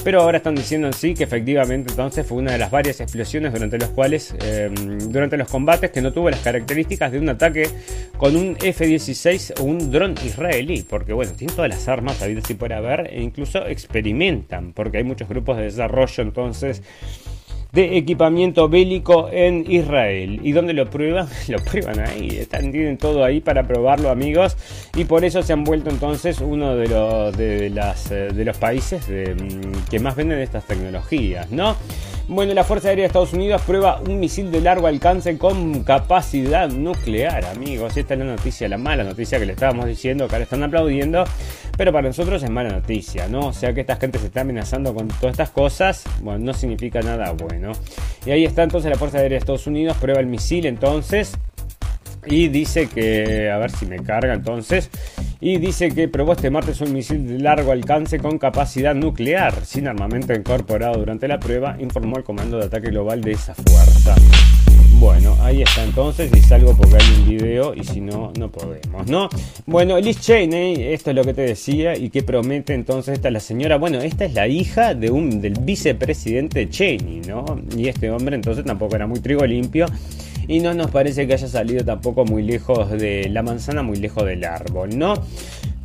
Pero 0.03 0.23
ahora 0.23 0.39
están 0.39 0.55
diciendo 0.55 0.87
en 0.87 0.95
sí 0.95 1.15
que 1.15 1.25
efectivamente 1.25 1.91
entonces 1.91 2.27
fue 2.27 2.39
una 2.39 2.53
de 2.53 2.59
las 2.59 2.71
varias 2.71 3.01
explosiones 3.01 3.53
durante 3.53 3.79
los 3.79 3.91
cuales, 3.91 4.35
em, 4.43 4.99
durante 5.11 5.37
los 5.37 5.49
combates, 5.49 5.91
que 5.91 6.01
no 6.01 6.13
tuvo 6.13 6.31
las 6.31 6.41
características 6.41 7.13
de 7.13 7.19
un 7.19 7.29
ataque 7.29 7.69
con 8.17 8.37
un 8.37 8.57
F-16 8.63 9.61
o 9.61 9.65
un 9.65 9.91
dron 9.91 10.15
israelí, 10.25 10.83
porque 10.89 11.13
bueno, 11.13 11.33
tienen 11.33 11.55
todas 11.55 11.71
las 11.71 11.89
armas, 11.89 12.23
a 12.23 12.27
si 12.41 12.55
puede 12.55 12.75
haber, 12.75 13.09
e 13.13 13.21
incluso 13.21 13.67
experimentan, 13.67 14.73
porque 14.73 14.99
hay 14.99 15.05
muchos 15.05 15.29
grupos 15.29 15.59
de 15.59 15.65
desarrollo 15.65 16.23
entonces 16.23 16.83
de 17.73 17.97
equipamiento 17.97 18.69
bélico 18.69 19.29
en 19.31 19.65
Israel. 19.71 20.41
¿Y 20.43 20.53
dónde 20.53 20.73
lo 20.73 20.89
prueban? 20.89 21.29
Lo 21.49 21.59
prueban 21.59 21.99
ahí, 22.01 22.29
están, 22.39 22.71
tienen 22.71 22.97
todo 22.97 23.25
ahí 23.25 23.41
para 23.41 23.67
probarlo 23.67 24.11
amigos 24.11 24.57
y 24.95 25.05
por 25.05 25.25
eso 25.25 25.43
se 25.43 25.53
han 25.53 25.65
vuelto 25.65 25.91
entonces 25.91 26.41
uno 26.41 26.77
de 26.77 26.89
los, 26.89 27.37
de 27.37 27.71
las, 27.71 28.11
eh, 28.11 28.29
de 28.33 28.45
los 28.45 28.57
países 28.57 29.09
mm, 29.09 29.89
que 29.91 29.99
más 29.99 30.15
venden 30.15 30.39
estas 30.39 30.65
tecnologías, 30.67 31.51
¿no? 31.51 31.77
Bueno, 32.33 32.55
la 32.55 32.63
Fuerza 32.63 32.91
Aérea 32.91 33.03
de 33.03 33.07
Estados 33.09 33.33
Unidos 33.33 33.61
prueba 33.63 34.01
un 34.07 34.21
misil 34.21 34.53
de 34.53 34.61
largo 34.61 34.87
alcance 34.87 35.37
con 35.37 35.83
capacidad 35.83 36.69
nuclear, 36.69 37.45
amigos. 37.47 37.97
Esta 37.97 38.15
es 38.15 38.21
la 38.21 38.27
noticia, 38.27 38.69
la 38.69 38.79
mala 38.79 39.03
noticia 39.03 39.41
que 39.41 39.47
le 39.47 39.55
estábamos 39.55 39.87
diciendo, 39.87 40.29
que 40.29 40.37
ahora 40.37 40.45
están 40.45 40.63
aplaudiendo, 40.63 41.25
pero 41.77 41.93
para 41.93 42.07
nosotros 42.07 42.41
es 42.41 42.49
mala 42.49 42.71
noticia, 42.71 43.27
¿no? 43.27 43.49
O 43.49 43.53
sea 43.53 43.75
que 43.75 43.81
esta 43.81 43.97
gente 43.97 44.21
se 44.21 44.27
está 44.27 44.43
amenazando 44.43 44.95
con 44.95 45.09
todas 45.09 45.33
estas 45.33 45.51
cosas, 45.51 46.05
bueno, 46.23 46.39
no 46.39 46.55
significa 46.55 47.01
nada 47.01 47.33
bueno. 47.33 47.60
Y 48.27 48.31
ahí 48.31 48.45
está 48.45 48.63
entonces 48.63 48.91
la 48.91 48.99
Fuerza 48.99 49.19
Aérea 49.19 49.37
de 49.37 49.39
Estados 49.39 49.67
Unidos, 49.67 49.97
prueba 49.99 50.21
el 50.21 50.27
misil 50.27 50.67
entonces. 50.67 51.33
Y 52.27 52.49
dice 52.49 52.87
que, 52.87 53.51
a 53.51 53.57
ver 53.57 53.71
si 53.71 53.87
me 53.87 54.03
carga 54.03 54.35
entonces, 54.35 54.91
y 55.41 55.57
dice 55.57 55.89
que 55.89 56.07
probó 56.07 56.33
este 56.33 56.51
martes 56.51 56.83
un 56.83 56.93
misil 56.93 57.27
de 57.27 57.39
largo 57.39 57.73
alcance 57.73 58.19
con 58.19 58.39
capacidad 58.39 58.95
nuclear, 58.95 59.65
sin 59.65 59.89
armamento 59.89 60.35
incorporado 60.35 60.99
durante 60.99 61.29
la 61.29 61.41
prueba, 61.41 61.77
informó 61.81 62.19
el 62.19 62.25
Comando 62.25 62.59
de 62.59 62.67
Ataque 62.67 62.91
Global 62.91 63.23
de 63.23 63.33
esa 63.33 63.55
fuerza. 63.55 64.15
Bueno, 65.01 65.35
ahí 65.41 65.63
está 65.63 65.83
entonces 65.83 66.31
y 66.37 66.43
salgo 66.43 66.77
porque 66.77 66.97
hay 66.97 67.21
un 67.23 67.27
video 67.27 67.75
y 67.75 67.85
si 67.85 68.03
no, 68.03 68.35
no 68.39 68.53
podemos, 68.53 69.07
¿no? 69.07 69.31
Bueno, 69.65 69.99
Liz 69.99 70.21
Cheney, 70.21 70.93
esto 70.93 71.09
es 71.09 71.17
lo 71.17 71.25
que 71.25 71.33
te 71.33 71.41
decía 71.41 71.97
y 71.97 72.11
que 72.11 72.23
promete 72.23 72.75
entonces 72.75 73.15
esta 73.15 73.31
la 73.31 73.41
señora, 73.41 73.79
bueno, 73.79 74.03
esta 74.03 74.27
es 74.27 74.35
la 74.35 74.47
hija 74.47 74.93
de 74.93 75.11
un, 75.11 75.41
del 75.41 75.55
vicepresidente 75.55 76.69
Cheney, 76.69 77.23
¿no? 77.27 77.47
Y 77.75 77.89
este 77.89 78.11
hombre 78.11 78.37
entonces 78.37 78.63
tampoco 78.63 78.95
era 78.95 79.07
muy 79.07 79.21
trigo 79.21 79.47
limpio 79.47 79.87
y 80.47 80.61
no 80.61 80.75
nos 80.75 80.91
parece 80.91 81.27
que 81.27 81.33
haya 81.33 81.49
salido 81.49 81.83
tampoco 81.83 82.27
muy 82.27 82.43
lejos 82.43 82.91
de 82.91 83.31
la 83.31 83.43
manzana, 83.43 83.83
muy 83.83 83.97
lejos 83.97 84.27
del 84.27 84.45
árbol, 84.45 84.99
¿no? 84.99 85.15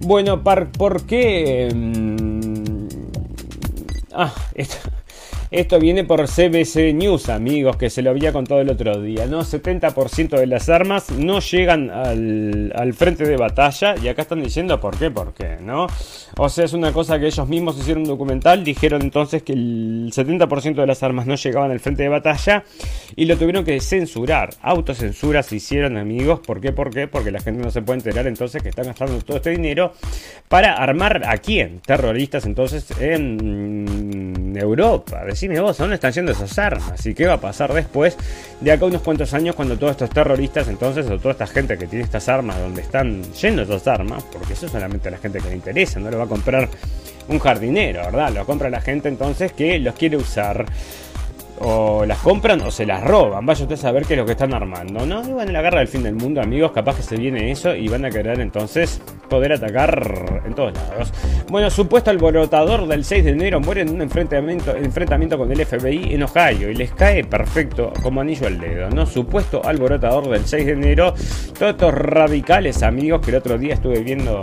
Bueno, 0.01 0.43
¿por 0.43 1.05
qué? 1.05 1.71
Mm, 1.73 2.87
ah, 4.11 4.33
esto, 4.55 4.75
esto 5.55 5.79
viene 5.79 6.03
por 6.03 6.27
CBC 6.27 6.93
News, 6.93 7.29
amigos, 7.29 7.77
que 7.77 7.89
se 7.89 8.01
lo 8.01 8.09
había 8.09 8.33
contado 8.33 8.59
el 8.59 8.69
otro 8.69 9.01
día, 9.01 9.25
¿no? 9.25 9.41
70% 9.41 10.37
de 10.37 10.47
las 10.47 10.67
armas 10.67 11.11
no 11.11 11.39
llegan 11.39 11.89
al, 11.89 12.93
frente 12.93 13.23
de 13.23 13.37
batalla 13.37 13.95
y 14.01 14.09
acá 14.09 14.23
están 14.23 14.43
diciendo 14.43 14.79
por 14.81 14.97
qué, 14.97 15.09
por 15.09 15.33
qué, 15.33 15.57
¿no? 15.61 15.87
O 16.37 16.49
sea, 16.49 16.65
es 16.65 16.73
una 16.73 16.91
cosa 16.91 17.19
que 17.19 17.27
ellos 17.27 17.47
mismos 17.47 17.77
hicieron 17.79 18.03
un 18.03 18.09
documental, 18.09 18.65
dijeron 18.65 19.01
entonces 19.01 19.43
que 19.43 19.53
el 19.53 20.11
70% 20.13 20.75
de 20.75 20.87
las 20.87 21.03
armas 21.03 21.25
no 21.25 21.35
llegaban 21.35 21.71
al 21.71 21.79
frente 21.79 22.03
de 22.03 22.09
batalla 22.09 22.65
y 23.15 23.23
lo 23.23 23.37
tuvieron 23.37 23.63
que 23.63 23.79
censurar. 23.79 24.49
Autocensura 24.61 25.41
se 25.41 25.55
hicieron, 25.55 25.95
amigos, 25.95 26.41
¿por 26.41 26.59
qué? 26.59 26.73
¿Por 26.73 26.89
qué? 26.89 27.07
Porque 27.07 27.31
la 27.31 27.39
gente 27.39 27.63
no 27.63 27.71
se 27.71 27.81
puede 27.81 27.99
enterar 27.99 28.27
entonces 28.27 28.61
que 28.61 28.69
están 28.69 28.87
gastando 28.87 29.19
todo 29.21 29.37
este 29.37 29.51
dinero 29.51 29.93
para 30.49 30.73
armar 30.73 31.23
a 31.25 31.37
quién? 31.37 31.79
Terroristas 31.79 32.45
entonces 32.45 32.91
en 32.99 34.53
Europa. 34.57 35.23
Decime 35.45 35.61
vos, 35.61 35.79
¿a 35.79 35.83
dónde 35.83 35.93
están 35.93 36.11
yendo 36.11 36.31
esas 36.31 36.57
armas? 36.57 37.05
¿Y 37.05 37.13
qué 37.13 37.27
va 37.27 37.33
a 37.33 37.39
pasar 37.39 37.71
después 37.71 38.17
de 38.61 38.71
acá 38.71 38.85
unos 38.85 39.03
cuantos 39.03 39.31
años 39.35 39.53
cuando 39.53 39.77
todos 39.77 39.91
estos 39.91 40.09
terroristas 40.09 40.67
entonces, 40.67 41.05
o 41.05 41.19
toda 41.19 41.33
esta 41.33 41.45
gente 41.45 41.77
que 41.77 41.85
tiene 41.85 42.03
estas 42.03 42.27
armas, 42.29 42.57
donde 42.57 42.81
están 42.81 43.21
yendo 43.33 43.61
esas 43.61 43.87
armas? 43.87 44.23
Porque 44.33 44.53
eso 44.53 44.65
es 44.65 44.71
solamente 44.71 45.09
a 45.09 45.11
la 45.11 45.19
gente 45.19 45.37
que 45.37 45.49
le 45.49 45.53
interesa, 45.53 45.99
no 45.99 46.09
lo 46.09 46.17
va 46.17 46.23
a 46.23 46.27
comprar 46.27 46.67
un 47.27 47.37
jardinero, 47.37 48.01
¿verdad? 48.05 48.31
Lo 48.33 48.43
compra 48.47 48.71
la 48.71 48.81
gente 48.81 49.07
entonces 49.07 49.51
que 49.51 49.77
los 49.77 49.93
quiere 49.93 50.17
usar 50.17 50.65
o 51.59 52.05
las 52.05 52.17
compran 52.19 52.61
o 52.61 52.71
se 52.71 52.85
las 52.85 53.03
roban. 53.03 53.45
Vaya 53.45 53.63
usted 53.63 53.75
a 53.75 53.77
saber 53.77 54.05
qué 54.05 54.13
es 54.13 54.19
lo 54.19 54.25
que 54.25 54.33
están 54.33 54.53
armando, 54.53 55.05
¿no? 55.05 55.27
Y 55.27 55.31
bueno, 55.31 55.51
la 55.51 55.61
guerra 55.61 55.79
del 55.79 55.87
fin 55.87 56.03
del 56.03 56.15
mundo, 56.15 56.41
amigos, 56.41 56.71
capaz 56.71 56.97
que 56.97 57.03
se 57.03 57.17
viene 57.17 57.51
eso 57.51 57.75
y 57.75 57.87
van 57.87 58.05
a 58.05 58.09
querer 58.09 58.39
entonces 58.39 59.01
poder 59.29 59.53
atacar 59.53 60.41
en 60.45 60.53
todos 60.53 60.73
lados. 60.73 61.13
Bueno, 61.49 61.69
supuesto 61.69 62.09
alborotador 62.09 62.87
del 62.87 63.03
6 63.03 63.23
de 63.25 63.31
enero 63.31 63.59
muere 63.59 63.81
en 63.81 63.89
un 63.89 64.01
enfrentamiento, 64.01 64.75
enfrentamiento 64.75 65.37
con 65.37 65.51
el 65.51 65.65
FBI 65.65 66.13
en 66.13 66.23
Ohio 66.23 66.69
y 66.69 66.75
les 66.75 66.91
cae 66.91 67.23
perfecto 67.23 67.93
como 68.01 68.21
anillo 68.21 68.47
al 68.47 68.59
dedo, 68.59 68.89
¿no? 68.89 69.05
Supuesto 69.05 69.61
alborotador 69.63 70.29
del 70.29 70.45
6 70.45 70.65
de 70.65 70.71
enero. 70.73 71.13
Todos 71.57 71.71
estos 71.71 71.93
radicales, 71.93 72.83
amigos, 72.83 73.21
que 73.21 73.31
el 73.31 73.37
otro 73.37 73.57
día 73.57 73.75
estuve 73.75 73.99
viendo, 73.99 74.41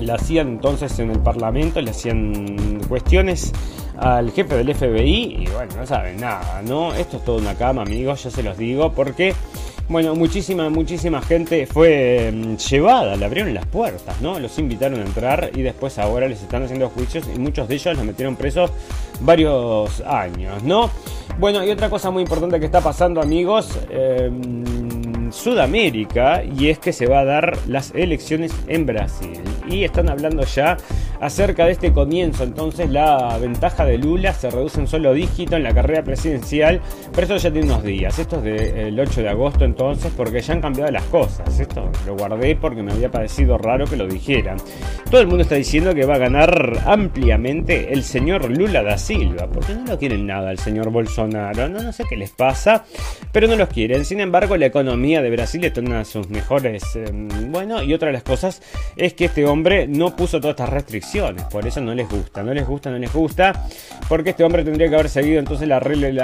le 0.00 0.12
hacían 0.12 0.48
entonces 0.48 0.98
en 0.98 1.10
el 1.10 1.20
Parlamento, 1.20 1.80
le 1.80 1.90
hacían 1.90 2.80
cuestiones 2.88 3.52
al 3.98 4.30
jefe 4.32 4.56
del 4.56 4.74
FBI 4.74 5.42
y 5.42 5.48
bueno, 5.52 5.74
no 5.76 5.86
saben 5.86 6.18
nada, 6.18 6.62
¿no? 6.62 6.94
Esto 6.94 7.18
es 7.18 7.24
toda 7.24 7.38
una 7.38 7.54
cama, 7.54 7.82
amigos, 7.82 8.24
ya 8.24 8.30
se 8.30 8.42
los 8.42 8.56
digo, 8.56 8.92
porque, 8.92 9.34
bueno, 9.88 10.14
muchísima, 10.14 10.70
muchísima 10.70 11.20
gente 11.20 11.66
fue 11.66 12.32
mm, 12.32 12.56
llevada, 12.56 13.16
le 13.16 13.24
abrieron 13.24 13.52
las 13.52 13.66
puertas, 13.66 14.20
¿no? 14.22 14.38
Los 14.38 14.58
invitaron 14.58 15.00
a 15.00 15.02
entrar 15.04 15.50
y 15.54 15.60
después 15.62 15.98
ahora 15.98 16.28
les 16.28 16.40
están 16.40 16.62
haciendo 16.62 16.88
juicios 16.88 17.26
y 17.34 17.38
muchos 17.38 17.68
de 17.68 17.74
ellos 17.74 17.96
los 17.96 18.06
metieron 18.06 18.36
presos 18.36 18.70
varios 19.20 20.00
años, 20.00 20.62
¿no? 20.62 20.90
Bueno, 21.38 21.64
y 21.64 21.70
otra 21.70 21.90
cosa 21.90 22.10
muy 22.10 22.22
importante 22.22 22.58
que 22.58 22.66
está 22.66 22.80
pasando, 22.80 23.20
amigos, 23.20 23.78
eh, 23.90 24.30
Sudamérica 25.32 26.42
y 26.44 26.68
es 26.68 26.78
que 26.78 26.92
se 26.92 27.06
va 27.06 27.20
a 27.20 27.24
dar 27.24 27.56
las 27.66 27.92
elecciones 27.94 28.52
en 28.66 28.86
Brasil. 28.86 29.40
Y 29.68 29.84
están 29.84 30.08
hablando 30.08 30.44
ya 30.44 30.76
acerca 31.20 31.66
de 31.66 31.72
este 31.72 31.92
comienzo. 31.92 32.44
Entonces 32.44 32.90
la 32.90 33.36
ventaja 33.38 33.84
de 33.84 33.98
Lula 33.98 34.32
se 34.32 34.50
reduce 34.50 34.80
en 34.80 34.86
solo 34.86 35.12
dígito 35.12 35.56
en 35.56 35.62
la 35.62 35.74
carrera 35.74 36.02
presidencial, 36.02 36.80
pero 37.12 37.22
esto 37.22 37.36
ya 37.36 37.52
tiene 37.52 37.66
unos 37.66 37.84
días. 37.84 38.18
Esto 38.18 38.36
es 38.38 38.42
del 38.42 38.98
8 38.98 39.22
de 39.22 39.28
agosto 39.28 39.64
entonces 39.64 40.12
porque 40.16 40.40
ya 40.40 40.54
han 40.54 40.60
cambiado 40.60 40.90
las 40.90 41.04
cosas. 41.04 41.60
Esto 41.60 41.90
lo 42.06 42.16
guardé 42.16 42.56
porque 42.56 42.82
me 42.82 42.92
había 42.92 43.10
parecido 43.10 43.58
raro 43.58 43.84
que 43.84 43.96
lo 43.96 44.06
dijeran. 44.06 44.56
Todo 45.10 45.20
el 45.20 45.26
mundo 45.26 45.42
está 45.42 45.56
diciendo 45.56 45.94
que 45.94 46.06
va 46.06 46.14
a 46.14 46.18
ganar 46.18 46.82
ampliamente 46.86 47.92
el 47.92 48.02
señor 48.02 48.50
Lula 48.50 48.82
da 48.82 48.96
Silva, 48.96 49.46
porque 49.46 49.74
no 49.74 49.84
lo 49.84 49.98
quieren 49.98 50.26
nada 50.26 50.50
el 50.50 50.58
señor 50.58 50.90
Bolsonaro. 50.90 51.68
No, 51.68 51.92
sé 51.92 52.04
qué 52.08 52.16
les 52.16 52.30
pasa, 52.30 52.84
pero 53.32 53.46
no 53.46 53.56
los 53.56 53.68
quieren. 53.68 54.04
Sin 54.04 54.20
embargo, 54.20 54.56
la 54.56 54.66
economía 54.66 55.20
de 55.22 55.30
Brasil 55.30 55.64
está 55.64 55.80
en 55.80 55.88
una 55.88 55.98
de 55.98 56.04
sus 56.04 56.30
mejores... 56.30 56.84
Em, 56.96 57.28
bueno, 57.50 57.82
y 57.82 57.92
otra 57.92 58.06
de 58.06 58.12
las 58.12 58.22
cosas 58.22 58.62
es 58.96 59.14
que 59.14 59.26
este 59.26 59.44
hombre 59.44 59.86
no 59.88 60.14
puso 60.16 60.40
todas 60.40 60.54
estas 60.54 60.68
restricciones 60.68 61.09
por 61.50 61.66
eso 61.66 61.80
no 61.80 61.92
les 61.92 62.08
gusta, 62.08 62.42
no 62.44 62.54
les 62.54 62.64
gusta, 62.64 62.88
no 62.88 62.96
les 62.98 63.12
gusta, 63.12 63.64
porque 64.08 64.30
este 64.30 64.44
hombre 64.44 64.62
tendría 64.62 64.88
que 64.88 64.94
haber 64.94 65.08
seguido 65.08 65.40
entonces 65.40 65.66
las 65.66 65.82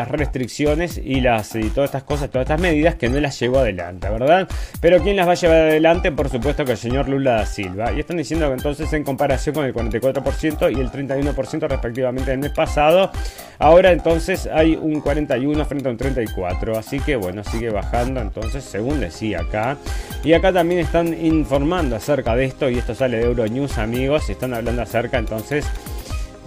restricciones 0.08 1.00
y, 1.02 1.20
las, 1.20 1.56
y 1.56 1.70
todas 1.70 1.88
estas 1.88 2.04
cosas, 2.04 2.30
todas 2.30 2.44
estas 2.44 2.60
medidas 2.60 2.94
que 2.94 3.08
no 3.08 3.18
las 3.18 3.38
llevó 3.40 3.58
adelante, 3.58 4.08
¿verdad? 4.08 4.48
Pero 4.80 5.02
¿quién 5.02 5.16
las 5.16 5.26
va 5.26 5.32
a 5.32 5.34
llevar 5.34 5.56
adelante? 5.56 6.12
Por 6.12 6.28
supuesto 6.28 6.64
que 6.64 6.72
el 6.72 6.78
señor 6.78 7.08
Lula 7.08 7.32
da 7.32 7.46
Silva. 7.46 7.92
Y 7.92 8.00
están 8.00 8.16
diciendo 8.16 8.46
que 8.46 8.54
entonces 8.54 8.92
en 8.92 9.02
comparación 9.02 9.56
con 9.56 9.64
el 9.64 9.74
44% 9.74 10.70
y 10.70 10.80
el 10.80 10.90
31% 10.90 11.68
respectivamente 11.68 12.30
del 12.30 12.38
mes 12.38 12.52
pasado. 12.52 13.10
Ahora 13.58 13.90
entonces 13.90 14.48
hay 14.52 14.76
un 14.76 15.00
41 15.00 15.64
frente 15.64 15.88
a 15.88 15.90
un 15.90 15.96
34, 15.96 16.78
así 16.78 17.00
que 17.00 17.16
bueno, 17.16 17.42
sigue 17.42 17.70
bajando 17.70 18.20
entonces 18.20 18.62
según 18.62 19.00
decía 19.00 19.40
acá. 19.40 19.78
Y 20.22 20.32
acá 20.32 20.52
también 20.52 20.80
están 20.80 21.08
informando 21.24 21.96
acerca 21.96 22.36
de 22.36 22.44
esto 22.44 22.70
y 22.70 22.78
esto 22.78 22.94
sale 22.94 23.16
de 23.18 23.24
Euronews 23.24 23.78
amigos, 23.78 24.28
están 24.30 24.54
hablando 24.54 24.75
acerca 24.78 25.18
entonces 25.18 25.66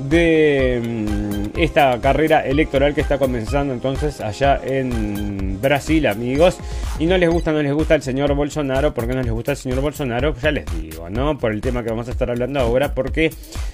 de 0.07 0.81
mm, 0.81 1.59
esta 1.59 1.99
carrera 1.99 2.45
electoral 2.45 2.95
que 2.95 3.01
está 3.01 3.17
comenzando 3.17 3.73
entonces 3.73 4.21
allá 4.21 4.61
en 4.63 5.59
Brasil, 5.61 6.07
amigos. 6.07 6.57
Y 6.99 7.05
no 7.05 7.17
les 7.17 7.29
gusta, 7.29 7.51
no 7.51 7.61
les 7.61 7.73
gusta 7.73 7.95
el 7.95 8.01
señor 8.01 8.33
Bolsonaro. 8.33 8.93
¿Por 8.93 9.07
qué 9.07 9.13
no 9.13 9.21
les 9.21 9.31
gusta 9.31 9.51
el 9.51 9.57
señor 9.57 9.81
Bolsonaro? 9.81 10.35
Ya 10.41 10.51
les 10.51 10.65
digo, 10.81 11.09
¿no? 11.09 11.37
Por 11.37 11.51
el 11.53 11.61
tema 11.61 11.83
que 11.83 11.89
vamos 11.89 12.07
a 12.07 12.11
estar 12.11 12.29
hablando 12.29 12.59
ahora, 12.59 12.93
porque 12.93 13.31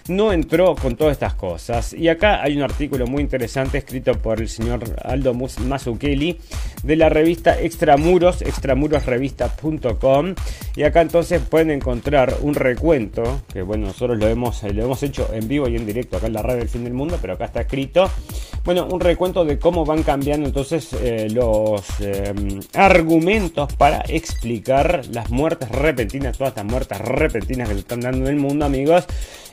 no 0.07 0.31
entró 0.31 0.75
con 0.75 0.95
todas 0.95 1.13
estas 1.13 1.33
cosas. 1.33 1.93
Y 1.93 2.07
acá 2.07 2.41
hay 2.41 2.55
un 2.55 2.63
artículo 2.63 3.07
muy 3.07 3.21
interesante 3.21 3.79
escrito 3.79 4.13
por 4.13 4.41
el 4.41 4.49
señor 4.49 4.83
Aldo 5.03 5.33
Mazzucchelli 5.33 6.37
de 6.83 6.95
la 6.95 7.09
revista 7.09 7.59
Extramuros, 7.59 8.41
extramurosrevista.com. 8.41 10.35
Y 10.75 10.83
acá 10.83 11.01
entonces 11.01 11.41
pueden 11.41 11.71
encontrar 11.71 12.35
un 12.41 12.53
recuento, 12.53 13.41
que 13.51 13.61
bueno, 13.61 13.87
nosotros 13.87 14.17
lo 14.17 14.27
hemos, 14.27 14.61
lo 14.63 14.83
hemos 14.83 15.01
hecho 15.03 15.29
en 15.33 15.47
vivo 15.47 15.67
y 15.67 15.75
en 15.75 15.85
directo 15.85 16.14
acá 16.17 16.27
en 16.27 16.33
la 16.33 16.41
radio 16.41 16.59
del 16.59 16.69
fin 16.69 16.83
del 16.83 16.93
mundo, 16.93 17.17
pero 17.21 17.33
acá 17.33 17.45
está 17.45 17.61
escrito. 17.61 18.09
Bueno, 18.63 18.87
un 18.91 18.99
recuento 18.99 19.45
de 19.45 19.59
cómo 19.59 19.85
van 19.85 20.03
cambiando 20.03 20.47
entonces 20.47 20.89
eh, 20.93 21.27
los 21.29 21.83
em, 21.99 22.59
argumentos 22.73 23.71
para 23.73 23.99
explicar 24.07 25.01
las 25.11 25.29
muertes 25.29 25.69
repentinas, 25.69 26.37
todas 26.37 26.51
estas 26.51 26.65
muertes 26.65 26.97
repentinas 26.99 27.67
que 27.67 27.75
se 27.75 27.81
están 27.81 27.99
dando 27.99 28.25
en 28.25 28.33
el 28.33 28.39
mundo, 28.39 28.65
amigos. 28.65 29.05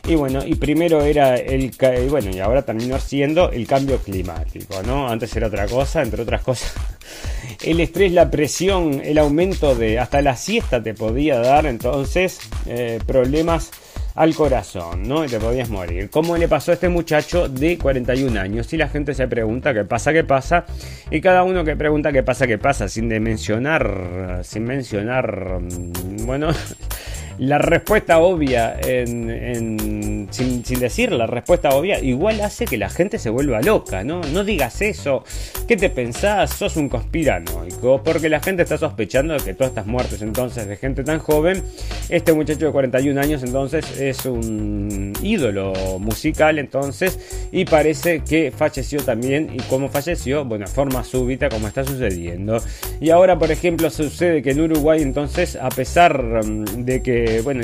Y 0.08 0.16
bueno, 0.16 0.42
y 0.44 0.56
primero 0.56 1.02
era 1.02 1.36
el 1.36 1.70
bueno, 2.08 2.30
y 2.30 2.40
ahora 2.40 2.62
terminó 2.62 2.98
siendo 2.98 3.52
el 3.52 3.66
cambio 3.68 3.98
climático, 3.98 4.82
¿no? 4.82 5.08
Antes 5.08 5.36
era 5.36 5.46
otra 5.46 5.66
cosa, 5.68 6.02
entre 6.02 6.22
otras 6.22 6.42
cosas. 6.42 6.72
El 7.62 7.80
estrés, 7.80 8.10
la 8.12 8.28
presión, 8.28 9.00
el 9.04 9.18
aumento 9.18 9.76
de 9.76 10.00
hasta 10.00 10.20
la 10.20 10.36
siesta 10.36 10.82
te 10.82 10.94
podía 10.94 11.38
dar 11.38 11.66
entonces 11.66 12.40
eh, 12.66 12.98
problemas 13.06 13.70
al 14.14 14.34
corazón, 14.34 15.08
¿no? 15.08 15.24
Y 15.24 15.28
te 15.28 15.38
podías 15.38 15.70
morir. 15.70 16.10
¿Cómo 16.10 16.36
le 16.36 16.48
pasó 16.48 16.70
a 16.70 16.74
este 16.74 16.88
muchacho 16.88 17.48
de 17.48 17.78
41 17.78 18.40
años? 18.40 18.72
Y 18.72 18.76
la 18.76 18.88
gente 18.88 19.14
se 19.14 19.26
pregunta 19.28 19.72
qué 19.72 19.84
pasa, 19.84 20.12
qué 20.12 20.24
pasa. 20.24 20.66
Y 21.10 21.20
cada 21.20 21.42
uno 21.42 21.64
que 21.64 21.76
pregunta 21.76 22.12
qué 22.12 22.22
pasa, 22.22 22.46
qué 22.46 22.58
pasa, 22.58 22.88
sin 22.88 23.08
mencionar, 23.08 24.40
sin 24.42 24.64
mencionar, 24.64 25.60
mm, 25.60 26.26
bueno, 26.26 26.48
la 27.38 27.58
respuesta 27.58 28.18
obvia, 28.18 28.76
sin, 29.06 30.51
decir 30.80 31.12
la 31.12 31.26
respuesta 31.26 31.70
obvia, 31.70 32.00
igual 32.00 32.40
hace 32.40 32.64
que 32.64 32.76
la 32.76 32.88
gente 32.88 33.18
se 33.18 33.30
vuelva 33.30 33.60
loca, 33.60 34.04
¿no? 34.04 34.20
No 34.32 34.44
digas 34.44 34.82
eso. 34.82 35.24
¿Qué 35.66 35.76
te 35.76 35.90
pensás? 35.90 36.50
Sos 36.50 36.76
un 36.76 36.88
conspiranoico. 36.88 38.02
Porque 38.02 38.28
la 38.28 38.40
gente 38.40 38.62
está 38.62 38.78
sospechando 38.78 39.34
de 39.34 39.40
que 39.40 39.54
todas 39.54 39.70
estas 39.70 39.86
muertes 39.86 40.22
entonces 40.22 40.66
de 40.66 40.76
gente 40.76 41.04
tan 41.04 41.18
joven, 41.18 41.62
este 42.08 42.32
muchacho 42.32 42.66
de 42.66 42.72
41 42.72 43.20
años 43.20 43.42
entonces 43.42 43.98
es 43.98 44.26
un 44.26 45.12
ídolo 45.22 45.98
musical 45.98 46.58
entonces 46.58 47.18
y 47.52 47.64
parece 47.64 48.20
que 48.20 48.50
falleció 48.50 49.02
también 49.02 49.50
y 49.52 49.58
como 49.62 49.88
falleció, 49.88 50.44
bueno, 50.44 50.66
forma 50.66 51.04
súbita 51.04 51.48
como 51.48 51.68
está 51.68 51.84
sucediendo. 51.84 52.58
Y 53.00 53.10
ahora, 53.10 53.38
por 53.38 53.50
ejemplo, 53.50 53.90
sucede 53.90 54.42
que 54.42 54.50
en 54.50 54.60
Uruguay 54.60 55.02
entonces, 55.02 55.56
a 55.56 55.68
pesar 55.68 56.44
mm, 56.44 56.84
de 56.84 57.02
que 57.02 57.40
bueno, 57.42 57.62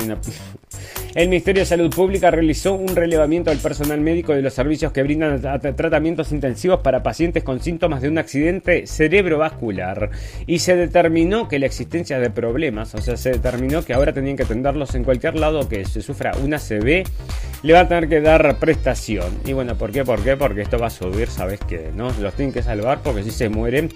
el 1.15 1.27
Ministerio 1.27 1.61
de 1.61 1.65
Salud 1.65 1.89
Pública 1.89 2.29
realizó 2.29 2.73
un 2.73 2.95
relevamiento 2.95 3.49
al 3.49 3.57
personal 3.57 3.99
médico 3.99 4.33
de 4.33 4.41
los 4.41 4.53
servicios 4.53 4.91
que 4.91 5.01
brindan 5.01 5.41
tratamientos 5.75 6.31
intensivos 6.31 6.81
para 6.81 7.01
pacientes 7.01 7.43
con 7.43 7.59
síntomas 7.59 8.01
de 8.01 8.09
un 8.09 8.17
accidente 8.17 8.85
cerebrovascular 8.85 10.11
y 10.45 10.59
se 10.59 10.75
determinó 10.75 11.47
que 11.47 11.57
la 11.57 11.65
existencia 11.65 12.19
de 12.19 12.29
problemas, 12.29 12.93
o 12.93 13.01
sea, 13.01 13.17
se 13.17 13.31
determinó 13.31 13.83
que 13.83 13.93
ahora 13.93 14.13
tenían 14.13 14.37
que 14.37 14.43
atenderlos 14.43 14.93
en 14.95 15.03
cualquier 15.03 15.35
lado 15.35 15.67
que 15.67 15.83
se 15.85 16.01
sufra 16.01 16.33
una 16.43 16.59
CB, 16.59 17.03
le 17.63 17.73
va 17.73 17.81
a 17.81 17.87
tener 17.87 18.07
que 18.07 18.21
dar 18.21 18.57
prestación. 18.59 19.39
Y 19.45 19.53
bueno, 19.53 19.75
¿por 19.75 19.91
qué? 19.91 20.05
¿Por 20.05 20.23
qué? 20.23 20.37
Porque 20.37 20.61
esto 20.61 20.77
va 20.77 20.87
a 20.87 20.91
subir, 20.91 21.27
¿sabes 21.27 21.59
qué? 21.67 21.89
¿No? 21.95 22.11
Los 22.19 22.35
tienen 22.35 22.53
que 22.53 22.61
salvar 22.61 23.01
porque 23.03 23.23
si 23.23 23.31
se 23.31 23.49
mueren 23.49 23.89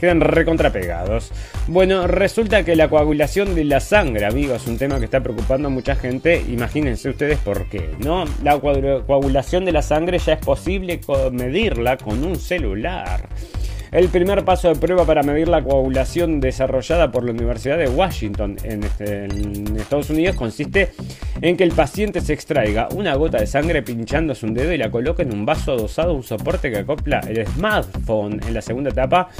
quedan 0.00 0.20
recontrapegados. 0.20 1.30
Bueno, 1.68 2.06
resulta 2.06 2.64
que 2.64 2.74
la 2.74 2.88
coagulación 2.88 3.54
de 3.54 3.64
la 3.64 3.80
sangre, 3.80 4.24
amigos, 4.24 4.62
es 4.62 4.68
un 4.68 4.78
tema 4.78 4.98
que 4.98 5.04
está 5.04 5.20
preocupando 5.20 5.68
a 5.68 5.70
mucha 5.70 5.94
gente. 5.94 6.42
Imagínense 6.60 7.08
ustedes 7.08 7.38
por 7.38 7.70
qué, 7.70 7.88
¿no? 8.00 8.26
La 8.44 8.60
coagulación 8.60 9.64
de 9.64 9.72
la 9.72 9.80
sangre 9.80 10.18
ya 10.18 10.34
es 10.34 10.44
posible 10.44 11.00
medirla 11.32 11.96
con 11.96 12.22
un 12.22 12.36
celular. 12.36 13.30
El 13.90 14.10
primer 14.10 14.44
paso 14.44 14.68
de 14.68 14.76
prueba 14.76 15.06
para 15.06 15.22
medir 15.22 15.48
la 15.48 15.64
coagulación 15.64 16.38
desarrollada 16.38 17.10
por 17.10 17.24
la 17.24 17.30
Universidad 17.30 17.78
de 17.78 17.88
Washington 17.88 18.58
en, 18.62 18.84
este, 18.84 19.24
Estados 19.80 20.10
Unidos 20.10 20.36
consiste 20.36 20.90
en 21.40 21.56
que 21.56 21.64
el 21.64 21.72
paciente 21.72 22.20
se 22.20 22.34
extraiga 22.34 22.88
una 22.94 23.14
gota 23.14 23.38
de 23.38 23.46
sangre 23.46 23.82
pinchándose 23.82 24.44
un 24.44 24.52
dedo 24.52 24.74
y 24.74 24.76
la 24.76 24.90
coloque 24.90 25.22
en 25.22 25.32
un 25.32 25.46
vaso 25.46 25.72
adosado 25.72 26.12
un 26.12 26.22
soporte 26.22 26.70
que 26.70 26.76
acopla 26.80 27.20
el 27.20 27.46
smartphone. 27.46 28.38
En 28.46 28.52
la 28.52 28.60
segunda 28.60 28.90
etapa 28.90 29.30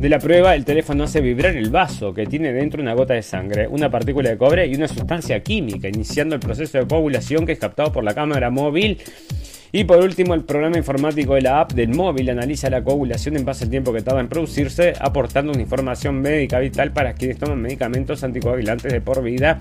de 0.00 0.08
la 0.08 0.18
prueba, 0.18 0.54
el 0.54 0.64
teléfono 0.64 1.04
hace 1.04 1.20
vibrar 1.20 1.54
el 1.56 1.68
vaso 1.68 2.14
que 2.14 2.24
tiene 2.24 2.52
dentro 2.54 2.80
una 2.80 2.94
gota 2.94 3.12
de 3.12 3.22
sangre, 3.22 3.68
una 3.68 3.90
partícula 3.90 4.30
de 4.30 4.38
cobre 4.38 4.66
y 4.66 4.74
una 4.74 4.88
sustancia 4.88 5.42
química, 5.42 5.88
iniciando 5.88 6.34
el 6.34 6.40
proceso 6.40 6.78
de 6.78 6.86
coagulación 6.86 7.44
que 7.44 7.52
es 7.52 7.58
captado 7.58 7.92
por 7.92 8.02
la 8.02 8.14
cámara 8.14 8.50
móvil 8.50 8.98
y 9.72 9.84
por 9.84 9.98
último, 9.98 10.34
el 10.34 10.42
programa 10.42 10.78
informático 10.78 11.34
de 11.34 11.42
la 11.42 11.60
app 11.60 11.72
del 11.72 11.90
móvil 11.90 12.28
analiza 12.30 12.68
la 12.70 12.82
coagulación 12.82 13.36
en 13.36 13.44
base 13.44 13.64
al 13.64 13.70
tiempo 13.70 13.92
que 13.92 14.02
tarda 14.02 14.20
en 14.20 14.28
producirse, 14.28 14.94
aportando 14.98 15.52
una 15.52 15.62
información 15.62 16.20
médica 16.20 16.58
vital 16.58 16.92
para 16.92 17.12
quienes 17.12 17.38
toman 17.38 17.60
medicamentos 17.60 18.24
anticoagulantes 18.24 18.92
de 18.92 19.00
por 19.00 19.22
vida 19.22 19.60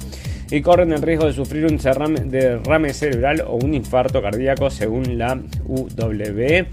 y 0.49 0.61
corren 0.61 0.93
el 0.93 1.03
riesgo 1.03 1.27
de 1.27 1.33
sufrir 1.33 1.65
un 1.65 1.77
derrame 1.77 2.93
cerebral 2.93 3.43
o 3.45 3.57
un 3.57 3.75
infarto 3.75 4.21
cardíaco 4.21 4.71
según 4.71 5.19
la 5.19 5.39
UW. 5.65 6.65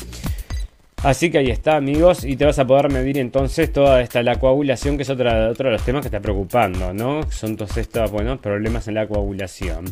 Así 1.02 1.30
que 1.30 1.38
ahí 1.38 1.50
está, 1.50 1.76
amigos, 1.76 2.24
y 2.24 2.36
te 2.36 2.46
vas 2.46 2.58
a 2.58 2.66
poder 2.66 2.90
medir 2.90 3.18
entonces 3.18 3.72
toda 3.72 4.00
esta 4.00 4.22
la 4.22 4.40
coagulación, 4.40 4.96
que 4.96 5.02
es 5.02 5.10
otro 5.10 5.52
de 5.52 5.70
los 5.70 5.84
temas 5.84 6.00
que 6.00 6.08
está 6.08 6.20
preocupando, 6.20 6.94
¿no? 6.94 7.30
Son 7.30 7.56
todos 7.56 7.76
estos, 7.76 8.10
bueno, 8.10 8.40
problemas 8.40 8.88
en 8.88 8.94
la 8.94 9.06
coagulación. 9.06 9.84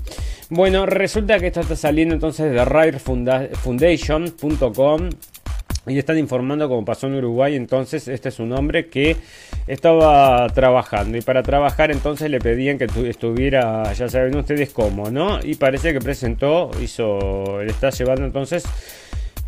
Bueno, 0.49 0.87
resulta 0.87 1.39
que 1.39 1.49
esto 1.49 1.61
está 1.61 1.77
saliendo 1.77 2.15
entonces 2.15 2.51
de 2.51 2.65
rarefoundation.com 2.65 5.11
y 5.87 5.99
están 5.99 6.19
informando 6.19 6.69
como 6.69 6.85
pasó 6.85 7.07
en 7.07 7.15
Uruguay, 7.17 7.57
entonces 7.57 8.09
este 8.09 8.31
es 8.31 8.41
un 8.41 8.53
hombre 8.53 8.89
que 8.89 9.17
estaba 9.67 10.47
trabajando 10.49 11.19
y 11.19 11.21
para 11.21 11.43
trabajar 11.43 11.91
entonces 11.91 12.31
le 12.31 12.39
pedían 12.39 12.79
que 12.79 12.87
estuviera, 13.09 13.93
ya 13.93 14.09
saben 14.09 14.35
ustedes 14.37 14.71
cómo, 14.71 15.11
¿no? 15.11 15.41
Y 15.43 15.57
parece 15.57 15.93
que 15.93 16.01
presentó, 16.01 16.71
hizo, 16.83 17.63
le 17.63 17.71
está 17.71 17.91
llevando 17.91 18.25
entonces 18.25 18.65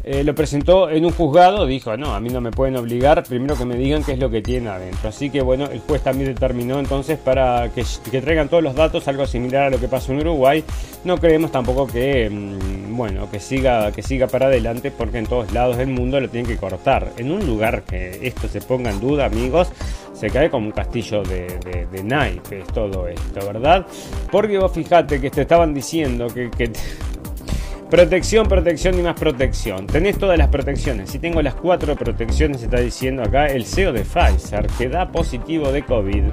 eh, 0.09 0.22
lo 0.22 0.36
presentó 0.36 0.88
en 0.88 1.04
un 1.04 1.11
juzgado, 1.11 1.66
dijo, 1.66 1.96
no, 1.96 2.14
a 2.14 2.20
mí 2.20 2.28
no 2.28 2.40
me 2.40 2.52
pueden 2.52 2.76
obligar, 2.76 3.24
primero 3.24 3.57
que 3.57 3.64
me 3.64 3.74
digan 3.74 4.04
qué 4.04 4.12
es 4.12 4.20
lo 4.20 4.30
que 4.30 4.40
tiene 4.40 4.68
adentro. 4.68 5.09
Así 5.09 5.30
que 5.30 5.42
bueno, 5.42 5.64
el 5.66 5.80
juez 5.80 6.00
también 6.00 6.32
determinó 6.32 6.78
entonces 6.78 7.18
para 7.18 7.70
que, 7.74 7.84
traigan 8.20 8.48
todos 8.48 8.62
los 8.62 8.76
datos, 8.76 9.09
algo 9.09 9.26
similar 9.26 9.64
a 9.64 9.70
lo 9.70 9.80
que 9.80 9.88
pasó 9.88 10.12
en 10.12 10.20
Uruguay. 10.20 10.62
No 11.02 11.18
creemos 11.18 11.50
tampoco 11.50 11.88
que, 11.88 12.30
mm, 12.30 12.96
bueno, 12.96 13.28
que 13.28 13.40
siga, 13.40 13.90
que 13.90 14.00
siga 14.00 14.28
para 14.28 14.46
adelante, 14.46 14.92
porque 14.92 15.18
en 15.18 15.26
todos 15.26 15.52
lados 15.52 15.76
del 15.76 15.88
mundo 15.88 16.20
lo 16.20 16.28
tienen 16.28 16.48
que 16.48 16.57
cortar. 16.57 17.11
En 17.16 17.32
un 17.32 17.44
lugar 17.44 17.82
que 17.82 18.20
esto 18.22 18.46
se 18.46 18.61
ponga 18.61 18.90
en 18.90 19.00
duda, 19.00 19.24
amigos, 19.24 19.72
se 20.14 20.30
cae 20.30 20.48
como 20.50 20.66
un 20.66 20.72
castillo 20.72 21.24
de, 21.24 21.86
de, 21.90 22.04
naipes 22.04 22.64
todo 22.68 23.09
esto, 23.09 23.44
¿verdad? 23.44 23.84
Porque 24.30 24.57
vos 24.57 24.70
fijate 24.70 25.20
que 25.20 25.30
te 25.30 25.42
estaban 25.42 25.74
diciendo 25.74 26.28
que, 26.28 26.48
que 26.48 26.70
Protección, 27.91 28.49
protección 28.49 28.99
y 28.99 29.03
más 29.03 29.14
protección. 29.14 29.87
Tenés 29.87 30.18
todas 30.18 30.37
las 30.37 30.49
protecciones. 30.49 31.09
Si 31.09 31.20
tengo 31.20 31.41
las 31.41 31.55
cuatro 31.55 31.95
protecciones, 31.95 32.61
está 32.61 32.80
diciendo 32.80 33.22
acá 33.22 33.47
el 33.47 33.64
CEO 33.64 33.93
de 33.93 34.03
Pfizer, 34.03 34.66
que 34.76 34.89
da 34.89 35.12
positivo 35.12 35.70
de 35.70 35.84
COVID. 35.84 36.24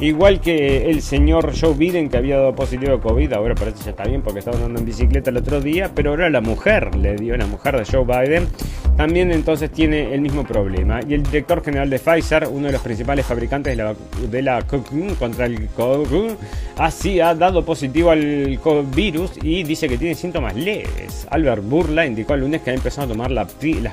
Igual 0.00 0.40
que 0.40 0.90
el 0.90 1.00
señor 1.00 1.52
Joe 1.58 1.74
Biden, 1.74 2.08
que 2.08 2.16
había 2.16 2.38
dado 2.38 2.54
positivo 2.54 2.92
de 2.92 2.98
COVID, 3.00 3.32
ahora 3.32 3.54
parece 3.54 3.78
que 3.78 3.84
ya 3.84 3.90
está 3.90 4.04
bien 4.04 4.22
porque 4.22 4.40
estaba 4.40 4.56
andando 4.56 4.80
en 4.80 4.86
bicicleta 4.86 5.30
el 5.30 5.36
otro 5.36 5.60
día, 5.60 5.92
pero 5.94 6.10
ahora 6.10 6.30
la 6.30 6.40
mujer 6.40 6.94
le 6.96 7.14
dio, 7.14 7.36
la 7.36 7.46
mujer 7.46 7.76
de 7.76 7.84
Joe 7.84 8.04
Biden, 8.04 8.48
también 8.96 9.30
entonces 9.30 9.70
tiene 9.70 10.12
el 10.12 10.20
mismo 10.20 10.44
problema. 10.44 10.98
Y 11.08 11.14
el 11.14 11.22
director 11.22 11.62
general 11.64 11.90
de 11.90 12.00
Pfizer, 12.00 12.48
uno 12.50 12.66
de 12.66 12.72
los 12.72 12.82
principales 12.82 13.24
fabricantes 13.24 13.76
de 13.76 13.82
la, 13.82 13.94
de 13.94 15.16
contra 15.16 15.46
el 15.46 15.68
COVID, 15.68 16.32
así 16.76 17.20
ha 17.20 17.34
dado 17.36 17.64
positivo 17.64 18.10
al 18.10 18.58
virus 18.94 19.32
y 19.42 19.62
dice 19.62 19.88
que 19.88 19.96
tiene 19.96 20.16
síntomas 20.16 20.56
leves. 20.56 20.87
Albert 21.30 21.62
Burla 21.64 22.06
indicó 22.06 22.34
el 22.34 22.40
lunes 22.40 22.62
que 22.62 22.70
ha 22.70 22.74
empezado 22.74 23.06
a 23.06 23.08
tomar 23.08 23.30
las 23.30 23.52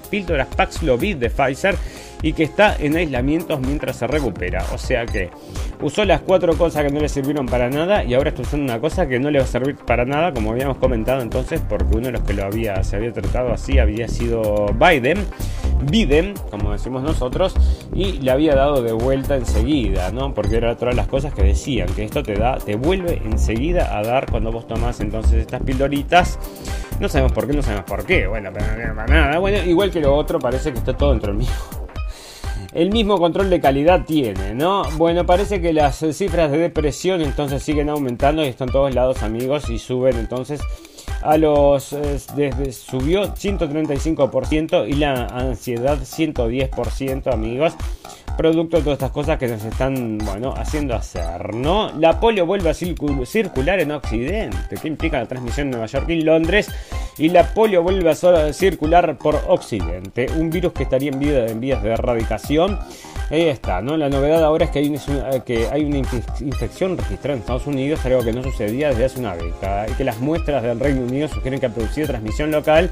píldoras 0.10 0.48
Paxlovid 0.56 1.18
de 1.18 1.30
Pfizer 1.30 1.76
y 2.26 2.34
que 2.34 2.42
está 2.42 2.76
en 2.80 2.96
aislamiento 2.96 3.60
mientras 3.60 3.98
se 3.98 4.08
recupera. 4.08 4.66
O 4.74 4.80
sea 4.80 5.06
que 5.06 5.30
usó 5.80 6.04
las 6.06 6.22
cuatro 6.22 6.58
cosas 6.58 6.84
que 6.84 6.90
no 6.92 7.00
le 7.00 7.08
sirvieron 7.08 7.46
para 7.46 7.70
nada 7.70 8.04
y 8.04 8.16
ahora 8.16 8.30
está 8.30 8.42
usando 8.42 8.66
una 8.66 8.82
cosa 8.82 9.06
que 9.08 9.20
no 9.20 9.30
le 9.30 9.38
va 9.38 9.46
a 9.46 9.48
servir 9.48 9.76
para 9.76 10.06
nada, 10.06 10.34
como 10.34 10.50
habíamos 10.50 10.78
comentado 10.78 11.22
entonces, 11.22 11.62
porque 11.70 11.96
uno 11.96 12.08
de 12.08 12.14
los 12.14 12.22
que 12.22 12.34
lo 12.34 12.44
había, 12.44 12.84
se 12.84 12.96
había 12.96 13.14
tratado 13.14 13.54
así 13.54 13.78
había 13.78 14.08
sido 14.08 14.66
Biden. 14.74 15.24
Biden, 15.84 16.34
como 16.50 16.72
decimos 16.72 17.04
nosotros, 17.04 17.54
y 17.94 18.14
le 18.14 18.32
había 18.32 18.56
dado 18.56 18.82
de 18.82 18.92
vuelta 18.92 19.36
enseguida, 19.36 20.12
¿no? 20.12 20.34
Porque 20.34 20.56
era 20.56 20.72
otra 20.72 20.90
de 20.90 20.96
las 20.96 21.08
cosas 21.08 21.32
que 21.32 21.44
decían, 21.44 21.90
que 21.96 22.06
esto 22.06 22.24
te 22.24 22.34
da, 22.34 22.58
te 22.58 22.76
vuelve 22.76 23.22
enseguida 23.24 23.96
a 23.96 24.02
dar 24.02 24.32
cuando 24.32 24.52
vos 24.52 24.66
tomás 24.68 25.00
entonces 25.00 25.34
estas 25.34 25.62
pildoritas. 25.62 26.40
No 27.00 27.08
sabemos 27.08 27.34
por 27.34 27.46
qué, 27.46 27.54
no 27.54 27.62
sabemos 27.62 27.86
por 27.86 28.04
qué. 28.04 28.26
Bueno, 28.26 28.50
pero 28.52 28.96
nada. 29.06 29.38
Bueno, 29.38 29.64
igual 29.70 29.92
que 29.92 30.00
lo 30.00 30.16
otro, 30.16 30.40
parece 30.40 30.72
que 30.72 30.80
está 30.80 30.98
todo 30.98 31.12
dentro 31.12 31.32
del 31.32 31.38
mismo. 31.38 31.85
El 32.76 32.92
mismo 32.92 33.18
control 33.18 33.50
de 33.50 33.62
calidad 33.62 34.04
tiene, 34.06 34.54
¿no? 34.54 34.84
Bueno, 34.98 35.26
parece 35.26 35.62
que 35.62 35.72
las 35.72 36.06
cifras 36.12 36.52
de 36.52 36.58
depresión 36.58 37.22
entonces 37.22 37.64
siguen 37.64 37.90
aumentando 37.90 38.44
y 38.44 38.48
están 38.48 38.70
todos 38.70 38.94
lados, 38.94 39.24
amigos, 39.24 39.70
y 39.70 39.80
suben 39.80 40.18
entonces 40.18 40.60
a 41.22 41.38
los 41.38 41.94
eh, 41.94 42.20
desde 42.36 42.74
subió 42.74 43.34
135% 43.34 44.90
y 44.90 44.94
la 44.96 45.26
ansiedad 45.28 46.00
110%, 46.00 47.34
amigos 47.34 47.74
producto 48.36 48.78
de 48.78 48.84
todas 48.84 48.98
estas 48.98 49.12
cosas 49.12 49.38
que 49.38 49.48
nos 49.48 49.64
están, 49.64 50.18
bueno, 50.20 50.54
haciendo 50.56 50.96
hacer, 50.96 51.54
¿no? 51.54 51.92
La 52.00 52.20
polio 52.20 52.46
vuelve 52.46 52.70
a 52.70 52.74
circular 52.74 53.80
en 53.80 53.92
Occidente, 53.92 54.76
que 54.82 54.88
implica 54.88 55.20
la 55.20 55.26
transmisión 55.26 55.68
en 55.68 55.72
Nueva 55.72 55.86
York 55.88 56.10
y 56.10 56.22
Londres, 56.22 56.70
y 57.18 57.30
la 57.30 57.54
polio 57.54 57.84
vuelve 57.84 58.10
a 58.10 58.54
circular 58.54 59.18
por 59.18 59.36
Occidente, 59.48 60.28
un 60.38 60.50
virus 60.50 60.74
que 60.74 60.84
estaría 60.84 61.12
en, 61.12 61.22
en 61.24 61.60
vías 61.60 61.82
de 61.82 61.92
erradicación. 61.92 62.80
Ahí 63.32 63.44
está, 63.44 63.82
¿no? 63.82 63.98
La 63.98 64.08
novedad 64.08 64.44
ahora 64.44 64.66
es 64.66 64.72
que 64.72 64.80
hay, 64.80 64.90
una, 64.90 65.40
que 65.44 65.68
hay 65.72 65.84
una 65.84 65.98
infección 65.98 66.96
registrada 66.96 67.34
en 67.34 67.40
Estados 67.40 67.66
Unidos, 67.66 68.06
algo 68.06 68.24
que 68.24 68.32
no 68.32 68.44
sucedía 68.44 68.90
desde 68.90 69.06
hace 69.06 69.20
una 69.20 69.36
década, 69.36 69.88
y 69.90 69.94
que 69.94 70.04
las 70.04 70.20
muestras 70.20 70.62
del 70.62 70.80
Reino 70.80 71.02
Unido 71.02 71.28
sugieren 71.28 71.60
que 71.60 71.66
ha 71.66 71.70
producido 71.70 72.08
transmisión 72.08 72.52
local 72.52 72.92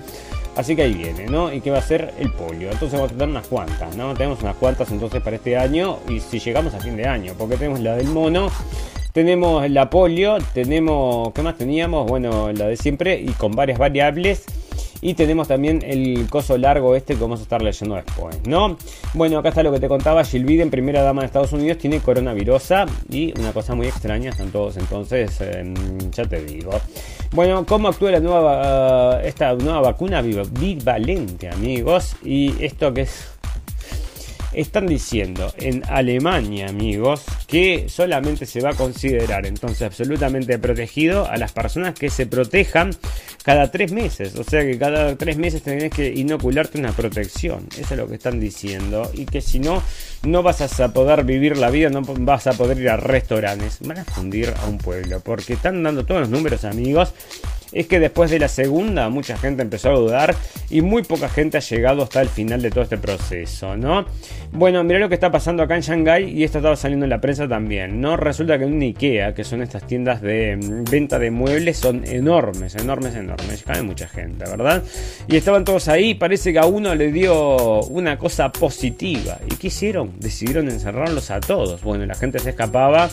Así 0.56 0.76
que 0.76 0.84
ahí 0.84 0.94
viene, 0.94 1.26
¿no? 1.26 1.52
Y 1.52 1.62
que 1.62 1.72
va 1.72 1.80
a 1.80 1.82
ser 1.82 2.14
el 2.20 2.32
polio. 2.32 2.72
Entonces 2.72 2.94
vamos 2.94 3.12
a 3.12 3.14
tener 3.14 3.30
unas 3.30 3.48
cuantas, 3.48 3.96
¿no? 3.96 4.14
Tenemos 4.14 4.42
unas 4.42 4.56
cuantas 4.56 4.92
entonces 4.92 5.22
para 5.22 5.36
este 5.36 5.58
año 5.58 6.00
y 6.08 6.20
si 6.20 6.40
llegamos 6.40 6.74
a 6.74 6.80
fin 6.80 6.96
de 6.96 7.08
año, 7.08 7.34
porque 7.38 7.58
tenemos 7.58 7.80
la 7.80 7.96
del 7.96 8.08
mono, 8.08 8.52
tenemos 9.14 9.68
la 9.70 9.90
polio, 9.90 10.38
tenemos, 10.54 11.34
¿qué 11.34 11.42
más 11.42 11.58
teníamos? 11.58 12.08
Bueno, 12.08 12.52
la 12.52 12.68
de 12.68 12.78
siempre 12.78 13.20
y 13.20 13.30
con 13.32 13.52
varias 13.54 13.80
variables. 13.80 14.44
Y 15.02 15.16
tenemos 15.16 15.50
también 15.50 15.84
el 15.86 16.28
coso 16.30 16.58
largo 16.58 16.96
este 16.96 17.16
que 17.16 17.22
vamos 17.22 17.42
a 17.42 17.44
estar 17.44 17.62
leyendo 17.62 17.96
después, 17.96 18.38
¿no? 18.48 18.78
Bueno, 19.14 19.38
acá 19.38 19.50
está 19.50 19.62
lo 19.62 19.74
que 19.74 19.82
te 19.82 19.90
contaba. 19.90 20.24
Jill 20.24 20.46
Biden, 20.46 20.70
primera 20.70 21.02
dama 21.02 21.24
de 21.24 21.26
Estados 21.26 21.52
Unidos, 21.52 21.78
tiene 21.78 22.00
coronavirusa. 22.00 22.86
Y 23.10 23.38
una 23.38 23.52
cosa 23.52 23.76
muy 23.76 23.88
extraña, 23.88 24.30
están 24.30 24.52
todos 24.52 24.78
entonces, 24.78 25.42
em, 25.42 25.74
ya 26.12 26.24
te 26.24 26.42
digo. 26.46 26.72
Bueno, 27.34 27.66
¿cómo 27.66 27.88
actúa 27.88 28.12
la 28.12 28.20
nueva, 28.20 29.20
esta 29.24 29.56
nueva 29.56 29.82
vacuna 29.82 30.22
bivalente, 30.22 31.50
amigos? 31.50 32.16
Y 32.24 32.64
esto 32.64 32.94
que 32.94 33.02
es 33.02 33.33
están 34.54 34.88
diciendo 34.88 35.54
en 35.58 35.84
Alemania, 35.90 36.68
amigos, 36.68 37.24
que 37.48 37.88
solamente 37.90 38.46
se 38.46 38.62
va 38.62 38.72
a 38.72 38.74
considerar 38.74 39.46
entonces 39.46 39.82
absolutamente 39.82 40.58
protegido 40.60 41.28
a 41.30 41.38
las 41.38 41.52
personas 41.52 41.94
que 41.94 42.10
se 42.10 42.26
protejan 42.26 42.92
cada 43.44 43.72
tres 43.72 43.92
meses. 43.92 44.36
O 44.36 44.44
sea 44.44 44.62
que 44.62 44.78
cada 44.78 45.16
tres 45.16 45.38
meses 45.38 45.64
tenés 45.64 45.92
que 45.92 46.08
inocularte 46.08 46.80
una 46.80 46.92
protección. 46.92 47.68
Eso 47.78 47.94
es 47.94 47.98
lo 47.98 48.08
que 48.08 48.16
están 48.16 48.40
diciendo. 48.40 49.12
Y 49.14 49.26
que 49.26 49.42
si 49.42 49.60
no, 49.60 49.84
no 50.24 50.44
vas 50.44 50.62
a 50.80 50.94
poder 50.94 51.24
vivir 51.24 51.58
la 51.58 51.70
vida, 51.70 51.90
no 51.90 52.02
vas 52.02 52.48
a 52.48 52.54
poder 52.54 52.80
ir 52.80 52.90
a 52.90 52.98
restaurantes. 52.98 53.80
Van 53.82 54.00
a 54.00 54.06
fundir 54.06 54.54
a 54.62 54.68
un 54.68 54.78
pueblo. 54.78 55.20
Porque 55.20 55.54
están 55.54 55.84
dando 55.84 56.06
todos 56.06 56.22
los 56.22 56.30
números, 56.30 56.64
amigos 56.64 57.14
es 57.74 57.88
que 57.88 58.00
después 58.00 58.32
de 58.32 58.40
la 58.40 58.48
segunda 58.48 59.10
mucha 59.10 59.38
gente 59.38 59.62
empezó 59.62 59.90
a 59.90 59.94
dudar 59.94 60.36
y 60.70 60.82
muy 60.82 61.04
poca 61.04 61.30
gente 61.30 61.58
ha 61.58 61.62
llegado 61.62 62.04
hasta 62.04 62.22
el 62.22 62.30
final 62.30 62.62
de 62.62 62.70
todo 62.70 62.84
este 62.84 62.98
proceso, 62.98 63.76
¿no? 63.78 64.06
Bueno, 64.52 64.84
mira 64.84 65.00
lo 65.00 65.10
que 65.10 65.16
está 65.16 65.32
pasando 65.32 65.64
acá 65.64 65.76
en 65.76 65.82
Shanghai 65.82 66.30
y 66.30 66.44
esto 66.44 66.60
estaba 66.60 66.76
saliendo 66.76 67.06
en 67.06 67.10
la 67.10 67.22
prensa 67.22 67.48
también, 67.48 68.02
¿no? 68.02 68.18
Resulta 68.18 68.58
que 68.58 68.66
en 68.66 68.82
Ikea, 68.82 69.34
que 69.34 69.44
son 69.44 69.62
estas 69.62 69.86
tiendas 69.88 70.22
de 70.22 70.56
mm, 70.56 70.84
venta 70.90 71.20
de 71.20 71.32
muebles, 71.32 71.78
son 71.78 72.06
enormes, 72.06 72.76
enormes, 72.76 73.16
enormes, 73.16 73.64
cae 73.64 73.82
mucha 73.82 74.08
gente, 74.08 74.46
¿verdad? 74.50 74.84
Y 75.28 75.36
estaban 75.36 75.66
todos 75.66 75.88
ahí, 75.88 76.14
parece 76.14 76.54
que 76.54 76.60
a 76.60 76.66
uno 76.66 76.94
le 76.96 77.12
dio 77.12 77.82
una 77.84 78.18
cosa 78.18 78.52
positiva. 78.52 79.40
¿Y 79.50 79.56
qué 79.56 79.68
hicieron? 79.68 80.20
Decidieron 80.20 80.70
encerrarlos 80.70 81.32
a 81.32 81.40
todos. 81.40 81.82
Bueno, 81.82 82.06
la 82.06 82.16
gente 82.16 82.40
se 82.40 82.52
escapaba 82.52 83.10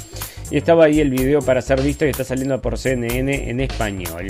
y 0.50 0.56
estaba 0.56 0.84
ahí 0.84 1.00
el 1.00 1.10
video 1.10 1.40
para 1.40 1.62
ser 1.62 1.80
visto 1.80 2.04
y 2.04 2.10
está 2.10 2.24
saliendo 2.24 2.60
por 2.60 2.76
CNN 2.76 3.50
en 3.50 3.60
español. 3.60 4.28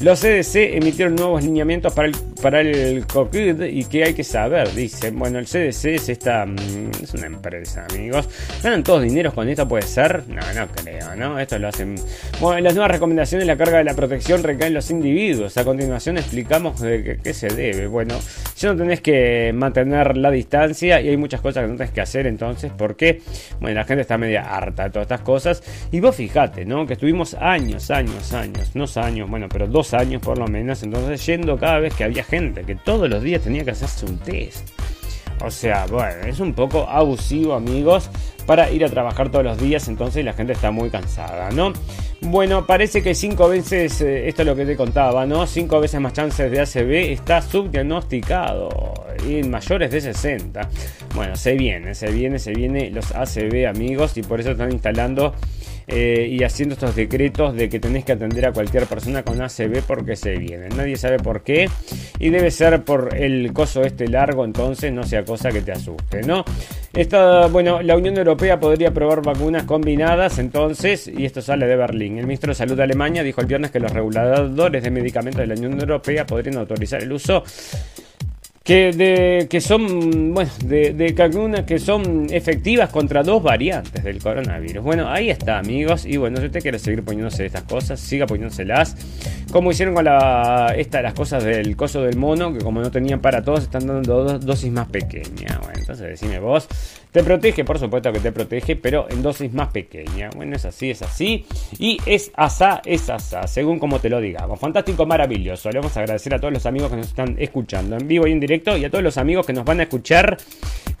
Los 0.00 0.20
CDC 0.20 0.76
emitieron 0.76 1.14
nuevos 1.14 1.42
lineamientos 1.42 1.92
para 1.92 2.08
el, 2.08 2.16
para 2.42 2.60
el 2.60 3.06
COVID 3.06 3.62
y 3.62 3.84
que 3.84 4.04
hay 4.04 4.14
que 4.14 4.24
saber, 4.24 4.72
dice. 4.74 5.10
Bueno, 5.10 5.38
el 5.38 5.46
CDC 5.46 5.84
es 5.86 6.08
esta. 6.08 6.46
Mm, 6.46 6.90
es 7.02 7.14
una 7.14 7.26
empresa, 7.26 7.86
amigos. 7.90 8.28
¿Ganan 8.62 8.82
todos 8.82 9.02
dineros 9.02 9.34
con 9.34 9.48
esto? 9.48 9.66
¿Puede 9.66 9.82
ser? 9.82 10.24
No, 10.28 10.40
no 10.54 10.68
creo, 10.68 11.16
¿no? 11.16 11.38
Esto 11.38 11.58
lo 11.58 11.68
hacen. 11.68 11.96
Bueno, 12.40 12.60
las 12.60 12.74
nuevas 12.74 12.90
recomendaciones, 12.92 13.46
la 13.46 13.56
carga 13.56 13.78
de 13.78 13.84
la 13.84 13.94
protección 13.94 14.42
recae 14.42 14.68
en 14.68 14.74
los 14.74 14.90
individuos. 14.90 15.56
A 15.56 15.64
continuación 15.64 16.18
explicamos 16.18 16.80
de 16.80 17.18
qué, 17.22 17.34
se 17.34 17.48
debe. 17.48 17.86
Bueno, 17.86 18.18
ya 18.56 18.72
no 18.72 18.76
tenés 18.76 19.00
que 19.00 19.52
mantener 19.54 20.16
la 20.16 20.30
distancia 20.30 21.00
y 21.00 21.08
hay 21.08 21.16
muchas 21.16 21.40
cosas 21.40 21.64
que 21.64 21.70
no 21.70 21.76
tenés 21.76 21.92
que 21.92 22.00
hacer 22.00 22.26
entonces 22.26 22.72
porque, 22.76 23.22
bueno, 23.60 23.76
la 23.76 23.84
gente 23.84 24.02
está 24.02 24.18
media 24.18 24.42
harta 24.54 24.84
de 24.84 24.90
todas 24.90 25.04
estas 25.04 25.20
cosas. 25.20 25.62
Y 25.90 26.00
vos 26.00 26.16
fijate, 26.16 26.64
¿no? 26.64 26.86
Que 26.86 26.94
estuvimos 26.94 27.34
años, 27.34 27.90
años, 27.90 28.32
años, 28.32 28.70
no 28.74 28.86
años, 28.96 29.30
bueno, 29.30 29.48
pero 29.48 29.59
dos 29.68 29.94
años 29.94 30.22
por 30.22 30.38
lo 30.38 30.46
menos, 30.46 30.82
entonces 30.82 31.24
yendo 31.26 31.58
cada 31.58 31.78
vez 31.78 31.94
que 31.94 32.04
había 32.04 32.24
gente 32.24 32.62
que 32.64 32.76
todos 32.76 33.08
los 33.08 33.22
días 33.22 33.42
tenía 33.42 33.64
que 33.64 33.72
hacerse 33.72 34.06
un 34.06 34.18
test. 34.18 34.68
O 35.42 35.50
sea, 35.50 35.86
bueno, 35.86 36.26
es 36.26 36.38
un 36.38 36.52
poco 36.52 36.86
abusivo, 36.88 37.54
amigos, 37.54 38.10
para 38.46 38.70
ir 38.70 38.84
a 38.84 38.88
trabajar 38.88 39.30
todos 39.30 39.44
los 39.44 39.58
días, 39.58 39.88
entonces 39.88 40.24
la 40.24 40.32
gente 40.32 40.52
está 40.52 40.70
muy 40.70 40.90
cansada, 40.90 41.50
¿no? 41.50 41.72
Bueno, 42.20 42.66
parece 42.66 43.02
que 43.02 43.14
cinco 43.14 43.48
veces, 43.48 44.00
eh, 44.02 44.28
esto 44.28 44.42
es 44.42 44.48
lo 44.48 44.54
que 44.54 44.66
te 44.66 44.76
contaba, 44.76 45.24
¿no? 45.24 45.46
Cinco 45.46 45.80
veces 45.80 46.00
más 46.00 46.12
chances 46.12 46.50
de 46.50 46.60
ACB 46.60 47.12
está 47.12 47.40
subdiagnosticado 47.40 48.68
en 49.26 49.50
mayores 49.50 49.90
de 49.90 50.00
60. 50.02 50.68
Bueno, 51.14 51.36
se 51.36 51.54
viene, 51.54 51.94
se 51.94 52.10
viene, 52.10 52.38
se 52.38 52.52
viene 52.52 52.90
los 52.90 53.12
ACB, 53.12 53.66
amigos, 53.66 54.16
y 54.18 54.22
por 54.22 54.40
eso 54.40 54.50
están 54.50 54.70
instalando 54.70 55.34
eh, 55.92 56.28
y 56.30 56.44
haciendo 56.44 56.74
estos 56.74 56.94
decretos 56.94 57.54
de 57.56 57.68
que 57.68 57.80
tenés 57.80 58.04
que 58.04 58.12
atender 58.12 58.46
a 58.46 58.52
cualquier 58.52 58.86
persona 58.86 59.24
con 59.24 59.42
ACB 59.42 59.82
porque 59.86 60.14
se 60.14 60.36
viene. 60.36 60.68
Nadie 60.68 60.96
sabe 60.96 61.18
por 61.18 61.42
qué 61.42 61.68
y 62.20 62.30
debe 62.30 62.52
ser 62.52 62.84
por 62.84 63.16
el 63.16 63.52
coso 63.52 63.82
este 63.82 64.06
largo, 64.06 64.44
entonces 64.44 64.92
no 64.92 65.02
sea 65.02 65.24
cosa 65.24 65.50
que 65.50 65.62
te 65.62 65.72
asuste, 65.72 66.22
¿no? 66.22 66.44
Esta, 66.92 67.48
bueno, 67.48 67.82
la 67.82 67.96
Unión 67.96 68.16
Europea 68.16 68.60
podría 68.60 68.92
probar 68.92 69.22
vacunas 69.22 69.64
combinadas 69.64 70.38
entonces, 70.38 71.08
y 71.08 71.24
esto 71.24 71.42
sale 71.42 71.66
de 71.66 71.74
Berlín. 71.74 72.18
El 72.18 72.26
ministro 72.26 72.50
de 72.50 72.54
Salud 72.54 72.76
de 72.76 72.84
Alemania 72.84 73.24
dijo 73.24 73.40
el 73.40 73.48
viernes 73.48 73.72
que 73.72 73.80
los 73.80 73.90
reguladores 73.92 74.82
de 74.84 74.90
medicamentos 74.92 75.40
de 75.40 75.48
la 75.48 75.54
Unión 75.54 75.80
Europea 75.80 76.24
podrían 76.24 76.58
autorizar 76.58 77.02
el 77.02 77.12
uso 77.12 77.42
que, 78.62 78.92
de, 78.92 79.46
que 79.48 79.60
son, 79.60 80.34
bueno, 80.34 80.50
de, 80.64 80.92
de 80.92 81.64
que 81.66 81.78
son 81.78 82.26
efectivas 82.30 82.90
contra 82.90 83.22
dos 83.22 83.42
variantes 83.42 84.04
del 84.04 84.22
coronavirus. 84.22 84.84
Bueno, 84.84 85.08
ahí 85.08 85.30
está, 85.30 85.58
amigos. 85.58 86.04
Y 86.04 86.18
bueno, 86.18 86.38
si 86.38 86.46
usted 86.46 86.60
quiere 86.60 86.78
seguir 86.78 87.02
poniéndose 87.02 87.46
estas 87.46 87.62
cosas, 87.62 87.98
siga 87.98 88.26
poniéndoselas. 88.26 88.96
Como 89.50 89.70
hicieron 89.70 89.94
con 89.94 90.04
la, 90.04 90.74
esta, 90.76 91.00
las 91.02 91.14
cosas 91.14 91.42
del 91.42 91.74
coso 91.74 92.02
del 92.02 92.16
mono, 92.16 92.52
que 92.52 92.60
como 92.60 92.80
no 92.80 92.90
tenían 92.90 93.20
para 93.20 93.42
todos, 93.42 93.62
están 93.62 93.86
dando 93.86 94.24
dos 94.24 94.44
dosis 94.44 94.70
más 94.70 94.88
pequeñas. 94.88 95.58
Bueno, 95.60 95.78
entonces 95.78 96.06
decime 96.06 96.38
vos. 96.38 96.68
Te 97.10 97.24
protege, 97.24 97.64
por 97.64 97.78
supuesto 97.78 98.12
que 98.12 98.20
te 98.20 98.30
protege, 98.30 98.76
pero 98.76 99.08
en 99.10 99.22
dosis 99.22 99.52
más 99.52 99.72
pequeñas. 99.72 100.32
Bueno, 100.36 100.54
es 100.54 100.64
así, 100.64 100.90
es 100.90 101.02
así. 101.02 101.44
Y 101.78 101.98
es 102.06 102.30
asá, 102.36 102.82
es 102.84 103.10
asá, 103.10 103.48
según 103.48 103.80
como 103.80 103.98
te 103.98 104.08
lo 104.08 104.20
digamos. 104.20 104.60
Fantástico, 104.60 105.06
maravilloso. 105.06 105.70
Le 105.70 105.80
vamos 105.80 105.96
a 105.96 106.00
agradecer 106.00 106.34
a 106.34 106.38
todos 106.38 106.52
los 106.52 106.66
amigos 106.66 106.90
que 106.90 106.96
nos 106.98 107.08
están 107.08 107.34
escuchando 107.38 107.96
en 107.96 108.06
vivo 108.06 108.28
y 108.28 108.32
en 108.32 108.38
directo 108.38 108.49
y 108.50 108.84
a 108.84 108.90
todos 108.90 109.04
los 109.04 109.16
amigos 109.16 109.46
que 109.46 109.52
nos 109.52 109.64
van 109.64 109.78
a 109.78 109.84
escuchar 109.84 110.36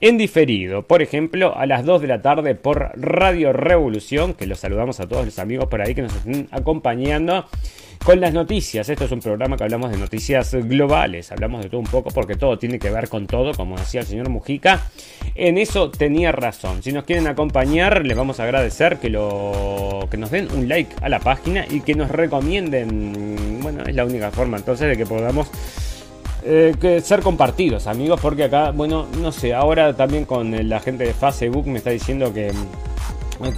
en 0.00 0.16
diferido. 0.18 0.82
Por 0.82 1.02
ejemplo, 1.02 1.56
a 1.56 1.66
las 1.66 1.84
2 1.84 2.02
de 2.02 2.06
la 2.06 2.22
tarde 2.22 2.54
por 2.54 2.92
Radio 2.94 3.52
Revolución, 3.52 4.34
que 4.34 4.46
los 4.46 4.60
saludamos 4.60 5.00
a 5.00 5.08
todos 5.08 5.24
los 5.24 5.38
amigos 5.40 5.66
por 5.66 5.82
ahí 5.82 5.94
que 5.94 6.02
nos 6.02 6.14
están 6.14 6.46
acompañando 6.52 7.46
con 8.04 8.20
las 8.20 8.32
noticias. 8.32 8.88
Esto 8.88 9.04
es 9.04 9.12
un 9.12 9.20
programa 9.20 9.56
que 9.56 9.64
hablamos 9.64 9.90
de 9.90 9.98
noticias 9.98 10.54
globales, 10.54 11.32
hablamos 11.32 11.62
de 11.62 11.68
todo 11.68 11.80
un 11.80 11.86
poco 11.86 12.10
porque 12.10 12.36
todo 12.36 12.56
tiene 12.56 12.78
que 12.78 12.88
ver 12.88 13.08
con 13.08 13.26
todo, 13.26 13.52
como 13.52 13.76
decía 13.76 14.02
el 14.02 14.06
señor 14.06 14.28
Mujica. 14.28 14.88
En 15.34 15.58
eso 15.58 15.90
tenía 15.90 16.32
razón. 16.32 16.82
Si 16.84 16.92
nos 16.92 17.04
quieren 17.04 17.26
acompañar, 17.26 18.06
les 18.06 18.16
vamos 18.16 18.40
a 18.40 18.44
agradecer 18.44 18.98
que, 18.98 19.10
lo, 19.10 20.06
que 20.08 20.16
nos 20.16 20.30
den 20.30 20.48
un 20.52 20.68
like 20.68 20.94
a 21.02 21.08
la 21.08 21.18
página 21.18 21.66
y 21.68 21.80
que 21.80 21.94
nos 21.94 22.10
recomienden. 22.10 23.58
Bueno, 23.60 23.82
es 23.84 23.94
la 23.94 24.04
única 24.04 24.30
forma 24.30 24.56
entonces 24.56 24.88
de 24.88 24.96
que 24.96 25.04
podamos 25.04 25.50
eh, 26.42 26.74
que 26.80 27.00
ser 27.00 27.20
compartidos, 27.20 27.86
amigos, 27.86 28.20
porque 28.20 28.44
acá, 28.44 28.70
bueno, 28.70 29.06
no 29.20 29.32
sé, 29.32 29.54
ahora 29.54 29.94
también 29.94 30.24
con 30.24 30.68
la 30.68 30.80
gente 30.80 31.04
de 31.04 31.12
Facebook 31.12 31.66
me 31.66 31.78
está 31.78 31.90
diciendo 31.90 32.32
que 32.32 32.52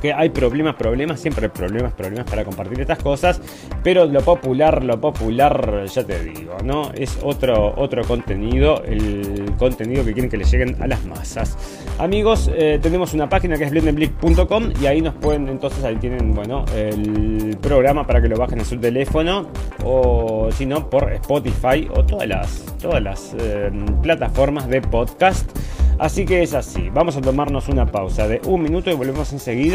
que 0.00 0.12
hay 0.12 0.30
problemas, 0.30 0.76
problemas, 0.76 1.20
siempre 1.20 1.46
hay 1.46 1.50
problemas, 1.50 1.92
problemas 1.92 2.28
para 2.28 2.44
compartir 2.44 2.80
estas 2.80 2.98
cosas, 2.98 3.40
pero 3.82 4.04
lo 4.06 4.20
popular, 4.20 4.84
lo 4.84 5.00
popular, 5.00 5.84
ya 5.86 6.04
te 6.04 6.22
digo, 6.22 6.56
¿no? 6.64 6.92
Es 6.94 7.18
otro, 7.22 7.74
otro 7.76 8.04
contenido, 8.04 8.82
el 8.84 9.52
contenido 9.58 10.04
que 10.04 10.12
quieren 10.12 10.30
que 10.30 10.36
le 10.36 10.44
lleguen 10.44 10.80
a 10.80 10.86
las 10.86 11.04
masas. 11.04 11.56
Amigos, 11.98 12.50
eh, 12.54 12.78
tenemos 12.80 13.12
una 13.14 13.28
página 13.28 13.56
que 13.56 13.64
es 13.64 13.70
blendenblick.com 13.70 14.72
y 14.80 14.86
ahí 14.86 15.00
nos 15.00 15.14
pueden, 15.14 15.48
entonces 15.48 15.82
ahí 15.84 15.96
tienen, 15.96 16.34
bueno, 16.34 16.64
el 16.76 17.56
programa 17.60 18.06
para 18.06 18.20
que 18.22 18.28
lo 18.28 18.36
bajen 18.36 18.60
en 18.60 18.64
su 18.64 18.78
teléfono 18.78 19.48
o 19.84 20.48
si 20.52 20.66
no, 20.66 20.88
por 20.88 21.12
Spotify 21.12 21.88
o 21.94 22.04
todas 22.04 22.28
las, 22.28 22.64
todas 22.80 23.02
las 23.02 23.34
eh, 23.38 23.70
plataformas 24.02 24.68
de 24.68 24.80
podcast. 24.80 25.50
Así 25.98 26.24
que 26.24 26.42
es 26.42 26.52
así, 26.54 26.90
vamos 26.90 27.16
a 27.16 27.20
tomarnos 27.20 27.68
una 27.68 27.86
pausa 27.86 28.26
de 28.26 28.40
un 28.46 28.62
minuto 28.62 28.90
y 28.90 28.94
volvemos 28.94 29.32
enseguida 29.32 29.71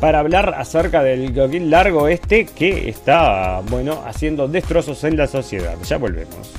para 0.00 0.18
hablar 0.18 0.54
acerca 0.56 1.02
del 1.02 1.32
largo 1.70 2.08
este 2.08 2.46
que 2.46 2.88
está, 2.88 3.60
bueno, 3.68 4.02
haciendo 4.06 4.48
destrozos 4.48 5.04
en 5.04 5.16
la 5.16 5.26
sociedad. 5.26 5.76
Ya 5.84 5.98
volvemos. 5.98 6.52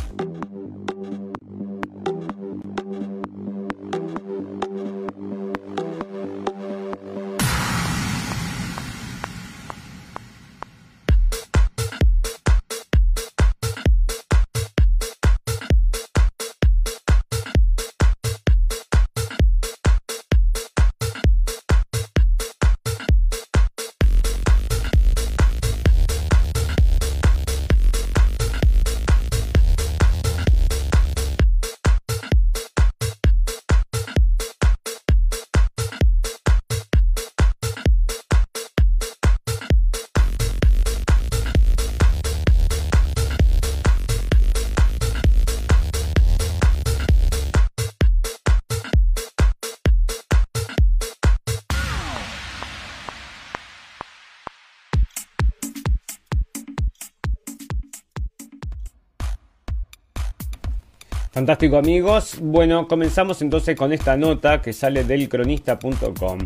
Fantástico 61.46 61.78
amigos. 61.78 62.38
Bueno, 62.42 62.88
comenzamos 62.88 63.40
entonces 63.44 63.76
con 63.76 63.94
esta 63.94 64.18
nota 64.18 64.64
que 64.64 64.74
sale 64.74 65.04
del 65.04 65.30
cronista.com. 65.30 66.40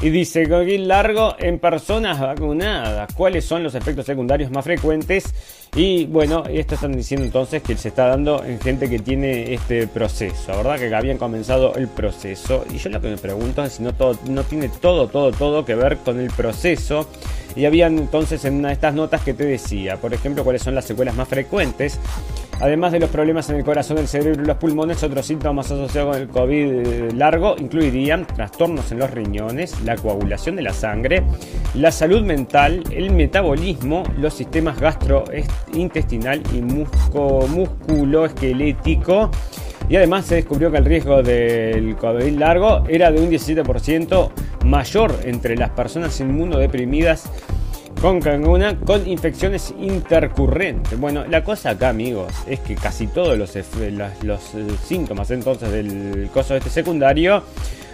Y 0.00 0.10
dice, 0.10 0.48
COVID 0.48 0.78
largo 0.78 1.34
en 1.40 1.58
personas 1.58 2.20
vacunadas. 2.20 3.12
¿Cuáles 3.14 3.44
son 3.44 3.64
los 3.64 3.74
efectos 3.74 4.06
secundarios 4.06 4.52
más 4.52 4.64
frecuentes? 4.64 5.34
Y 5.74 6.04
bueno, 6.06 6.44
esto 6.48 6.76
están 6.76 6.92
diciendo 6.92 7.26
entonces 7.26 7.64
que 7.64 7.76
se 7.76 7.88
está 7.88 8.06
dando 8.06 8.44
en 8.44 8.60
gente 8.60 8.88
que 8.88 9.00
tiene 9.00 9.54
este 9.54 9.88
proceso, 9.88 10.56
¿verdad? 10.56 10.78
Que 10.78 10.94
habían 10.94 11.18
comenzado 11.18 11.74
el 11.74 11.88
proceso. 11.88 12.64
Y 12.72 12.78
yo 12.78 12.90
lo 12.90 13.00
que 13.00 13.08
me 13.08 13.16
pregunto 13.16 13.64
es 13.64 13.72
si 13.72 13.82
no, 13.82 13.92
todo, 13.92 14.16
no 14.28 14.44
tiene 14.44 14.68
todo, 14.68 15.08
todo, 15.08 15.32
todo 15.32 15.64
que 15.64 15.74
ver 15.74 15.96
con 15.96 16.20
el 16.20 16.30
proceso. 16.30 17.08
Y 17.56 17.64
habían 17.64 17.98
entonces 17.98 18.44
en 18.44 18.54
una 18.54 18.68
de 18.68 18.74
estas 18.74 18.94
notas 18.94 19.22
que 19.22 19.34
te 19.34 19.44
decía, 19.44 19.96
por 19.96 20.14
ejemplo, 20.14 20.44
cuáles 20.44 20.62
son 20.62 20.76
las 20.76 20.84
secuelas 20.84 21.16
más 21.16 21.26
frecuentes. 21.26 21.98
Además 22.60 22.92
de 22.92 23.00
los 23.00 23.10
problemas 23.10 23.50
en 23.50 23.56
el 23.56 23.64
corazón, 23.64 23.98
el 23.98 24.08
cerebro 24.08 24.42
y 24.42 24.46
los 24.46 24.56
pulmones, 24.56 25.02
otros 25.02 25.26
síntomas 25.26 25.70
asociados 25.70 26.14
con 26.14 26.22
el 26.22 26.28
COVID 26.28 27.12
largo 27.12 27.56
incluirían 27.58 28.26
trastornos 28.26 28.90
en 28.92 29.00
los 29.00 29.10
riñones, 29.10 29.80
la 29.82 29.96
coagulación 29.96 30.56
de 30.56 30.62
la 30.62 30.72
sangre, 30.72 31.22
la 31.74 31.92
salud 31.92 32.22
mental, 32.22 32.82
el 32.92 33.10
metabolismo, 33.10 34.04
los 34.18 34.34
sistemas 34.34 34.80
gastrointestinal 34.80 36.42
y 36.54 36.62
músculo 36.62 38.24
esquelético. 38.24 39.30
Y 39.88 39.96
además 39.96 40.24
se 40.24 40.36
descubrió 40.36 40.70
que 40.70 40.78
el 40.78 40.86
riesgo 40.86 41.22
del 41.22 41.96
COVID 41.96 42.38
largo 42.38 42.84
era 42.88 43.10
de 43.10 43.20
un 43.20 43.30
17% 43.30 44.30
mayor 44.64 45.14
entre 45.24 45.56
las 45.56 45.70
personas 45.70 46.18
inmunodeprimidas 46.20 47.30
con 48.04 48.20
canguna 48.20 48.78
con 48.80 49.08
infecciones 49.08 49.74
intercurrentes. 49.80 51.00
Bueno, 51.00 51.24
la 51.24 51.42
cosa 51.42 51.70
acá, 51.70 51.88
amigos, 51.88 52.34
es 52.46 52.60
que 52.60 52.74
casi 52.74 53.06
todos 53.06 53.38
los, 53.38 53.56
los, 54.22 54.54
eh, 54.54 54.66
síntomas 54.84 55.30
entonces 55.30 55.70
del 55.70 56.28
coso 56.30 56.54
este 56.54 56.68
secundario 56.68 57.42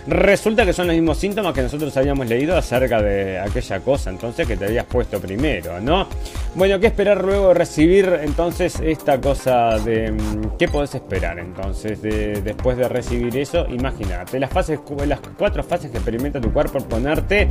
resulta 0.09 0.67
que 0.67 0.73
son 0.73 0.89
los 0.89 0.97
mismos 0.97 1.17
síntomas 1.17 1.55
que 1.55 1.63
nosotros 1.63 1.97
habíamos 1.97 2.27
leído 2.27 2.57
acerca 2.57 3.01
de 3.01 3.39
aquella 3.39 3.79
cosa 3.79 4.11
entonces 4.11 4.49
que 4.49 4.57
te 4.57 4.65
habías 4.65 4.85
puesto 4.87 5.21
primero, 5.21 5.81
¿no? 5.81 6.09
Bueno, 6.57 6.81
¿qué 6.81 6.89
esperar 6.89 7.25
luego 7.25 7.49
de 7.49 7.55
recibir 7.55 8.19
entonces 8.21 8.81
esta 8.83 9.21
cosa 9.21 9.79
de 9.79 10.11
mm, 10.11 10.57
qué 10.59 10.67
podés 10.67 10.93
esperar 10.97 11.39
entonces 11.39 12.03
de, 12.03 12.43
después 12.43 12.77
de 12.77 12.89
recibir 12.89 13.37
eso? 13.37 13.65
Imagínate, 13.69 14.41
las 14.41 14.51
fases 14.51 14.81
las 15.07 15.21
cuatro 15.39 15.63
fases 15.63 15.93
que 15.93 15.99
experimenta 15.99 16.41
tu 16.41 16.53
cuerpo 16.53 16.81
ponerte 16.81 17.49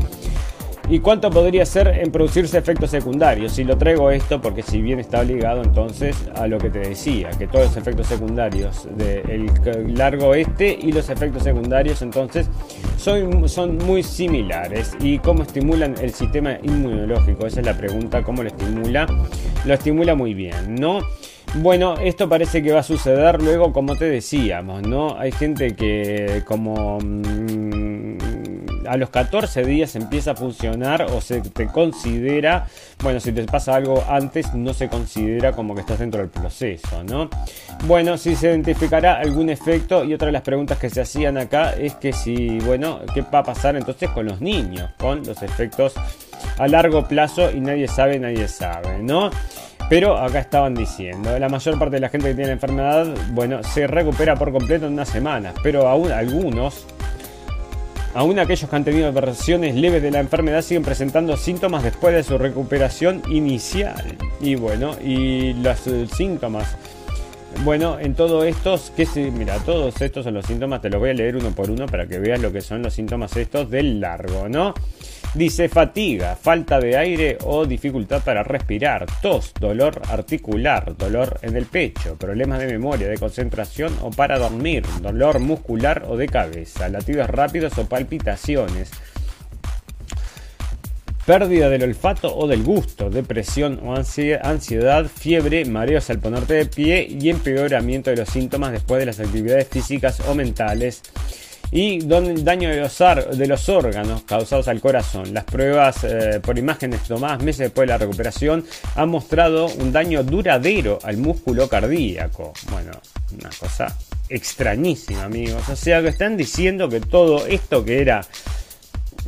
¿Y 0.91 1.01
cuánto 1.01 1.29
podría 1.29 1.67
ser 1.67 1.87
en 1.87 2.11
producirse 2.11 2.57
efectos 2.57 2.89
secundarios? 2.89 3.51
Si 3.51 3.63
lo 3.63 3.77
traigo 3.77 4.09
esto, 4.09 4.41
porque 4.41 4.63
si 4.63 4.81
bien 4.81 4.99
está 4.99 5.23
ligado 5.23 5.61
entonces 5.61 6.17
a 6.35 6.47
lo 6.47 6.57
que 6.57 6.71
te 6.71 6.79
decía, 6.79 7.29
que 7.37 7.45
todos 7.45 7.67
los 7.67 7.77
efectos 7.77 8.07
secundarios 8.07 8.87
del 8.97 9.51
largo 9.95 10.33
este 10.33 10.75
y 10.81 10.91
los 10.91 11.09
efectos 11.11 11.43
secundarios 11.43 12.01
entonces 12.01 12.49
son, 12.97 13.47
son 13.47 13.77
muy 13.77 14.01
similares. 14.01 14.97
¿Y 14.99 15.19
cómo 15.19 15.43
estimulan 15.43 15.93
el 16.01 16.11
sistema 16.11 16.57
inmunológico? 16.63 17.45
Esa 17.45 17.59
es 17.59 17.67
la 17.67 17.77
pregunta, 17.77 18.23
¿cómo 18.23 18.41
lo 18.41 18.49
estimula? 18.49 19.05
Lo 19.65 19.73
estimula 19.75 20.15
muy 20.15 20.33
bien, 20.33 20.73
¿no? 20.73 21.01
Bueno, 21.61 21.97
esto 21.99 22.27
parece 22.27 22.63
que 22.63 22.71
va 22.71 22.79
a 22.79 22.83
suceder 22.83 23.43
luego, 23.43 23.73
como 23.73 23.95
te 23.95 24.05
decíamos, 24.05 24.81
¿no? 24.87 25.15
Hay 25.19 25.31
gente 25.33 25.75
que 25.75 26.41
como... 26.47 26.97
Mm, 26.99 28.38
a 28.89 28.97
los 28.97 29.11
14 29.11 29.63
días 29.65 29.95
empieza 29.95 30.31
a 30.31 30.35
funcionar 30.35 31.03
o 31.03 31.21
se 31.21 31.41
te 31.41 31.67
considera, 31.67 32.67
bueno, 33.03 33.19
si 33.19 33.31
te 33.31 33.43
pasa 33.43 33.75
algo 33.75 34.03
antes 34.09 34.55
no 34.55 34.73
se 34.73 34.89
considera 34.89 35.51
como 35.51 35.75
que 35.75 35.81
estás 35.81 35.99
dentro 35.99 36.21
del 36.21 36.29
proceso, 36.29 37.03
¿no? 37.03 37.29
Bueno, 37.85 38.17
si 38.17 38.35
se 38.35 38.47
identificará 38.47 39.19
algún 39.19 39.51
efecto 39.51 40.03
y 40.03 40.13
otra 40.15 40.25
de 40.25 40.31
las 40.31 40.41
preguntas 40.41 40.79
que 40.79 40.89
se 40.89 41.01
hacían 41.01 41.37
acá 41.37 41.73
es 41.73 41.95
que 41.95 42.13
si, 42.13 42.59
bueno, 42.61 43.01
¿qué 43.13 43.21
va 43.21 43.39
a 43.39 43.43
pasar 43.43 43.75
entonces 43.75 44.09
con 44.09 44.25
los 44.25 44.41
niños, 44.41 44.89
con 44.97 45.23
los 45.23 45.43
efectos 45.43 45.93
a 46.57 46.67
largo 46.67 47.07
plazo 47.07 47.51
y 47.51 47.59
nadie 47.59 47.87
sabe, 47.87 48.17
nadie 48.17 48.47
sabe, 48.47 48.97
¿no? 49.03 49.29
Pero 49.87 50.17
acá 50.17 50.39
estaban 50.39 50.73
diciendo, 50.73 51.37
la 51.37 51.49
mayor 51.49 51.77
parte 51.77 51.95
de 51.97 52.01
la 52.01 52.09
gente 52.09 52.29
que 52.29 52.33
tiene 52.33 52.47
la 52.47 52.53
enfermedad, 52.53 53.07
bueno, 53.31 53.61
se 53.61 53.85
recupera 53.85 54.35
por 54.35 54.51
completo 54.51 54.87
en 54.87 54.93
una 54.93 55.05
semana, 55.05 55.53
pero 55.61 55.87
aún 55.87 56.11
algunos 56.11 56.85
Aún 58.15 58.39
aquellos 58.39 58.69
que 58.69 58.75
han 58.75 58.83
tenido 58.83 59.11
versiones 59.13 59.75
leves 59.75 60.01
de 60.01 60.09
la 60.11 60.19
enfermedad 60.19 60.61
siguen 60.63 60.83
presentando 60.83 61.37
síntomas 61.37 61.83
después 61.83 62.13
de 62.15 62.23
su 62.23 62.37
recuperación 62.37 63.21
inicial. 63.29 64.17
Y 64.41 64.55
bueno, 64.55 64.95
y 65.03 65.53
los 65.53 65.85
eh, 65.87 66.07
síntomas. 66.15 66.75
Bueno, 67.63 67.99
en 67.99 68.15
todo 68.15 68.43
estos, 68.43 68.91
que 68.95 69.05
se, 69.05 69.31
mira, 69.31 69.57
todos 69.59 70.01
estos 70.01 70.23
son 70.23 70.35
los 70.35 70.45
síntomas, 70.45 70.81
te 70.81 70.89
los 70.89 70.99
voy 70.99 71.11
a 71.11 71.13
leer 71.13 71.35
uno 71.35 71.51
por 71.51 71.69
uno 71.69 71.85
para 71.87 72.07
que 72.07 72.19
veas 72.19 72.39
lo 72.39 72.51
que 72.51 72.61
son 72.61 72.81
los 72.81 72.93
síntomas 72.93 73.35
estos 73.37 73.69
del 73.69 73.99
largo, 73.99 74.47
¿no? 74.49 74.73
Dice 75.35 75.69
fatiga, 75.69 76.35
falta 76.35 76.79
de 76.79 76.97
aire 76.97 77.37
o 77.43 77.67
dificultad 77.67 78.23
para 78.23 78.41
respirar, 78.41 79.05
tos, 79.21 79.53
dolor 79.59 80.01
articular, 80.09 80.97
dolor 80.97 81.39
en 81.43 81.55
el 81.55 81.67
pecho, 81.67 82.15
problemas 82.17 82.57
de 82.57 82.65
memoria, 82.65 83.07
de 83.07 83.17
concentración 83.17 83.95
o 84.01 84.09
para 84.09 84.39
dormir, 84.39 84.83
dolor 85.03 85.37
muscular 85.39 86.03
o 86.07 86.17
de 86.17 86.27
cabeza, 86.27 86.89
latidos 86.89 87.29
rápidos 87.29 87.77
o 87.77 87.85
palpitaciones, 87.85 88.89
pérdida 91.27 91.69
del 91.69 91.83
olfato 91.83 92.35
o 92.35 92.47
del 92.47 92.63
gusto, 92.63 93.11
depresión 93.11 93.79
o 93.83 93.93
ansiedad, 93.95 95.05
fiebre, 95.05 95.63
mareos 95.65 96.09
al 96.09 96.17
ponerte 96.17 96.55
de 96.55 96.65
pie 96.65 97.07
y 97.07 97.29
empeoramiento 97.29 98.09
de 98.09 98.15
los 98.15 98.29
síntomas 98.29 98.71
después 98.71 98.99
de 98.99 99.05
las 99.05 99.19
actividades 99.19 99.67
físicas 99.67 100.21
o 100.27 100.33
mentales 100.33 101.03
y 101.71 101.99
daño 101.99 102.69
de 102.69 102.79
los, 102.81 102.97
de 103.37 103.47
los 103.47 103.69
órganos 103.69 104.23
causados 104.23 104.67
al 104.67 104.81
corazón. 104.81 105.33
Las 105.33 105.43
pruebas 105.43 106.03
eh, 106.03 106.39
por 106.41 106.57
imágenes 106.57 107.03
tomadas 107.03 107.43
meses 107.43 107.59
después 107.59 107.87
de 107.87 107.93
la 107.93 107.97
recuperación 107.97 108.65
han 108.95 109.09
mostrado 109.09 109.67
un 109.67 109.91
daño 109.91 110.23
duradero 110.23 110.99
al 111.03 111.17
músculo 111.17 111.69
cardíaco. 111.69 112.53
Bueno, 112.71 112.91
una 113.39 113.49
cosa 113.59 113.95
extrañísima, 114.29 115.23
amigos. 115.23 115.67
O 115.69 115.75
sea, 115.75 116.01
que 116.01 116.09
están 116.09 116.37
diciendo 116.37 116.89
que 116.89 117.01
todo 117.01 117.45
esto 117.45 117.83
que 117.85 118.01
era 118.01 118.21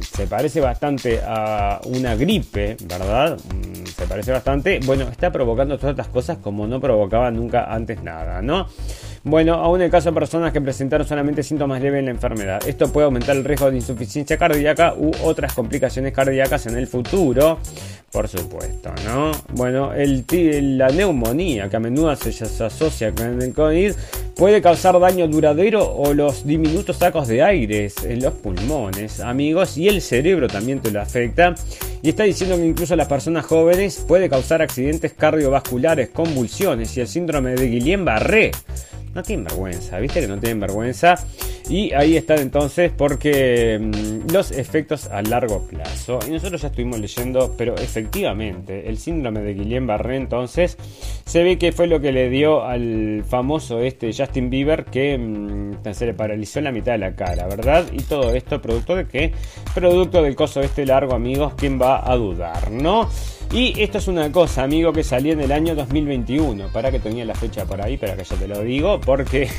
se 0.01 0.25
parece 0.25 0.59
bastante 0.59 1.21
a 1.23 1.79
una 1.85 2.15
gripe, 2.15 2.75
¿verdad? 2.85 3.37
Mm, 3.37 3.85
se 3.85 4.07
parece 4.07 4.31
bastante. 4.31 4.79
Bueno, 4.83 5.07
está 5.09 5.31
provocando 5.31 5.77
todas 5.77 5.91
estas 5.91 6.07
cosas 6.07 6.37
como 6.37 6.65
no 6.67 6.79
provocaba 6.79 7.29
nunca 7.29 7.65
antes 7.71 8.01
nada, 8.01 8.41
¿no? 8.41 8.67
Bueno, 9.24 9.53
aún 9.53 9.82
en 9.82 9.86
el 9.86 9.91
caso 9.91 10.09
de 10.09 10.15
personas 10.15 10.51
que 10.51 10.59
presentaron 10.61 11.07
solamente 11.07 11.43
síntomas 11.43 11.80
leves 11.80 11.99
en 11.99 12.05
la 12.05 12.11
enfermedad. 12.11 12.67
Esto 12.67 12.91
puede 12.91 13.05
aumentar 13.05 13.36
el 13.36 13.43
riesgo 13.43 13.69
de 13.69 13.78
insuficiencia 13.78 14.36
cardíaca 14.36 14.95
u 14.97 15.11
otras 15.24 15.53
complicaciones 15.53 16.11
cardíacas 16.11 16.65
en 16.65 16.76
el 16.76 16.88
futuro, 16.88 17.59
por 18.11 18.28
supuesto, 18.28 18.91
¿no? 19.05 19.32
Bueno, 19.53 19.93
el, 19.93 20.26
la 20.76 20.89
neumonía, 20.89 21.69
que 21.69 21.76
a 21.76 21.80
menudo 21.80 22.15
se, 22.15 22.43
asocia 22.43 23.11
con 23.11 23.39
el 23.39 23.53
COVID, 23.53 23.93
puede 24.36 24.59
causar 24.59 24.99
daño 24.99 25.28
duradero 25.28 25.88
o 25.88 26.15
los 26.15 26.43
diminutos 26.43 26.97
sacos 26.97 27.28
de 27.28 27.43
aire 27.43 27.91
en 28.03 28.24
los 28.24 28.34
pulmones, 28.34 29.19
amigos, 29.19 29.78
y 29.78 29.88
el 29.88 30.01
cerebro 30.01 30.47
también 30.47 30.80
te 30.80 30.89
lo 30.89 30.99
afecta. 30.99 31.53
Y 32.01 32.09
está 32.09 32.24
diciendo 32.24 32.55
que 32.57 32.65
incluso 32.65 32.95
a 32.95 32.97
las 32.97 33.07
personas 33.07 33.45
jóvenes 33.45 34.03
puede 34.07 34.30
causar 34.30 34.63
accidentes 34.63 35.13
cardiovasculares, 35.13 36.09
convulsiones 36.09 36.97
y 36.97 37.01
el 37.01 37.07
síndrome 37.07 37.51
de 37.51 37.69
Guillain-Barré 37.69 38.51
no 39.14 39.24
tienen 39.24 39.45
vergüenza, 39.45 39.99
viste 39.99 40.22
que 40.22 40.28
no 40.28 40.39
tienen 40.39 40.59
vergüenza. 40.59 41.16
Y 41.70 41.93
ahí 41.93 42.18
están 42.18 42.39
entonces 42.39 42.91
porque 42.95 43.80
mm, 43.80 44.32
los 44.34 44.51
efectos 44.51 45.07
a 45.07 45.22
largo 45.22 45.68
plazo. 45.68 46.20
Y 46.28 46.32
nosotros 46.32 46.62
ya 46.62 46.68
estuvimos 46.68 46.99
leyendo, 46.99 47.55
pero 47.57 47.76
efectivamente, 47.76 48.89
el 48.89 48.97
síndrome 48.97 49.41
de 49.41 49.55
Guillain-Barré 49.55 50.18
entonces 50.18 50.78
se 51.26 51.43
ve 51.43 51.57
que 51.57 51.72
fue 51.72 51.88
lo 51.88 52.01
que 52.01 52.12
le 52.12 52.30
dio 52.30 52.64
al 52.64 53.24
famoso 53.28 53.80
este 53.80 54.12
Justin 54.14 54.49
Bieber 54.49 54.86
que 54.86 55.18
mm, 55.18 55.93
se 55.93 56.05
le 56.05 56.14
paralizó 56.14 56.59
en 56.59 56.66
la 56.66 56.72
mitad 56.72 56.93
de 56.93 56.97
la 56.97 57.16
cara, 57.16 57.47
¿verdad? 57.47 57.86
Y 57.91 58.01
todo 58.03 58.34
esto 58.34 58.62
producto 58.62 58.95
de 58.95 59.05
qué? 59.05 59.32
Producto 59.74 60.22
del 60.22 60.36
coso 60.36 60.62
este 60.62 60.86
largo, 60.86 61.14
amigos, 61.14 61.53
¿quién 61.55 61.80
va 61.82 62.09
a 62.09 62.16
dudar, 62.16 62.72
no? 62.72 63.09
Y 63.53 63.82
esto 63.82 63.97
es 63.97 64.07
una 64.07 64.32
cosa, 64.32 64.64
amigo, 64.64 64.93
que 64.93 65.03
salió 65.03 65.34
en 65.34 65.41
el 65.41 65.51
año 65.51 65.76
2021. 65.76 66.70
Para 66.72 66.89
que 66.89 66.99
tenía 66.99 67.26
la 67.26 67.36
fecha 67.36 67.66
por 67.66 67.82
ahí, 67.82 67.97
para 67.97 68.16
que 68.16 68.24
ya 68.24 68.38
te 68.38 68.47
lo 68.47 68.62
digo, 68.62 69.01
porque 69.06 69.49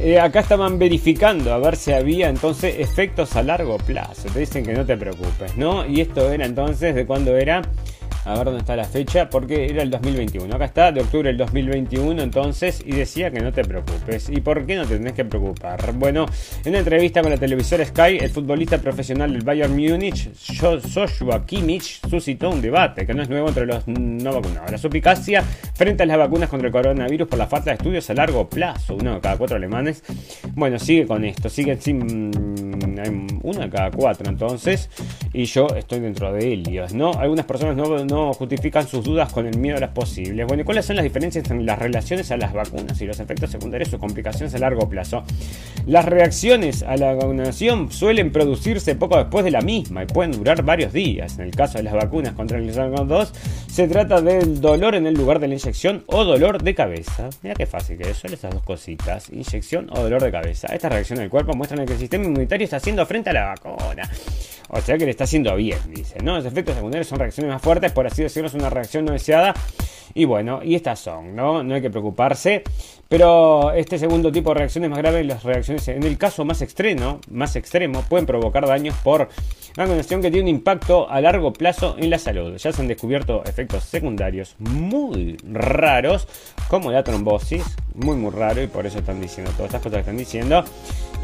eh, 0.00 0.20
acá 0.20 0.40
estaban 0.40 0.78
verificando 0.78 1.52
a 1.52 1.58
ver 1.58 1.76
si 1.76 1.92
había 1.92 2.28
entonces 2.28 2.76
efectos 2.78 3.34
a 3.36 3.42
largo 3.42 3.78
plazo. 3.78 4.28
Te 4.32 4.40
dicen 4.40 4.64
que 4.64 4.74
no 4.74 4.84
te 4.84 4.96
preocupes, 4.96 5.56
¿no? 5.56 5.86
Y 5.86 6.00
esto 6.00 6.30
era 6.30 6.44
entonces 6.44 6.94
de 6.94 7.06
cuándo 7.06 7.36
era 7.36 7.62
a 8.26 8.34
ver 8.34 8.44
dónde 8.46 8.60
está 8.60 8.74
la 8.74 8.84
fecha, 8.84 9.30
porque 9.30 9.66
era 9.66 9.82
el 9.82 9.90
2021. 9.90 10.52
Acá 10.54 10.64
está, 10.64 10.90
de 10.90 11.00
octubre 11.00 11.28
del 11.28 11.36
2021 11.38 12.20
entonces, 12.22 12.82
y 12.84 12.92
decía 12.92 13.30
que 13.30 13.40
no 13.40 13.52
te 13.52 13.64
preocupes. 13.64 14.28
¿Y 14.28 14.40
por 14.40 14.66
qué 14.66 14.74
no 14.74 14.84
te 14.84 14.96
tenés 14.96 15.12
que 15.12 15.24
preocupar? 15.24 15.92
Bueno, 15.92 16.26
en 16.64 16.70
una 16.70 16.80
entrevista 16.80 17.22
con 17.22 17.30
la 17.30 17.38
televisora 17.38 17.84
Sky, 17.84 18.18
el 18.20 18.30
futbolista 18.30 18.78
profesional 18.78 19.32
del 19.32 19.42
Bayern 19.42 19.72
Múnich, 19.76 20.30
Joshua 20.58 21.46
Kimmich, 21.46 22.00
suscitó 22.08 22.50
un 22.50 22.60
debate 22.60 23.06
que 23.06 23.14
no 23.14 23.22
es 23.22 23.28
nuevo 23.28 23.48
entre 23.48 23.64
los 23.64 23.86
no 23.86 24.32
vacunados. 24.32 24.72
La 24.72 24.78
supicacia 24.78 25.42
frente 25.42 26.02
a 26.02 26.06
las 26.06 26.18
vacunas 26.18 26.48
contra 26.48 26.66
el 26.66 26.72
coronavirus 26.72 27.28
por 27.28 27.38
la 27.38 27.46
falta 27.46 27.70
de 27.70 27.76
estudios 27.76 28.10
a 28.10 28.14
largo 28.14 28.48
plazo, 28.48 28.96
uno 28.96 29.14
de 29.14 29.20
cada 29.20 29.36
cuatro 29.36 29.56
alemanes. 29.56 30.02
Bueno, 30.54 30.80
sigue 30.80 31.06
con 31.06 31.24
esto, 31.24 31.48
sigue 31.48 31.80
sin 31.80 32.32
uno 33.42 33.60
de 33.60 33.70
cada 33.70 33.90
cuatro 33.90 34.28
entonces, 34.28 34.90
y 35.32 35.44
yo 35.44 35.68
estoy 35.76 36.00
dentro 36.00 36.32
de 36.32 36.52
ellos, 36.52 36.92
¿no? 36.92 37.12
Algunas 37.12 37.46
personas 37.46 37.76
no 37.76 38.15
justifican 38.34 38.86
sus 38.86 39.04
dudas 39.04 39.32
con 39.32 39.46
el 39.46 39.58
miedo 39.58 39.76
a 39.76 39.80
las 39.80 39.90
posibles. 39.90 40.46
Bueno, 40.46 40.64
¿cuáles 40.64 40.86
son 40.86 40.96
las 40.96 41.04
diferencias 41.04 41.50
en 41.50 41.66
las 41.66 41.78
relaciones 41.78 42.30
a 42.30 42.36
las 42.36 42.52
vacunas 42.52 43.00
y 43.00 43.06
los 43.06 43.20
efectos 43.20 43.50
secundarios 43.50 43.92
o 43.92 43.98
complicaciones 43.98 44.54
a 44.54 44.58
largo 44.58 44.88
plazo? 44.88 45.24
Las 45.86 46.04
reacciones 46.04 46.82
a 46.82 46.96
la 46.96 47.14
vacunación 47.14 47.90
suelen 47.90 48.32
producirse 48.32 48.94
poco 48.94 49.18
después 49.18 49.44
de 49.44 49.50
la 49.50 49.60
misma 49.60 50.02
y 50.02 50.06
pueden 50.06 50.32
durar 50.32 50.62
varios 50.62 50.92
días. 50.92 51.38
En 51.38 51.44
el 51.44 51.50
caso 51.52 51.78
de 51.78 51.84
las 51.84 51.94
vacunas 51.94 52.34
contra 52.34 52.58
el 52.58 52.72
SARS-CoV-2, 52.72 53.32
se 53.70 53.88
trata 53.88 54.20
del 54.20 54.60
dolor 54.60 54.94
en 54.94 55.06
el 55.06 55.14
lugar 55.14 55.38
de 55.38 55.48
la 55.48 55.54
inyección 55.54 56.04
o 56.06 56.24
dolor 56.24 56.62
de 56.62 56.74
cabeza. 56.74 57.28
Mira 57.42 57.54
qué 57.54 57.66
fácil 57.66 57.98
que 57.98 58.14
son 58.14 58.32
esas 58.32 58.52
dos 58.52 58.62
cositas, 58.62 59.30
inyección 59.30 59.88
o 59.90 60.00
dolor 60.00 60.22
de 60.22 60.30
cabeza. 60.30 60.68
Esta 60.68 60.88
reacción 60.88 61.18
del 61.18 61.30
cuerpo 61.30 61.54
muestran 61.54 61.86
que 61.86 61.92
el 61.92 61.98
sistema 61.98 62.24
inmunitario 62.24 62.64
está 62.64 62.78
haciendo 62.78 63.04
frente 63.06 63.30
a 63.30 63.32
la 63.32 63.44
vacuna. 63.46 64.08
O 64.68 64.80
sea 64.80 64.98
que 64.98 65.04
le 65.04 65.10
está 65.10 65.24
haciendo 65.24 65.54
bien, 65.56 65.78
dice. 65.88 66.18
¿no? 66.22 66.36
Los 66.36 66.46
efectos 66.46 66.74
secundarios 66.74 67.06
son 67.06 67.18
reacciones 67.18 67.52
más 67.52 67.62
fuertes, 67.62 67.92
por 67.92 68.06
así 68.06 68.22
decirlo, 68.22 68.48
es 68.48 68.54
una 68.54 68.70
reacción 68.70 69.04
no 69.04 69.12
deseada. 69.12 69.54
Y 70.14 70.24
bueno, 70.24 70.60
y 70.62 70.74
estas 70.74 70.98
son, 70.98 71.36
¿no? 71.36 71.62
No 71.62 71.74
hay 71.74 71.82
que 71.82 71.90
preocuparse. 71.90 72.62
Pero 73.08 73.72
este 73.72 73.98
segundo 73.98 74.32
tipo 74.32 74.50
de 74.50 74.60
reacciones 74.60 74.90
más 74.90 74.98
graves, 74.98 75.26
las 75.26 75.44
reacciones 75.44 75.86
en 75.88 76.02
el 76.02 76.18
caso 76.18 76.44
más 76.44 76.62
extremo, 76.62 77.20
más 77.30 77.54
extremo, 77.54 78.02
pueden 78.08 78.26
provocar 78.26 78.66
daños 78.66 78.96
por 79.04 79.28
vacunación 79.76 80.22
que 80.22 80.30
tiene 80.30 80.50
un 80.50 80.56
impacto 80.56 81.08
a 81.10 81.20
largo 81.20 81.52
plazo 81.52 81.96
en 81.98 82.10
la 82.10 82.18
salud. 82.18 82.56
Ya 82.56 82.72
se 82.72 82.82
han 82.82 82.88
descubierto 82.88 83.44
efectos 83.44 83.84
secundarios 83.84 84.56
muy 84.58 85.36
raros, 85.52 86.26
como 86.68 86.90
la 86.90 87.02
trombosis, 87.02 87.64
muy 87.94 88.16
muy 88.16 88.30
raro, 88.30 88.62
y 88.62 88.66
por 88.66 88.86
eso 88.86 88.98
están 88.98 89.20
diciendo 89.20 89.52
todas 89.52 89.66
estas 89.66 89.82
cosas 89.82 89.96
que 89.96 90.00
están 90.00 90.16
diciendo 90.16 90.64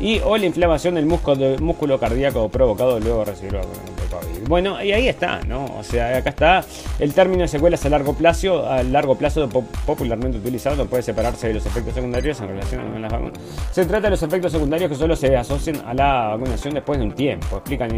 y 0.00 0.20
o 0.20 0.36
la 0.36 0.46
inflamación 0.46 0.94
del 0.94 1.06
músculo, 1.06 1.98
cardíaco 1.98 2.48
provocado 2.48 2.98
luego 2.98 3.20
de 3.20 3.24
recibir 3.26 3.52
COVID. 3.52 4.48
Bueno, 4.48 4.82
y 4.82 4.92
ahí 4.92 5.08
está, 5.08 5.40
¿no? 5.42 5.64
O 5.78 5.82
sea, 5.82 6.16
acá 6.16 6.30
está 6.30 6.64
el 6.98 7.14
término 7.14 7.42
de 7.42 7.48
secuelas 7.48 7.84
a 7.86 7.88
largo 7.88 8.14
plazo, 8.14 8.68
a 8.68 8.82
largo 8.82 9.14
plazo 9.14 9.48
popularmente 9.48 10.38
utilizado, 10.38 10.86
puede 10.86 11.02
separarse 11.02 11.48
de 11.48 11.54
los 11.54 11.66
efectos 11.66 11.94
secundarios 11.94 12.40
en 12.40 12.48
relación 12.48 12.90
con 12.90 13.02
las 13.02 13.12
vacunas. 13.12 13.38
Se 13.70 13.86
trata 13.86 14.08
de 14.08 14.10
los 14.10 14.22
efectos 14.22 14.52
secundarios 14.52 14.90
que 14.90 14.96
solo 14.96 15.14
se 15.14 15.36
asocian 15.36 15.76
a 15.86 15.94
la 15.94 16.28
vacunación 16.36 16.74
después 16.74 16.98
de 16.98 17.04
un 17.04 17.12
tiempo, 17.12 17.56
explica 17.56 17.86
el 17.86 17.94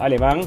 alemán 0.00 0.42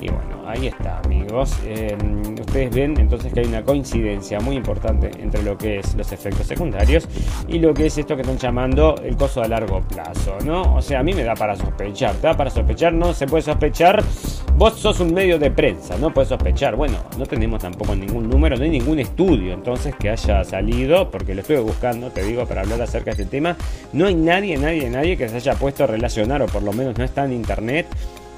y 0.00 0.08
bueno, 0.08 0.44
ahí 0.46 0.68
está, 0.68 1.00
amigos. 1.00 1.58
Em, 1.66 2.34
ustedes 2.38 2.70
ven 2.70 2.98
entonces 2.98 3.32
que 3.32 3.40
hay 3.40 3.46
una 3.46 3.64
coincidencia 3.64 4.38
muy 4.38 4.56
importante 4.56 5.10
entre 5.18 5.42
lo 5.42 5.58
que 5.58 5.80
es 5.80 5.94
los 5.96 6.12
efectos 6.12 6.46
secundarios 6.46 7.08
y 7.48 7.58
lo 7.58 7.74
que 7.74 7.86
es 7.86 7.98
esto 7.98 8.14
que 8.14 8.22
están 8.22 8.38
llamando 8.38 8.94
el 9.02 9.16
coso 9.16 9.42
a 9.42 9.48
largo 9.48 9.80
plazo, 9.80 10.36
¿no? 10.44 10.76
O 10.76 10.82
sea, 10.82 11.00
a 11.00 11.02
mí 11.02 11.12
me 11.14 11.24
da 11.24 11.34
para 11.34 11.56
sospechar, 11.56 12.14
¿te 12.16 12.28
da 12.28 12.36
para 12.36 12.50
sospechar? 12.50 12.92
No 12.92 13.12
se 13.12 13.26
puede 13.26 13.42
sospechar. 13.42 14.02
Vos 14.56 14.74
sos 14.74 15.00
un 15.00 15.12
medio 15.12 15.38
de 15.38 15.50
prensa, 15.50 15.96
no 15.98 16.12
puedes 16.12 16.28
sospechar. 16.28 16.76
Bueno, 16.76 16.98
no 17.16 17.26
tenemos 17.26 17.60
tampoco 17.60 17.94
ningún 17.96 18.28
número, 18.28 18.56
no 18.56 18.62
hay 18.62 18.70
ningún 18.70 18.98
estudio 18.98 19.52
entonces 19.52 19.94
que 19.96 20.10
haya 20.10 20.44
salido, 20.44 21.10
porque 21.10 21.34
lo 21.34 21.40
estoy 21.40 21.56
buscando, 21.58 22.10
te 22.10 22.22
digo, 22.22 22.46
para 22.46 22.62
hablar 22.62 22.82
acerca 22.82 23.06
de 23.06 23.22
este 23.22 23.24
tema. 23.24 23.56
No 23.92 24.06
hay 24.06 24.14
nadie, 24.14 24.56
nadie, 24.56 24.88
nadie 24.90 25.16
que 25.16 25.28
se 25.28 25.36
haya 25.36 25.54
puesto 25.54 25.84
a 25.84 25.86
relacionar, 25.86 26.42
o 26.42 26.46
por 26.46 26.62
lo 26.62 26.72
menos 26.72 26.96
no 26.98 27.04
está 27.04 27.24
en 27.24 27.32
internet 27.32 27.86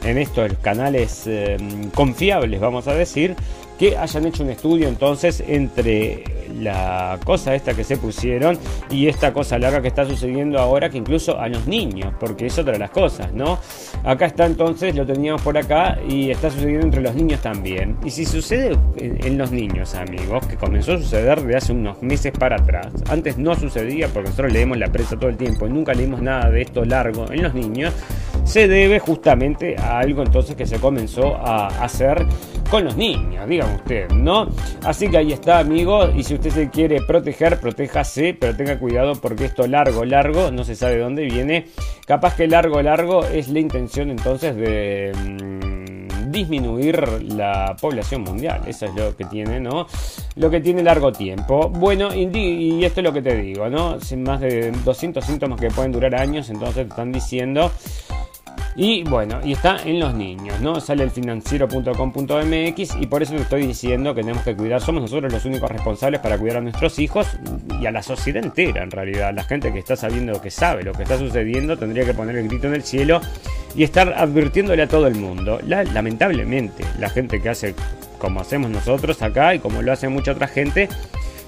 en 0.04 0.18
estos 0.18 0.52
canales 0.62 1.26
em, 1.26 1.90
confiables, 1.90 2.60
vamos 2.60 2.88
a 2.88 2.94
decir, 2.94 3.36
que 3.80 3.96
hayan 3.96 4.26
hecho 4.26 4.42
un 4.42 4.50
estudio 4.50 4.88
entonces 4.88 5.42
entre 5.48 6.22
la 6.60 7.18
cosa 7.24 7.54
esta 7.54 7.72
que 7.72 7.82
se 7.82 7.96
pusieron 7.96 8.58
y 8.90 9.06
esta 9.06 9.32
cosa 9.32 9.58
larga 9.58 9.80
que 9.80 9.88
está 9.88 10.04
sucediendo 10.04 10.58
ahora, 10.58 10.90
que 10.90 10.98
incluso 10.98 11.38
a 11.38 11.48
los 11.48 11.66
niños, 11.66 12.12
porque 12.20 12.44
es 12.44 12.58
otra 12.58 12.74
de 12.74 12.78
las 12.78 12.90
cosas, 12.90 13.32
¿no? 13.32 13.58
Acá 14.04 14.26
está 14.26 14.44
entonces, 14.44 14.94
lo 14.94 15.06
teníamos 15.06 15.40
por 15.40 15.56
acá 15.56 15.98
y 16.06 16.30
está 16.30 16.50
sucediendo 16.50 16.84
entre 16.84 17.00
los 17.00 17.14
niños 17.14 17.40
también. 17.40 17.96
Y 18.04 18.10
si 18.10 18.26
sucede 18.26 18.76
en, 18.98 19.38
los 19.38 19.50
niños, 19.50 19.94
amigos, 19.94 20.46
que 20.46 20.56
comenzó 20.56 20.92
a 20.92 20.98
suceder 20.98 21.42
de 21.42 21.56
hace 21.56 21.72
unos 21.72 22.02
meses 22.02 22.32
para 22.32 22.56
atrás, 22.56 22.88
antes 23.08 23.38
no 23.38 23.54
sucedía 23.54 24.08
porque 24.08 24.28
nosotros 24.28 24.52
leemos 24.52 24.76
la 24.76 24.92
prensa 24.92 25.16
todo 25.16 25.30
el 25.30 25.38
tiempo 25.38 25.66
y 25.66 25.70
nunca 25.70 25.94
leímos 25.94 26.20
nada 26.20 26.50
de 26.50 26.60
esto 26.60 26.84
largo 26.84 27.32
en 27.32 27.42
los 27.42 27.54
niños, 27.54 27.94
se 28.44 28.68
debe 28.68 28.98
justamente 28.98 29.76
a 29.78 30.00
algo 30.00 30.22
entonces 30.22 30.54
que 30.54 30.66
se 30.66 30.78
comenzó 30.78 31.36
a 31.36 31.68
hacer 31.82 32.26
con 32.70 32.84
los 32.84 32.96
niños, 32.96 33.48
dígame 33.48 33.69
usted, 33.74 34.10
¿no? 34.10 34.48
Así 34.84 35.08
que 35.08 35.18
ahí 35.18 35.32
está, 35.32 35.58
amigo, 35.58 36.08
y 36.14 36.22
si 36.22 36.34
usted 36.34 36.50
se 36.50 36.70
quiere 36.70 37.00
proteger, 37.02 37.60
protéjase, 37.60 38.34
pero 38.34 38.56
tenga 38.56 38.78
cuidado 38.78 39.14
porque 39.20 39.46
esto 39.46 39.66
largo, 39.66 40.04
largo, 40.04 40.50
no 40.50 40.64
se 40.64 40.74
sabe 40.74 40.96
de 40.96 41.00
dónde 41.00 41.24
viene. 41.24 41.66
Capaz 42.06 42.36
que 42.36 42.46
largo, 42.46 42.82
largo 42.82 43.24
es 43.24 43.48
la 43.48 43.60
intención 43.60 44.10
entonces 44.10 44.56
de... 44.56 45.12
Mm, 45.14 45.90
disminuir 46.30 47.22
la 47.22 47.76
población 47.80 48.22
mundial. 48.22 48.62
Eso 48.66 48.86
es 48.86 48.94
lo 48.94 49.16
que 49.16 49.24
tiene, 49.24 49.60
¿no? 49.60 49.86
Lo 50.36 50.50
que 50.50 50.60
tiene 50.60 50.82
largo 50.82 51.12
tiempo. 51.12 51.68
Bueno, 51.68 52.14
y 52.14 52.84
esto 52.84 53.00
es 53.00 53.04
lo 53.04 53.12
que 53.12 53.22
te 53.22 53.36
digo, 53.36 53.68
¿no? 53.68 54.00
Sin 54.00 54.22
más 54.22 54.40
de 54.40 54.70
200 54.70 55.24
síntomas 55.24 55.60
que 55.60 55.68
pueden 55.68 55.92
durar 55.92 56.14
años, 56.14 56.50
entonces 56.50 56.86
te 56.86 56.90
están 56.90 57.12
diciendo 57.12 57.70
Y 58.74 59.02
bueno, 59.04 59.40
y 59.44 59.52
está 59.52 59.82
en 59.84 60.00
los 60.00 60.14
niños, 60.14 60.60
¿no? 60.60 60.80
Sale 60.80 61.04
el 61.04 61.10
financiero.com.mx 61.10 62.96
y 63.00 63.06
por 63.06 63.22
eso 63.22 63.34
te 63.34 63.42
estoy 63.42 63.66
diciendo 63.66 64.14
que 64.14 64.22
tenemos 64.22 64.42
que 64.42 64.56
cuidar. 64.56 64.80
Somos 64.80 65.02
nosotros 65.02 65.32
los 65.32 65.44
únicos 65.44 65.70
responsables 65.70 66.20
para 66.20 66.38
cuidar 66.38 66.58
a 66.58 66.60
nuestros 66.60 66.98
hijos 66.98 67.26
y 67.80 67.86
a 67.86 67.90
la 67.90 68.02
sociedad 68.02 68.44
entera, 68.44 68.82
en 68.82 68.90
realidad. 68.90 69.32
La 69.34 69.44
gente 69.44 69.72
que 69.72 69.78
está 69.78 69.96
sabiendo, 69.96 70.40
que 70.40 70.50
sabe 70.50 70.82
lo 70.82 70.92
que 70.92 71.02
está 71.02 71.18
sucediendo, 71.18 71.76
tendría 71.76 72.04
que 72.04 72.14
poner 72.14 72.36
el 72.36 72.48
grito 72.48 72.66
en 72.66 72.74
el 72.74 72.82
cielo 72.82 73.20
y 73.74 73.84
estar 73.84 74.12
advirtiéndole 74.16 74.82
a 74.82 74.88
todo 74.88 75.06
el 75.06 75.14
mundo. 75.14 75.60
lamentablemente, 75.66 76.84
la 76.98 77.08
gente 77.08 77.40
que 77.40 77.48
hace 77.48 77.74
como 78.18 78.40
hacemos 78.40 78.70
nosotros 78.70 79.22
acá 79.22 79.54
y 79.54 79.58
como 79.58 79.82
lo 79.82 79.92
hace 79.92 80.08
mucha 80.08 80.32
otra 80.32 80.46
gente, 80.46 80.88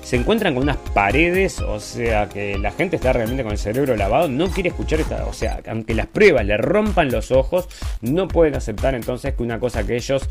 se 0.02 0.16
encuentran 0.16 0.54
con 0.54 0.64
unas 0.64 0.76
paredes, 0.76 1.60
o 1.60 1.80
sea 1.80 2.28
que 2.28 2.58
la 2.58 2.72
gente 2.72 2.96
está 2.96 3.12
realmente 3.12 3.42
con 3.42 3.52
el 3.52 3.58
cerebro 3.58 3.96
lavado, 3.96 4.28
no 4.28 4.48
quiere 4.48 4.70
escuchar 4.70 5.00
esta, 5.00 5.26
o 5.26 5.32
sea, 5.32 5.60
aunque 5.68 5.94
las 5.94 6.06
pruebas 6.08 6.44
le 6.44 6.56
rompan 6.56 7.10
los 7.10 7.30
ojos, 7.30 7.68
no 8.00 8.28
pueden 8.28 8.54
aceptar 8.56 8.94
entonces 8.94 9.34
que 9.34 9.42
una 9.42 9.58
cosa 9.60 9.86
que 9.86 9.96
ellos 9.96 10.28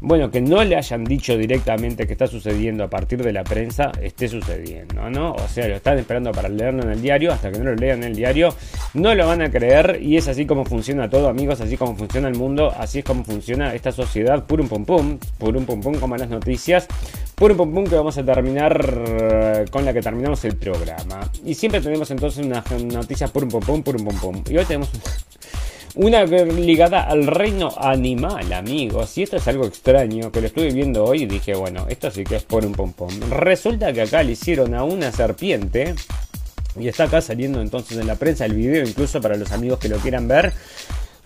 bueno, 0.00 0.30
que 0.30 0.40
no 0.40 0.62
le 0.64 0.76
hayan 0.76 1.04
dicho 1.04 1.36
directamente 1.36 2.06
que 2.06 2.12
está 2.12 2.26
sucediendo 2.26 2.84
a 2.84 2.90
partir 2.90 3.22
de 3.22 3.32
la 3.32 3.44
prensa, 3.44 3.90
esté 4.02 4.28
sucediendo, 4.28 5.08
¿no? 5.10 5.32
O 5.32 5.48
sea, 5.48 5.66
lo 5.68 5.76
están 5.76 5.98
esperando 5.98 6.30
para 6.32 6.48
leerlo 6.48 6.82
en 6.82 6.90
el 6.90 7.00
diario, 7.00 7.32
hasta 7.32 7.50
que 7.50 7.58
no 7.58 7.64
lo 7.64 7.74
lean 7.74 8.02
en 8.02 8.10
el 8.10 8.16
diario, 8.16 8.54
no 8.94 9.14
lo 9.14 9.26
van 9.26 9.42
a 9.42 9.50
creer. 9.50 9.98
Y 10.02 10.16
es 10.16 10.28
así 10.28 10.46
como 10.46 10.64
funciona 10.64 11.08
todo, 11.08 11.28
amigos, 11.28 11.60
así 11.60 11.76
como 11.76 11.96
funciona 11.96 12.28
el 12.28 12.36
mundo, 12.36 12.72
así 12.76 12.98
es 12.98 13.04
como 13.04 13.24
funciona 13.24 13.74
esta 13.74 13.92
sociedad, 13.92 14.44
purum 14.44 14.68
pum 14.68 14.84
pum, 14.84 15.18
purum 15.38 15.64
pum 15.64 15.80
pum, 15.80 15.94
como 15.94 16.16
las 16.16 16.28
noticias, 16.28 16.86
purum 17.34 17.56
pum 17.56 17.74
pum 17.74 17.84
que 17.84 17.96
vamos 17.96 18.18
a 18.18 18.24
terminar 18.24 19.04
eh, 19.06 19.64
con 19.70 19.84
la 19.84 19.92
que 19.92 20.02
terminamos 20.02 20.44
el 20.44 20.56
programa. 20.56 21.20
Y 21.44 21.54
siempre 21.54 21.80
tenemos 21.80 22.10
entonces 22.10 22.44
una 22.44 22.62
noticia 22.92 23.28
purum 23.28 23.48
pum 23.48 23.60
pum, 23.60 23.82
purum 23.82 24.04
pum 24.04 24.18
pum. 24.20 24.44
Y 24.50 24.58
hoy 24.58 24.64
tenemos 24.64 24.90
una 25.96 26.24
ligada 26.24 27.02
al 27.02 27.26
reino 27.26 27.72
animal, 27.76 28.52
amigos. 28.52 29.16
Y 29.18 29.22
esto 29.22 29.36
es 29.36 29.46
algo 29.48 29.66
extraño 29.66 30.32
que 30.32 30.40
lo 30.40 30.46
estuve 30.46 30.72
viendo 30.72 31.04
hoy 31.04 31.22
y 31.22 31.26
dije, 31.26 31.54
bueno, 31.54 31.86
esto 31.88 32.10
sí 32.10 32.24
que 32.24 32.36
es 32.36 32.44
por 32.44 32.64
un 32.64 32.72
pompón. 32.72 33.10
Resulta 33.30 33.92
que 33.92 34.02
acá 34.02 34.22
le 34.22 34.32
hicieron 34.32 34.74
a 34.74 34.84
una 34.84 35.12
serpiente. 35.12 35.94
Y 36.78 36.88
está 36.88 37.04
acá 37.04 37.20
saliendo 37.20 37.60
entonces 37.60 37.98
en 37.98 38.06
la 38.08 38.16
prensa 38.16 38.46
el 38.46 38.54
video, 38.54 38.84
incluso 38.84 39.20
para 39.20 39.36
los 39.36 39.52
amigos 39.52 39.78
que 39.78 39.88
lo 39.88 39.98
quieran 39.98 40.26
ver. 40.26 40.52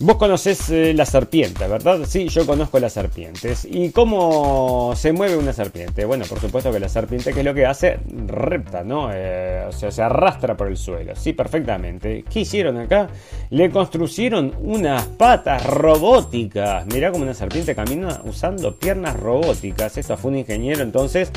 Vos 0.00 0.16
conocés 0.16 0.70
eh, 0.70 0.94
la 0.94 1.04
serpiente, 1.04 1.66
¿verdad? 1.66 2.02
Sí, 2.06 2.28
yo 2.28 2.46
conozco 2.46 2.78
las 2.78 2.92
serpientes. 2.92 3.66
¿Y 3.68 3.90
cómo 3.90 4.92
se 4.94 5.12
mueve 5.12 5.36
una 5.36 5.52
serpiente? 5.52 6.04
Bueno, 6.04 6.24
por 6.28 6.38
supuesto 6.38 6.70
que 6.70 6.78
la 6.78 6.88
serpiente, 6.88 7.32
¿qué 7.32 7.40
es 7.40 7.44
lo 7.44 7.52
que 7.52 7.66
hace? 7.66 7.98
Repta, 8.26 8.84
¿no? 8.84 9.10
Eh, 9.12 9.64
o 9.68 9.72
sea, 9.72 9.90
se 9.90 10.00
arrastra 10.00 10.56
por 10.56 10.68
el 10.68 10.76
suelo. 10.76 11.16
Sí, 11.16 11.32
perfectamente. 11.32 12.24
¿Qué 12.30 12.40
hicieron 12.40 12.78
acá? 12.78 13.08
Le 13.50 13.70
construyeron 13.70 14.54
unas 14.60 15.04
patas 15.04 15.66
robóticas. 15.66 16.86
Mirá 16.86 17.10
cómo 17.10 17.24
una 17.24 17.34
serpiente 17.34 17.74
camina 17.74 18.22
usando 18.24 18.76
piernas 18.76 19.16
robóticas. 19.16 19.98
Esto 19.98 20.16
fue 20.16 20.30
un 20.30 20.38
ingeniero 20.38 20.84
entonces 20.84 21.32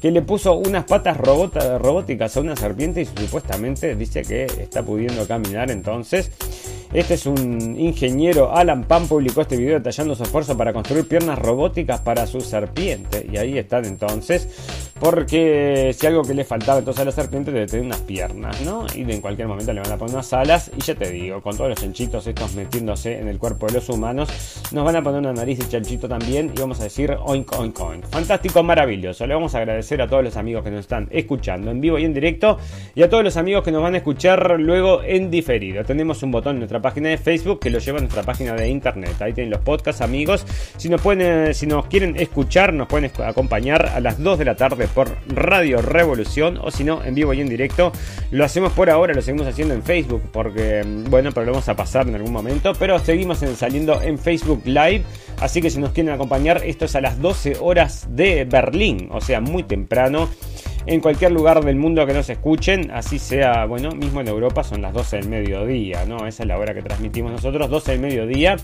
que 0.00 0.10
le 0.10 0.22
puso 0.22 0.54
unas 0.54 0.84
patas 0.84 1.16
robóticas 1.16 2.36
a 2.36 2.40
una 2.40 2.56
serpiente 2.56 3.02
y 3.02 3.06
supuestamente 3.06 3.94
dice 3.96 4.22
que 4.22 4.44
está 4.44 4.82
pudiendo 4.82 5.26
caminar 5.26 5.70
entonces. 5.70 6.30
Este 6.92 7.14
es 7.14 7.26
un 7.26 7.78
ingeniero, 7.78 8.56
Alan 8.56 8.84
Pan 8.84 9.08
publicó 9.08 9.42
este 9.42 9.56
video 9.56 9.74
detallando 9.74 10.14
su 10.14 10.22
esfuerzo 10.22 10.56
para 10.56 10.72
construir 10.72 11.06
piernas 11.06 11.38
robóticas 11.38 12.00
para 12.00 12.26
su 12.26 12.40
serpiente. 12.40 13.26
Y 13.30 13.36
ahí 13.36 13.58
están 13.58 13.84
entonces, 13.84 14.48
porque 14.98 15.94
si 15.98 16.06
algo 16.06 16.22
que 16.22 16.32
le 16.32 16.44
faltaba 16.44 16.78
entonces 16.78 17.02
a 17.02 17.04
la 17.04 17.12
serpiente 17.12 17.50
debe 17.50 17.66
tener 17.66 17.84
unas 17.84 18.00
piernas, 18.00 18.60
¿no? 18.62 18.86
Y 18.94 19.02
en 19.02 19.20
cualquier 19.20 19.48
momento 19.48 19.72
le 19.72 19.80
van 19.80 19.92
a 19.92 19.96
poner 19.98 20.14
unas 20.14 20.32
alas. 20.32 20.70
Y 20.76 20.80
ya 20.80 20.94
te 20.94 21.10
digo, 21.10 21.42
con 21.42 21.56
todos 21.56 21.70
los 21.70 21.80
chanchitos 21.80 22.26
estos 22.26 22.54
metiéndose 22.54 23.18
en 23.18 23.28
el 23.28 23.38
cuerpo 23.38 23.66
de 23.66 23.74
los 23.74 23.88
humanos, 23.88 24.28
nos 24.70 24.84
van 24.84 24.96
a 24.96 25.02
poner 25.02 25.20
una 25.20 25.32
nariz 25.32 25.58
de 25.58 25.68
chanchito 25.68 26.08
también 26.08 26.52
y 26.56 26.60
vamos 26.60 26.80
a 26.80 26.84
decir 26.84 27.16
oink 27.24 27.52
oink 27.58 27.78
oink. 27.80 28.06
Fantástico, 28.06 28.62
maravilloso. 28.62 29.26
Le 29.26 29.34
vamos 29.34 29.54
a 29.54 29.58
agradecer 29.58 29.85
a 29.94 30.08
todos 30.08 30.22
los 30.22 30.36
amigos 30.36 30.64
que 30.64 30.70
nos 30.70 30.80
están 30.80 31.08
escuchando 31.10 31.70
en 31.70 31.80
vivo 31.80 31.98
y 31.98 32.04
en 32.04 32.12
directo 32.12 32.58
y 32.94 33.02
a 33.02 33.08
todos 33.08 33.22
los 33.22 33.36
amigos 33.36 33.62
que 33.62 33.70
nos 33.72 33.82
van 33.82 33.94
a 33.94 33.98
escuchar 33.98 34.58
luego 34.58 35.02
en 35.02 35.30
diferido. 35.30 35.84
Tenemos 35.84 36.22
un 36.22 36.30
botón 36.32 36.56
en 36.56 36.60
nuestra 36.60 36.82
página 36.82 37.08
de 37.08 37.18
Facebook 37.18 37.60
que 37.60 37.70
lo 37.70 37.78
lleva 37.78 37.98
a 37.98 38.00
nuestra 38.00 38.22
página 38.22 38.54
de 38.54 38.68
internet. 38.68 39.20
Ahí 39.20 39.32
tienen 39.32 39.50
los 39.50 39.60
podcasts, 39.60 40.02
amigos. 40.02 40.44
Si 40.76 40.88
nos, 40.88 41.00
pueden, 41.00 41.54
si 41.54 41.66
nos 41.66 41.86
quieren 41.86 42.16
escuchar, 42.16 42.72
nos 42.72 42.88
pueden 42.88 43.10
acompañar 43.24 43.86
a 43.86 44.00
las 44.00 44.22
2 44.22 44.38
de 44.38 44.44
la 44.44 44.56
tarde 44.56 44.88
por 44.88 45.08
Radio 45.28 45.80
Revolución 45.80 46.58
o 46.62 46.70
si 46.70 46.84
no, 46.84 47.04
en 47.04 47.14
vivo 47.14 47.32
y 47.32 47.40
en 47.40 47.48
directo. 47.48 47.92
Lo 48.30 48.44
hacemos 48.44 48.72
por 48.72 48.90
ahora, 48.90 49.14
lo 49.14 49.22
seguimos 49.22 49.46
haciendo 49.46 49.74
en 49.74 49.82
Facebook 49.82 50.22
porque, 50.32 50.82
bueno, 51.08 51.30
pero 51.32 51.46
lo 51.46 51.52
vamos 51.52 51.68
a 51.68 51.76
pasar 51.76 52.08
en 52.08 52.14
algún 52.14 52.32
momento. 52.32 52.72
Pero 52.78 52.98
seguimos 52.98 53.38
saliendo 53.38 54.02
en 54.02 54.18
Facebook 54.18 54.62
Live. 54.64 55.02
Así 55.40 55.60
que 55.60 55.68
si 55.68 55.78
nos 55.78 55.92
quieren 55.92 56.12
acompañar, 56.12 56.62
esto 56.64 56.86
es 56.86 56.96
a 56.96 57.00
las 57.00 57.20
12 57.20 57.58
horas 57.60 58.08
de 58.10 58.46
Berlín, 58.46 59.08
o 59.12 59.20
sea, 59.20 59.40
muy 59.40 59.64
temprano. 59.76 60.28
En 60.86 61.00
cualquier 61.00 61.32
lugar 61.32 61.64
del 61.64 61.76
mundo 61.76 62.06
que 62.06 62.14
nos 62.14 62.30
escuchen, 62.30 62.90
así 62.92 63.18
sea, 63.18 63.66
bueno, 63.66 63.90
mismo 63.90 64.20
en 64.20 64.28
Europa 64.28 64.62
son 64.62 64.80
las 64.80 64.94
12 64.94 65.16
del 65.16 65.28
mediodía, 65.28 66.04
¿no? 66.06 66.26
Esa 66.26 66.44
es 66.44 66.46
la 66.46 66.56
hora 66.56 66.72
que 66.72 66.80
transmitimos 66.80 67.32
nosotros, 67.32 67.68
12 67.68 67.92
del 67.92 68.00
mediodía. 68.00 68.56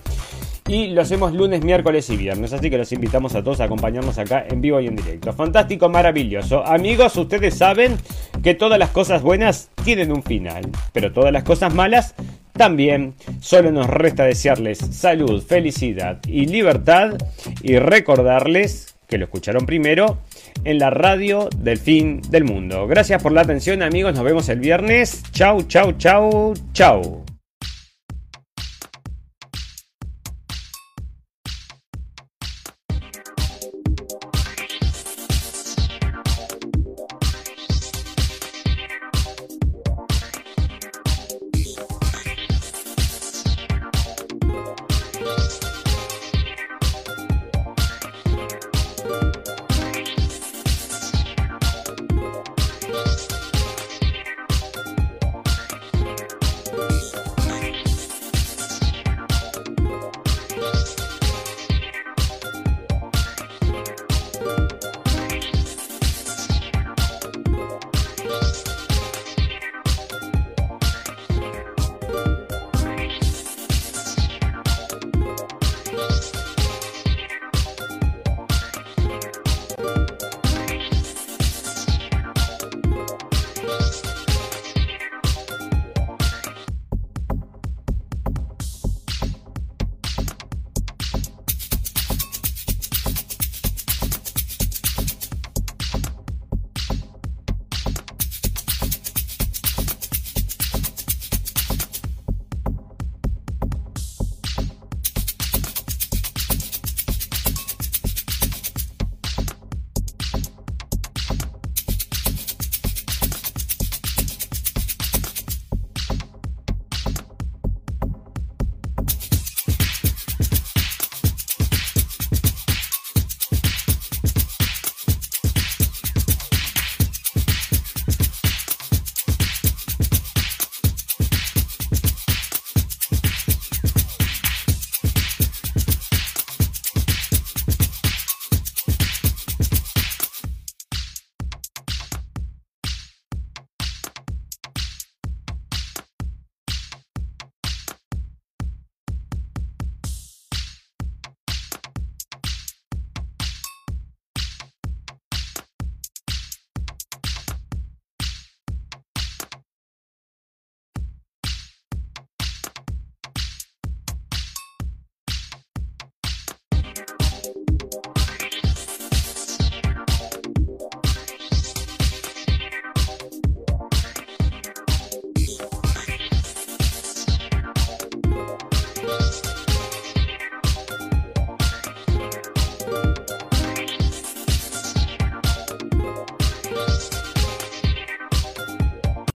Y 0.69 0.87
lo 0.89 1.03
hacemos 1.03 1.35
lunes, 1.35 1.65
miércoles 1.65 2.09
y 2.11 2.17
viernes. 2.17 2.53
Así 2.53 2.71
que 2.71 2.79
los 2.79 2.93
invitamos 2.93 3.35
a 3.35 3.43
todos 3.43 3.61
a 3.61 3.65
acompañarnos 3.65 4.17
acá 4.19 4.47
en 4.49 4.61
vivo 4.61 4.81
y 4.81 4.87
en 4.87 4.97
directo. 4.97 5.33
Fantástico, 5.33 5.89
maravilloso. 5.89 6.65
Amigos, 6.65 7.17
ustedes 7.17 7.57
saben 7.57 7.97
que 8.43 8.55
todas 8.55 8.79
las 8.79 8.91
cosas 8.91 9.21
buenas 9.23 9.69
tienen 9.85 10.13
un 10.13 10.23
final. 10.23 10.63
Pero 10.93 11.13
todas 11.13 11.33
las 11.33 11.43
cosas 11.43 11.75
malas 11.75 12.15
también 12.53 13.15
solo 13.41 13.73
nos 13.73 13.89
resta 13.89 14.25
desearles 14.25 14.79
salud, 14.79 15.43
felicidad 15.43 16.21
y 16.29 16.47
libertad 16.47 17.15
y 17.63 17.79
recordarles 17.79 18.95
que 19.09 19.19
lo 19.19 19.25
escucharon 19.25 19.67
primero 19.67 20.19
en 20.65 20.79
la 20.79 20.91
radio 20.91 21.49
del 21.57 21.79
fin 21.79 22.21
del 22.31 22.45
mundo. 22.45 22.87
Gracias 22.87 23.23
por 23.23 23.33
la 23.33 23.43
atención 23.43 23.83
amigos, 23.83 24.15
nos 24.15 24.25
vemos 24.25 24.49
el 24.49 24.61
viernes. 24.61 25.23
Chau, 25.33 25.63
chau, 25.63 25.93
chau, 25.93 26.55
chau. 26.73 27.32